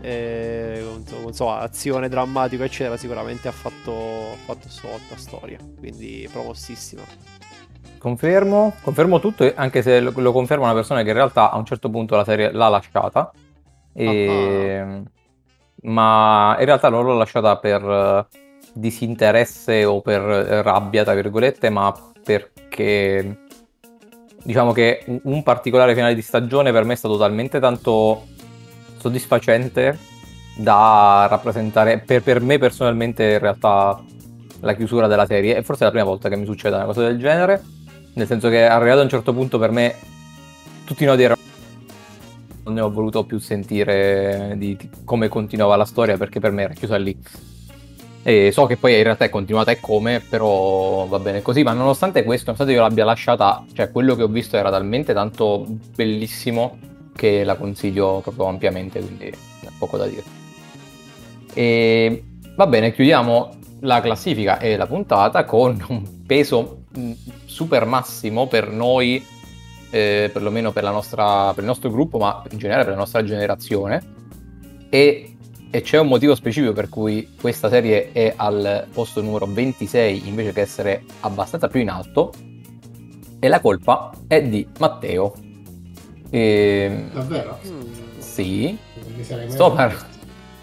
eh, 0.00 0.84
insomma, 1.26 1.58
azione 1.58 2.08
drammatico 2.08 2.62
eccetera 2.62 2.96
sicuramente 2.96 3.48
ha 3.48 3.52
fatto, 3.52 4.32
ha 4.32 4.36
fatto 4.44 4.68
sua 4.68 4.98
storia, 5.16 5.58
quindi 5.78 6.28
promossissima. 6.30 7.02
Confermo, 7.98 8.74
confermo 8.82 9.20
tutto, 9.20 9.52
anche 9.54 9.82
se 9.82 10.00
lo, 10.00 10.12
lo, 10.14 10.32
conferma 10.32 10.64
una 10.64 10.74
persona 10.74 11.02
che 11.02 11.08
in 11.08 11.14
realtà 11.14 11.50
a 11.50 11.58
un 11.58 11.66
certo 11.66 11.90
punto 11.90 12.16
la 12.16 12.24
serie 12.24 12.50
l'ha 12.50 12.68
lasciata. 12.68 13.30
E... 13.92 14.82
Uh-huh. 14.82 15.04
Ma 15.82 16.56
in 16.58 16.64
realtà 16.66 16.90
non 16.90 17.04
l'ho 17.04 17.16
lasciata 17.16 17.56
per 17.56 18.26
disinteresse 18.74 19.84
o 19.84 20.00
per 20.00 20.20
rabbia, 20.20 21.04
tra 21.04 21.14
virgolette, 21.14 21.70
ma 21.70 21.94
perché 22.22 23.38
diciamo 24.42 24.72
che 24.72 25.04
un 25.22 25.42
particolare 25.42 25.94
finale 25.94 26.14
di 26.14 26.22
stagione 26.22 26.72
per 26.72 26.84
me 26.84 26.94
è 26.94 26.96
stato 26.96 27.18
talmente 27.18 27.60
tanto 27.60 28.26
soddisfacente 29.00 29.98
da 30.56 31.26
rappresentare 31.28 31.98
per, 31.98 32.22
per 32.22 32.40
me 32.40 32.58
personalmente 32.58 33.24
in 33.24 33.38
realtà 33.38 34.00
la 34.60 34.74
chiusura 34.74 35.06
della 35.06 35.26
serie. 35.26 35.56
E 35.56 35.62
forse 35.62 35.82
è 35.82 35.84
la 35.86 35.90
prima 35.90 36.04
volta 36.04 36.28
che 36.28 36.36
mi 36.36 36.44
succede 36.44 36.76
una 36.76 36.84
cosa 36.84 37.02
del 37.02 37.18
genere. 37.18 37.62
Nel 38.12 38.26
senso 38.26 38.48
che 38.48 38.64
arrivato 38.64 39.00
a 39.00 39.04
un 39.04 39.08
certo 39.08 39.32
punto 39.32 39.58
per 39.58 39.70
me 39.70 39.94
tutti 40.84 41.04
i 41.04 41.06
nodi 41.06 41.22
erano 41.22 41.40
non 42.62 42.74
ne 42.74 42.80
ho 42.82 42.90
voluto 42.90 43.24
più 43.24 43.38
sentire 43.38 44.54
di, 44.56 44.76
come 45.04 45.28
continuava 45.28 45.76
la 45.76 45.86
storia 45.86 46.18
perché 46.18 46.40
per 46.40 46.50
me 46.50 46.62
era 46.62 46.74
chiusa 46.74 46.96
lì. 46.96 47.16
E 48.22 48.50
so 48.52 48.66
che 48.66 48.76
poi 48.76 48.96
in 48.96 49.02
realtà 49.02 49.24
è 49.24 49.30
continuata 49.30 49.70
e 49.70 49.80
come, 49.80 50.20
però 50.20 51.06
va 51.06 51.18
bene 51.18 51.40
così. 51.40 51.62
Ma 51.62 51.72
nonostante 51.72 52.22
questo, 52.22 52.50
nonostante 52.50 52.74
io 52.74 52.82
l'abbia 52.82 53.04
lasciata, 53.04 53.64
cioè 53.72 53.90
quello 53.90 54.14
che 54.14 54.22
ho 54.22 54.28
visto 54.28 54.58
era 54.58 54.70
talmente 54.70 55.14
tanto 55.14 55.66
bellissimo 55.94 56.76
che 57.20 57.44
la 57.44 57.56
consiglio 57.56 58.20
proprio 58.22 58.46
ampiamente, 58.46 58.98
quindi 58.98 59.30
poco 59.78 59.98
da 59.98 60.06
dire. 60.06 60.22
E 61.52 62.24
va 62.56 62.66
bene, 62.66 62.94
chiudiamo 62.94 63.58
la 63.80 64.00
classifica 64.00 64.58
e 64.58 64.78
la 64.78 64.86
puntata 64.86 65.44
con 65.44 65.84
un 65.88 66.24
peso 66.26 66.84
mm, 66.98 67.12
super 67.44 67.84
massimo 67.84 68.46
per 68.46 68.70
noi, 68.70 69.22
eh, 69.90 70.30
perlomeno 70.32 70.72
per, 70.72 70.84
nostra, 70.84 71.52
per 71.52 71.62
il 71.62 71.68
nostro 71.68 71.90
gruppo, 71.90 72.16
ma 72.16 72.42
in 72.50 72.56
generale 72.56 72.84
per 72.84 72.94
la 72.94 73.00
nostra 73.00 73.22
generazione. 73.22 74.02
E 74.88 75.34
e 75.72 75.82
c'è 75.82 76.00
un 76.00 76.08
motivo 76.08 76.34
specifico 76.34 76.72
per 76.72 76.88
cui 76.88 77.28
questa 77.40 77.68
serie 77.68 78.10
è 78.10 78.32
al 78.34 78.88
posto 78.92 79.22
numero 79.22 79.46
26 79.46 80.26
invece 80.26 80.52
che 80.52 80.62
essere 80.62 81.04
abbastanza 81.20 81.68
più 81.68 81.78
in 81.78 81.88
alto 81.88 82.32
e 83.38 83.46
la 83.46 83.60
colpa 83.60 84.10
è 84.26 84.42
di 84.42 84.66
Matteo. 84.78 85.32
E... 86.30 86.38
Ehm, 86.38 87.12
Davvero? 87.12 87.58
Sì. 88.18 88.78
Sto, 89.48 89.72
par... 89.72 90.08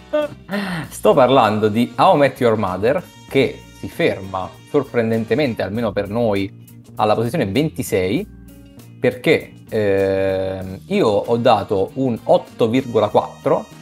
Sto, 0.89 1.13
parlando 1.13 1.67
di 1.69 1.93
How 1.95 2.15
I 2.15 2.19
Met 2.19 2.39
Your 2.39 2.57
Mother 2.57 3.03
che 3.29 3.61
si 3.77 3.89
ferma 3.89 4.49
sorprendentemente, 4.69 5.61
almeno 5.61 5.91
per 5.91 6.09
noi, 6.09 6.81
alla 6.95 7.13
posizione 7.13 7.45
26 7.45 8.35
perché 8.99 9.53
eh, 9.69 10.79
io 10.87 11.07
ho 11.07 11.37
dato 11.37 11.91
un 11.95 12.17
8,4 12.25 13.75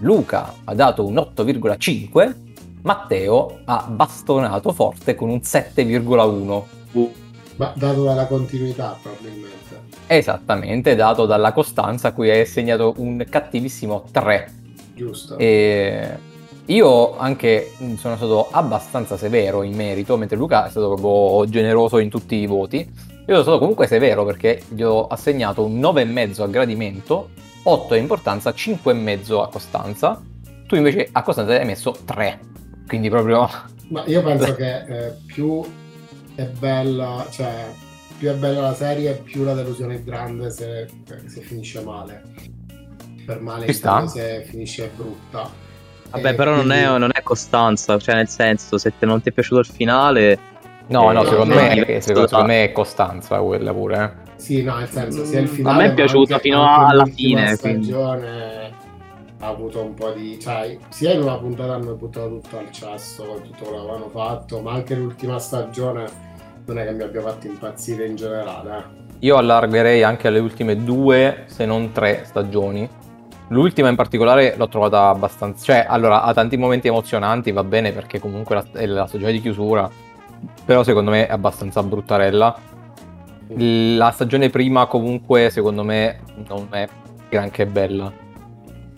Luca 0.00 0.54
ha 0.64 0.74
dato 0.74 1.06
un 1.06 1.14
8,5, 1.14 2.34
Matteo 2.82 3.60
ha 3.64 3.86
bastonato 3.88 4.72
forte 4.72 5.14
con 5.14 5.30
un 5.30 5.40
7,1. 5.42 6.62
Uh. 6.92 7.12
Ma 7.56 7.72
dato 7.74 8.04
dalla 8.04 8.26
continuità 8.26 8.98
probabilmente. 9.00 9.65
Esattamente, 10.06 10.94
dato 10.94 11.26
dalla 11.26 11.52
costanza 11.52 12.08
a 12.08 12.12
cui 12.12 12.30
hai 12.30 12.40
assegnato 12.40 12.94
un 12.98 13.24
cattivissimo 13.28 14.04
3. 14.10 14.52
Giusto. 14.94 15.36
E 15.38 16.18
io 16.66 17.16
anche 17.16 17.72
sono 17.96 18.16
stato 18.16 18.48
abbastanza 18.50 19.16
severo 19.16 19.62
in 19.62 19.74
merito, 19.74 20.16
mentre 20.16 20.36
Luca 20.36 20.66
è 20.66 20.70
stato 20.70 20.94
proprio 20.94 21.48
generoso 21.48 21.98
in 21.98 22.10
tutti 22.10 22.36
i 22.36 22.46
voti. 22.46 22.78
Io 22.78 23.24
sono 23.26 23.42
stato 23.42 23.58
comunque 23.58 23.86
severo 23.86 24.24
perché 24.24 24.62
gli 24.68 24.82
ho 24.82 25.06
assegnato 25.06 25.64
un 25.64 25.78
9,5 25.80 26.42
a 26.42 26.46
gradimento 26.46 27.28
8 27.68 27.94
a 27.94 27.96
importanza, 27.96 28.50
5,5 28.50 29.42
a 29.42 29.48
costanza. 29.48 30.22
Tu 30.66 30.76
invece 30.76 31.08
a 31.10 31.22
costanza 31.22 31.52
hai 31.52 31.64
messo 31.64 31.96
3. 32.04 32.40
Quindi 32.86 33.08
proprio... 33.10 33.48
Ma 33.88 34.04
io 34.06 34.22
penso 34.22 34.54
che 34.56 34.76
eh, 34.84 35.12
più 35.26 35.64
è 36.34 36.44
bella, 36.44 37.26
cioè 37.30 37.66
più 38.18 38.28
è 38.28 38.34
bella 38.34 38.60
la 38.60 38.74
serie, 38.74 39.14
più 39.14 39.44
la 39.44 39.54
delusione 39.54 39.96
è 39.96 40.02
grande 40.02 40.50
se, 40.50 40.88
se 41.26 41.40
finisce 41.40 41.80
male. 41.82 42.22
Per 43.24 43.40
male 43.40 43.72
se 43.72 44.44
finisce 44.48 44.90
brutta. 44.94 45.50
Vabbè, 46.10 46.30
e 46.30 46.34
però 46.34 46.54
quindi... 46.54 46.68
non, 46.68 46.78
è, 46.78 46.98
non, 46.98 47.10
è, 47.12 47.22
costanza, 47.22 47.98
cioè 47.98 48.14
nel 48.14 48.28
senso, 48.28 48.78
se 48.78 48.92
te 48.98 49.06
non 49.06 49.20
ti 49.20 49.30
è 49.30 49.32
piaciuto 49.32 49.60
il 49.60 49.66
finale... 49.66 50.38
No, 50.88 51.10
eh, 51.10 51.14
no, 51.14 51.24
secondo, 51.24 51.54
me, 51.54 51.70
è, 51.84 52.00
secondo, 52.00 52.28
secondo 52.28 52.52
me 52.52 52.64
è 52.64 52.72
costanza 52.72 53.40
quella 53.40 53.72
pure. 53.72 54.04
Eh. 54.04 54.40
Sì, 54.40 54.62
no, 54.62 54.76
nel 54.76 54.88
senso, 54.88 55.24
sia 55.24 55.40
il 55.40 55.48
finale. 55.48 55.74
A 55.74 55.86
me 55.86 55.90
è 55.90 55.94
piaciuta 55.94 56.38
fino 56.38 56.86
alla 56.86 57.06
fine. 57.06 57.56
stagione 57.56 58.72
ha 59.40 59.48
avuto 59.48 59.82
un 59.82 59.94
po' 59.94 60.10
di. 60.12 60.38
Cioè, 60.38 60.78
sia 60.88 61.12
in 61.12 61.22
una 61.22 61.36
puntata 61.38 61.74
hanno 61.74 61.94
buttato 61.94 62.38
tutto 62.40 62.58
al 62.58 62.70
cesso 62.70 63.24
con 63.24 63.42
tutto 63.42 63.64
quello 63.64 63.78
che 63.78 63.88
avevano 63.90 64.08
fatto, 64.08 64.60
ma 64.60 64.72
anche 64.72 64.94
l'ultima 64.94 65.40
stagione 65.40 66.34
non 66.66 66.78
è 66.78 66.84
che 66.84 66.92
mi 66.92 67.02
abbia 67.02 67.22
fatto 67.22 67.46
impazzire 67.46 68.06
in 68.06 68.16
generale. 68.16 68.76
Eh. 68.76 69.04
Io 69.20 69.36
allargherei 69.36 70.02
anche 70.02 70.28
alle 70.28 70.38
ultime 70.38 70.82
due, 70.82 71.44
se 71.46 71.64
non 71.64 71.92
tre 71.92 72.22
stagioni. 72.24 72.88
L'ultima 73.48 73.88
in 73.88 73.96
particolare 73.96 74.54
l'ho 74.56 74.68
trovata 74.68 75.08
abbastanza. 75.08 75.64
Cioè, 75.64 75.86
allora, 75.88 76.22
ha 76.22 76.34
tanti 76.34 76.56
momenti 76.56 76.88
emozionanti, 76.88 77.52
va 77.52 77.64
bene 77.64 77.92
perché 77.92 78.18
comunque 78.18 78.64
è 78.72 78.86
la 78.86 79.06
stagione 79.06 79.32
di 79.32 79.40
chiusura. 79.40 79.88
Però 80.64 80.82
secondo 80.82 81.10
me 81.10 81.26
è 81.26 81.32
abbastanza 81.32 81.82
bruttarella 81.82 82.74
la 83.48 84.10
stagione 84.10 84.50
prima 84.50 84.86
comunque 84.86 85.50
secondo 85.50 85.84
me 85.84 86.20
non 86.48 86.66
è 86.70 86.88
granché 87.28 87.66
bella. 87.66 88.12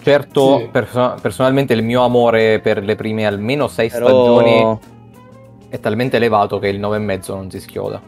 Certo, 0.00 0.58
sì. 0.58 0.68
perso- 0.70 1.16
personalmente 1.20 1.74
il 1.74 1.82
mio 1.82 2.02
amore 2.02 2.60
per 2.60 2.82
le 2.82 2.94
prime 2.94 3.26
almeno 3.26 3.68
sei 3.68 3.90
Però... 3.90 4.06
stagioni 4.06 4.78
è 5.68 5.80
talmente 5.80 6.16
elevato 6.16 6.58
che 6.58 6.68
il 6.68 6.80
9,5 6.80 7.34
non 7.34 7.50
si 7.50 7.60
schioda. 7.60 8.00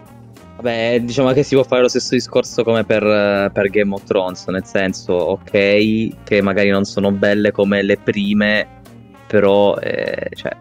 Vabbè, 0.56 1.00
diciamo 1.00 1.32
che 1.32 1.42
si 1.42 1.54
può 1.54 1.64
fare 1.64 1.82
lo 1.82 1.88
stesso 1.88 2.14
discorso 2.14 2.62
come 2.64 2.84
per, 2.84 3.02
per, 3.50 3.70
Game 3.70 3.94
of 3.94 4.04
Thrones, 4.04 4.46
nel 4.48 4.64
senso, 4.64 5.14
ok, 5.14 5.50
che 6.22 6.42
magari 6.42 6.68
non 6.68 6.84
sono 6.84 7.10
belle 7.12 7.50
come 7.50 7.82
le 7.82 7.96
prime, 7.96 8.66
però 9.26 9.76
eh, 9.76 10.28
cioè, 10.34 10.54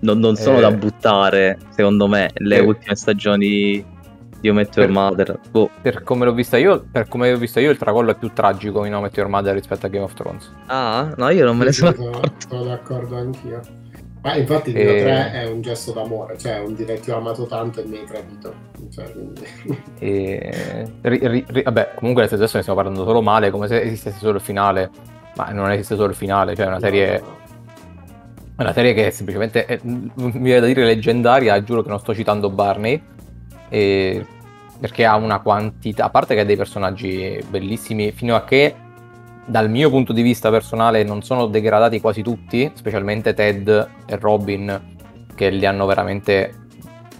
non, 0.00 0.18
non, 0.18 0.36
sono 0.36 0.58
eh... 0.58 0.60
da 0.60 0.70
buttare, 0.72 1.58
secondo 1.70 2.06
me, 2.06 2.30
le 2.34 2.56
eh... 2.56 2.60
ultime 2.60 2.94
stagioni 2.94 3.98
io 4.42 4.54
metto 4.54 4.80
Your 4.80 4.92
Mother. 4.92 5.38
Boh. 5.50 5.70
Per 5.80 6.02
come 6.02 6.24
l'ho 6.24 6.32
vista 6.32 6.58
io, 6.58 6.84
per 6.90 7.08
come 7.08 7.30
l'ho 7.30 7.38
vista 7.38 7.60
io, 7.60 7.70
il 7.70 7.78
tracollo 7.78 8.10
è 8.10 8.16
più 8.16 8.30
tragico 8.34 8.84
in 8.84 8.94
Met 8.94 9.16
Your 9.16 9.28
Mother 9.28 9.54
rispetto 9.54 9.86
a 9.86 9.88
Game 9.88 10.04
of 10.04 10.12
Thrones. 10.14 10.52
Ah, 10.66 11.12
no, 11.16 11.28
io 11.30 11.44
non 11.44 11.56
me 11.56 11.64
ne 11.64 11.72
sono 11.72 11.90
accorto. 11.90 12.48
Sono 12.48 12.64
d'accordo 12.64 13.16
anch'io. 13.16 13.60
Ma 14.22 14.36
infatti 14.36 14.70
il 14.70 14.76
mio 14.76 14.94
e... 14.94 15.00
3 15.00 15.32
è 15.32 15.46
un 15.46 15.62
gesto 15.62 15.92
d'amore, 15.92 16.36
cioè 16.36 16.58
un 16.58 16.74
diretto 16.74 17.16
amato 17.16 17.46
tanto 17.46 17.80
e 17.80 17.84
mi 17.84 17.98
hai 17.98 18.04
tradito. 18.04 18.54
Cioè, 18.92 19.10
quindi... 19.12 19.42
e... 19.98 20.90
ri, 21.00 21.44
ri, 21.48 21.62
vabbè, 21.62 21.92
comunque 21.94 22.24
adesso 22.24 22.56
ne 22.56 22.62
stiamo 22.62 22.80
parlando 22.80 23.04
solo 23.04 23.22
male, 23.22 23.50
come 23.50 23.66
se 23.66 23.80
esistesse 23.80 24.18
solo 24.18 24.36
il 24.36 24.42
finale. 24.42 24.90
Ma 25.36 25.50
non 25.50 25.70
esiste 25.70 25.94
solo 25.94 26.08
il 26.08 26.14
finale, 26.14 26.54
cioè 26.54 26.66
è 26.66 26.68
una 26.68 26.80
serie... 26.80 27.18
No, 27.18 27.26
no. 27.26 27.38
È 28.56 28.62
una 28.62 28.72
serie 28.74 28.92
che 28.92 29.06
è 29.06 29.10
semplicemente, 29.10 29.64
è, 29.64 29.78
mi 29.82 30.12
viene 30.14 30.60
da 30.60 30.66
dire 30.66 30.84
leggendaria, 30.84 31.62
giuro 31.62 31.80
che 31.80 31.88
non 31.88 31.98
sto 31.98 32.14
citando 32.14 32.50
Barney, 32.50 33.02
e 33.70 34.26
perché 34.78 35.06
ha 35.06 35.16
una 35.16 35.40
quantità, 35.40 36.04
a 36.04 36.10
parte 36.10 36.34
che 36.34 36.40
ha 36.40 36.44
dei 36.44 36.56
personaggi 36.56 37.42
bellissimi, 37.48 38.12
fino 38.12 38.34
a 38.34 38.44
che 38.44 38.74
dal 39.50 39.68
mio 39.68 39.90
punto 39.90 40.12
di 40.12 40.22
vista 40.22 40.48
personale 40.48 41.02
non 41.02 41.22
sono 41.22 41.46
degradati 41.46 42.00
quasi 42.00 42.22
tutti, 42.22 42.70
specialmente 42.72 43.34
Ted 43.34 43.88
e 44.06 44.16
Robin, 44.16 44.80
che 45.34 45.50
li 45.50 45.66
hanno 45.66 45.86
veramente 45.86 46.54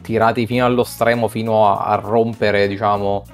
tirati 0.00 0.46
fino 0.46 0.64
allo 0.64 0.84
stremo, 0.84 1.26
fino 1.26 1.68
a, 1.68 1.86
a 1.86 1.96
rompere, 1.96 2.68
diciamo, 2.68 3.24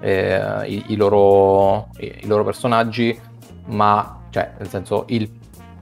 eh, 0.00 0.40
i, 0.68 0.84
i, 0.88 0.96
loro, 0.96 1.88
i, 1.98 2.20
i, 2.22 2.26
loro, 2.26 2.44
personaggi, 2.44 3.18
ma, 3.66 4.22
cioè, 4.30 4.52
nel 4.58 4.68
senso, 4.68 5.04
il 5.08 5.30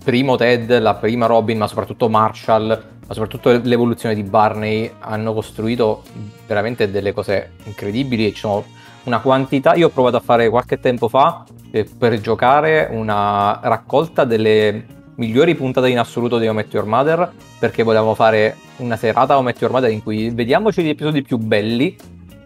primo 0.02 0.34
Ted, 0.34 0.76
la 0.80 0.94
prima 0.94 1.26
Robin, 1.26 1.58
ma 1.58 1.68
soprattutto 1.68 2.08
Marshall, 2.08 2.66
ma 3.06 3.14
soprattutto 3.14 3.50
l'evoluzione 3.62 4.16
di 4.16 4.24
Barney 4.24 4.90
hanno 4.98 5.32
costruito 5.32 6.02
veramente 6.48 6.90
delle 6.90 7.12
cose 7.12 7.52
incredibili 7.64 8.26
e 8.26 8.32
ci 8.32 8.40
sono 8.40 8.64
una 9.04 9.20
quantità. 9.20 9.74
Io 9.74 9.86
ho 9.86 9.90
provato 9.90 10.16
a 10.16 10.20
fare 10.20 10.48
qualche 10.48 10.80
tempo 10.80 11.06
fa 11.08 11.44
eh, 11.74 11.84
per 11.98 12.20
giocare 12.20 12.88
una 12.92 13.58
raccolta 13.60 14.24
delle 14.24 14.86
migliori 15.16 15.56
puntate 15.56 15.88
in 15.88 15.98
assoluto 15.98 16.38
di 16.38 16.46
Omet 16.46 16.72
Your 16.72 16.86
Mother 16.86 17.32
perché 17.58 17.82
volevamo 17.82 18.14
fare 18.14 18.56
una 18.76 18.96
serata 18.96 19.36
Omet 19.36 19.60
Your 19.60 19.72
Mother 19.72 19.90
in 19.90 20.00
cui 20.00 20.30
vediamoci 20.30 20.84
gli 20.84 20.90
episodi 20.90 21.22
più 21.22 21.36
belli 21.36 21.96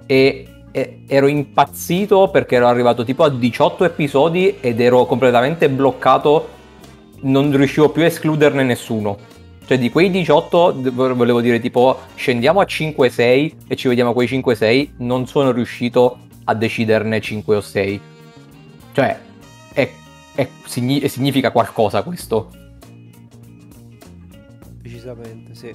e, 0.07 0.47
e 0.70 1.03
ero 1.07 1.26
impazzito 1.26 2.29
perché 2.29 2.57
ero 2.57 2.68
arrivato 2.68 3.05
tipo 3.05 3.22
a 3.24 3.29
18 3.29 3.85
episodi 3.85 4.57
ed 4.61 4.81
ero 4.81 5.05
completamente 5.05 5.68
bloccato 5.68 6.49
non 7.20 7.55
riuscivo 7.55 7.91
più 7.91 8.05
a 8.05 8.07
escluderne 8.07 8.62
nessuno. 8.62 9.18
Cioè 9.66 9.79
di 9.79 9.91
quei 9.91 10.09
18 10.09 10.74
volevo 10.95 11.43
dire 11.43 11.61
tipo 11.61 11.99
scendiamo 12.14 12.61
a 12.61 12.66
5-6 12.66 13.53
e 13.68 13.76
ci 13.76 13.89
vediamo 13.89 14.14
quei 14.14 14.26
5-6 14.26 14.89
non 14.99 15.26
sono 15.26 15.51
riuscito 15.51 16.16
a 16.45 16.55
deciderne 16.55 17.20
5 17.20 17.57
o 17.57 17.61
6 17.61 18.01
cioè 18.99 19.16
è, 19.74 19.88
è, 20.34 20.49
significa 21.07 21.53
qualcosa 21.53 22.03
questo 22.03 22.51
decisamente, 25.09 25.55
sì. 25.55 25.74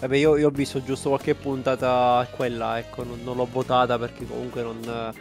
Vabbè, 0.00 0.16
io, 0.16 0.36
io, 0.36 0.48
ho 0.48 0.50
visto 0.50 0.82
giusto 0.82 1.10
qualche 1.10 1.34
puntata 1.34 2.26
quella, 2.34 2.78
ecco, 2.78 3.04
non, 3.04 3.20
non 3.22 3.36
l'ho 3.36 3.46
votata 3.50 3.98
perché 3.98 4.26
comunque 4.26 4.62
non, 4.62 4.78
eh, 4.86 5.12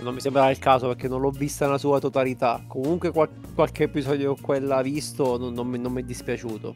non 0.00 0.14
mi 0.14 0.20
sembrava 0.20 0.50
il 0.50 0.58
caso 0.58 0.86
perché 0.86 1.08
non 1.08 1.20
l'ho 1.20 1.30
vista 1.30 1.66
nella 1.66 1.78
sua 1.78 1.98
totalità. 1.98 2.62
Comunque 2.66 3.10
qual- 3.10 3.28
qualche 3.54 3.84
episodio 3.84 4.36
quella 4.40 4.80
visto 4.80 5.36
non, 5.36 5.52
non, 5.52 5.66
mi, 5.66 5.78
non 5.78 5.92
mi 5.92 6.02
è 6.02 6.04
dispiaciuto. 6.04 6.74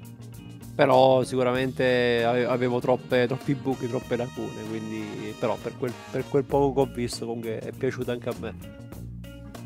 Però 0.75 1.23
sicuramente 1.23 2.25
avevo 2.25 2.81
troppe, 2.81 3.27
troppi 3.27 3.55
buchi, 3.55 3.89
troppe 3.89 4.17
lacune, 4.17 4.63
quindi 4.69 5.35
però 5.39 5.57
per 5.61 5.77
quel, 5.79 5.93
per 6.11 6.25
quel 6.29 6.45
poco 6.45 6.73
che 6.73 6.91
ho 6.91 6.93
visto 6.93 7.27
comunque 7.27 7.59
è 7.59 7.71
piaciuta 7.71 8.13
anche 8.13 8.29
a 8.29 8.35
me. 8.41 8.55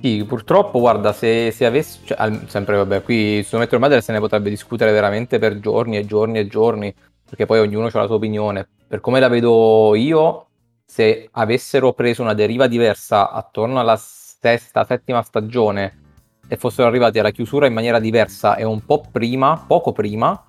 Sì, 0.01 0.25
purtroppo, 0.25 0.79
guarda, 0.79 1.13
se, 1.13 1.51
se 1.51 1.67
avessi, 1.67 2.01
cioè, 2.05 2.41
sempre 2.47 2.77
vabbè, 2.77 3.03
qui 3.03 3.43
su 3.43 3.57
Metro 3.57 3.79
Madre 3.79 4.01
se 4.01 4.13
ne 4.13 4.21
potrebbe 4.21 4.49
discutere 4.49 4.93
veramente 4.93 5.39
per 5.39 5.59
giorni 5.59 5.97
e 5.97 6.07
giorni 6.07 6.39
e 6.39 6.47
giorni, 6.47 6.95
perché 7.25 7.47
poi 7.47 7.59
ognuno 7.59 7.87
ha 7.87 7.91
la 7.93 8.07
sua 8.07 8.15
opinione. 8.15 8.69
Per 8.87 9.01
come 9.01 9.19
la 9.19 9.29
vedo 9.29 9.95
io, 9.97 10.47
se 10.85 11.29
avessero 11.33 11.95
preso 11.95 12.23
una 12.23 12.35
deriva 12.35 12.69
diversa 12.69 13.31
attorno 13.31 13.81
alla 13.81 13.97
sesta, 13.97 14.85
settima 14.85 15.23
stagione 15.23 16.03
e 16.47 16.57
fossero 16.57 16.87
arrivati 16.87 17.19
alla 17.19 17.33
chiusura 17.33 17.67
in 17.67 17.75
maniera 17.75 17.99
diversa 17.99 18.55
e 18.55 18.65
un 18.65 18.85
po' 18.85 19.03
prima, 19.11 19.65
poco 19.67 19.93
prima, 19.93 20.43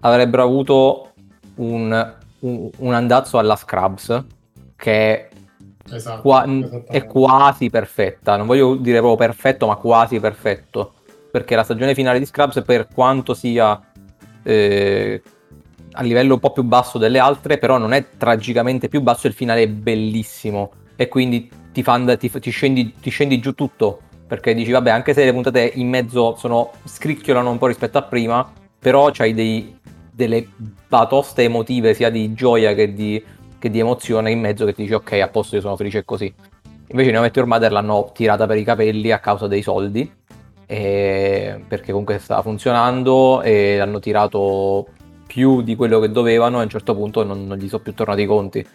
avrebbero 0.00 0.42
avuto 0.42 1.12
un, 1.56 2.14
un, 2.40 2.70
un 2.76 2.94
andazzo 2.94 3.38
alla 3.38 3.56
Scrubs 3.56 4.24
che 4.76 5.28
esatto, 5.90 6.22
qua- 6.22 6.46
è 6.86 7.04
quasi 7.04 7.70
perfetta. 7.70 8.36
Non 8.36 8.46
voglio 8.46 8.76
dire 8.76 8.98
proprio 8.98 9.26
perfetto, 9.26 9.66
ma 9.66 9.76
quasi 9.76 10.20
perfetto. 10.20 10.92
Perché 11.30 11.54
la 11.56 11.64
stagione 11.64 11.94
finale 11.94 12.18
di 12.18 12.26
Scrubs, 12.26 12.62
per 12.64 12.88
quanto 12.92 13.34
sia 13.34 13.80
eh, 14.42 15.22
a 15.92 16.02
livello 16.02 16.34
un 16.34 16.40
po' 16.40 16.52
più 16.52 16.62
basso 16.62 16.98
delle 16.98 17.18
altre, 17.18 17.58
però 17.58 17.76
non 17.76 17.92
è 17.92 18.06
tragicamente 18.16 18.88
più 18.88 19.00
basso, 19.00 19.26
il 19.26 19.32
finale 19.34 19.62
è 19.62 19.68
bellissimo. 19.68 20.72
E 20.96 21.08
quindi 21.08 21.50
ti, 21.72 21.82
fan, 21.82 22.16
ti, 22.18 22.30
ti, 22.30 22.50
scendi, 22.50 22.94
ti 23.00 23.10
scendi 23.10 23.40
giù 23.40 23.54
tutto. 23.54 24.00
Perché 24.26 24.54
dici, 24.54 24.70
vabbè, 24.70 24.90
anche 24.90 25.14
se 25.14 25.24
le 25.24 25.32
puntate 25.32 25.72
in 25.74 25.88
mezzo 25.88 26.36
sono 26.36 26.70
scricchiolano 26.84 27.50
un 27.50 27.58
po' 27.58 27.66
rispetto 27.66 27.98
a 27.98 28.02
prima, 28.02 28.50
però 28.78 29.10
c'hai 29.10 29.34
dei, 29.34 29.77
delle 30.18 30.48
batoste 30.88 31.44
emotive 31.44 31.94
sia 31.94 32.10
di 32.10 32.34
gioia 32.34 32.74
che 32.74 32.92
di 32.92 33.24
che 33.58 33.70
di 33.70 33.78
emozione 33.78 34.30
in 34.30 34.40
mezzo 34.40 34.64
che 34.64 34.72
ti 34.72 34.82
dici 34.82 34.94
ok 34.94 35.12
a 35.12 35.28
posto 35.28 35.56
io 35.56 35.60
sono 35.60 35.76
felice 35.76 36.04
così. 36.04 36.32
Invece 36.88 37.10
Neo 37.10 37.20
Meteor 37.20 37.46
Mother 37.46 37.70
l'hanno 37.70 38.10
tirata 38.14 38.46
per 38.46 38.56
i 38.56 38.64
capelli 38.64 39.10
a 39.12 39.18
causa 39.18 39.46
dei 39.46 39.62
soldi 39.62 40.10
perché 40.66 41.92
comunque 41.92 42.18
stava 42.18 42.42
funzionando 42.42 43.40
e 43.42 43.76
l'hanno 43.78 44.00
tirato 44.00 44.86
più 45.26 45.62
di 45.62 45.76
quello 45.76 45.98
che 45.98 46.10
dovevano 46.10 46.58
e 46.58 46.60
a 46.60 46.62
un 46.64 46.68
certo 46.68 46.94
punto 46.94 47.24
non, 47.24 47.46
non 47.46 47.56
gli 47.56 47.68
sono 47.68 47.82
più 47.82 47.94
tornati 47.94 48.22
i 48.22 48.26
conti. 48.26 48.66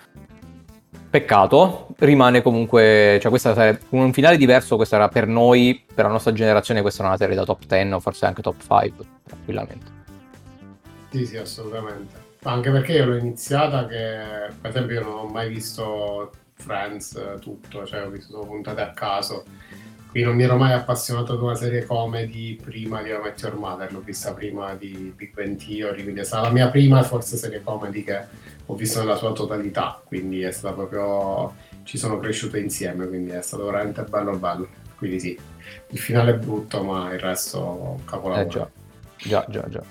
Peccato 1.09 1.87
rimane 1.99 2.41
comunque 2.41 3.19
cioè 3.21 3.29
questa 3.29 3.53
sarebbe 3.53 3.81
un 3.89 4.11
finale 4.13 4.37
diverso 4.37 4.75
questa 4.75 4.95
era 4.95 5.09
per 5.09 5.27
noi 5.27 5.83
per 5.93 6.05
la 6.05 6.11
nostra 6.11 6.33
generazione 6.33 6.81
questa 6.81 7.01
era 7.01 7.09
una 7.09 7.17
serie 7.17 7.35
da 7.35 7.45
top 7.45 7.65
10 7.67 7.91
o 7.91 7.99
forse 7.99 8.25
anche 8.25 8.41
top 8.41 8.59
5 8.59 9.05
tranquillamente 9.23 9.92
sì 11.13 11.25
sì 11.25 11.37
assolutamente 11.37 12.31
anche 12.43 12.71
perché 12.71 12.93
io 12.93 13.05
l'ho 13.05 13.15
iniziata 13.15 13.85
che, 13.87 14.51
per 14.59 14.69
esempio, 14.69 14.95
io 14.95 15.03
non 15.03 15.17
ho 15.17 15.25
mai 15.27 15.49
visto 15.49 16.31
Friends 16.55 17.37
tutto, 17.39 17.85
cioè 17.85 18.05
ho 18.05 18.09
visto 18.09 18.39
puntate 18.39 18.81
a 18.81 18.91
caso. 18.91 19.45
Quindi 20.09 20.29
non 20.29 20.37
mi 20.37 20.43
ero 20.43 20.57
mai 20.57 20.73
appassionato 20.73 21.33
ad 21.33 21.41
una 21.41 21.55
serie 21.55 21.85
comedy 21.85 22.55
prima 22.55 23.01
di 23.01 23.11
How 23.11 23.21
Met 23.23 23.41
Your 23.41 23.55
Mother, 23.55 23.91
l'ho 23.91 24.01
vista 24.01 24.33
prima 24.33 24.75
di 24.75 25.11
Big 25.15 25.33
Bang 25.33 25.55
Theory, 25.55 26.03
quindi 26.03 26.19
è 26.19 26.23
stata 26.23 26.47
la 26.47 26.53
mia 26.53 26.69
prima 26.69 27.01
forse 27.01 27.35
serie 27.35 27.63
comedy 27.63 28.03
che 28.03 28.25
ho 28.65 28.75
visto 28.75 28.99
nella 28.99 29.15
sua 29.15 29.31
totalità, 29.31 29.99
quindi 30.05 30.41
è 30.41 30.51
stata 30.51 30.75
proprio... 30.75 31.55
ci 31.83 31.97
sono 31.97 32.19
cresciute 32.19 32.59
insieme, 32.59 33.07
quindi 33.07 33.31
è 33.31 33.41
stato 33.41 33.65
veramente 33.65 34.03
bello 34.03 34.37
bello. 34.37 34.67
Quindi 34.97 35.19
sì, 35.19 35.39
il 35.89 35.99
finale 35.99 36.33
è 36.33 36.37
brutto, 36.37 36.83
ma 36.83 37.11
il 37.11 37.19
resto 37.19 37.99
capolavoro. 38.05 38.45
Eh 38.45 38.49
già, 38.49 38.69
già, 39.17 39.45
già, 39.49 39.67
già. 39.69 39.83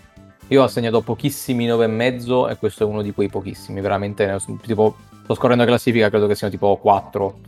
Io 0.48 0.60
ho 0.60 0.64
assegnato 0.64 1.00
pochissimi 1.00 1.66
9,5 1.66 2.50
e 2.50 2.56
questo 2.56 2.82
è 2.82 2.86
uno 2.86 3.02
di 3.02 3.12
quei 3.12 3.28
pochissimi, 3.28 3.80
veramente, 3.80 4.38
tipo, 4.62 4.96
sto 5.22 5.34
scorrendo 5.34 5.62
la 5.62 5.68
classifica, 5.68 6.10
credo 6.10 6.26
che 6.26 6.34
siano 6.34 6.52
tipo 6.52 6.76
4, 6.76 7.38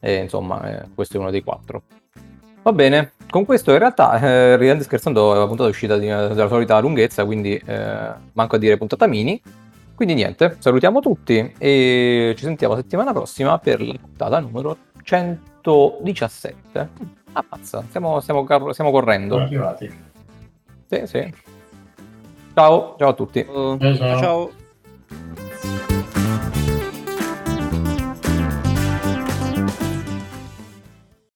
e 0.00 0.16
insomma, 0.16 0.82
eh, 0.82 0.88
questo 0.94 1.16
è 1.16 1.20
uno 1.20 1.30
dei 1.30 1.42
4. 1.42 1.82
Va 2.62 2.72
bene, 2.72 3.12
con 3.30 3.46
questo 3.46 3.72
in 3.72 3.78
realtà, 3.78 4.20
eh, 4.20 4.56
ridendo 4.56 4.82
scherzando, 4.82 5.32
la 5.32 5.46
puntata 5.46 5.68
è 5.68 5.70
uscita 5.72 5.96
di, 5.96 6.06
della 6.06 6.48
solita 6.48 6.78
lunghezza, 6.78 7.24
quindi 7.24 7.54
eh, 7.64 8.12
manco 8.32 8.56
a 8.56 8.58
dire 8.58 8.76
puntata 8.76 9.06
mini. 9.06 9.40
Quindi 9.94 10.14
niente, 10.14 10.56
salutiamo 10.58 11.00
tutti 11.00 11.54
e 11.58 12.34
ci 12.36 12.44
sentiamo 12.44 12.74
settimana 12.74 13.12
prossima 13.12 13.58
per 13.58 13.82
la 13.82 13.94
puntata 14.00 14.40
numero 14.40 14.76
117. 15.02 16.88
Ammazza, 17.32 17.84
stiamo, 17.88 18.20
stiamo, 18.20 18.72
stiamo 18.72 18.90
correndo. 18.90 19.34
Siamo 19.34 19.46
arrivati. 19.46 19.90
Sì, 20.88 21.02
sì. 21.06 21.32
Ciao, 22.60 22.94
ciao 22.98 23.08
a 23.08 23.14
tutti. 23.14 23.42
ciao. 23.42 24.18
ciao. 24.18 24.50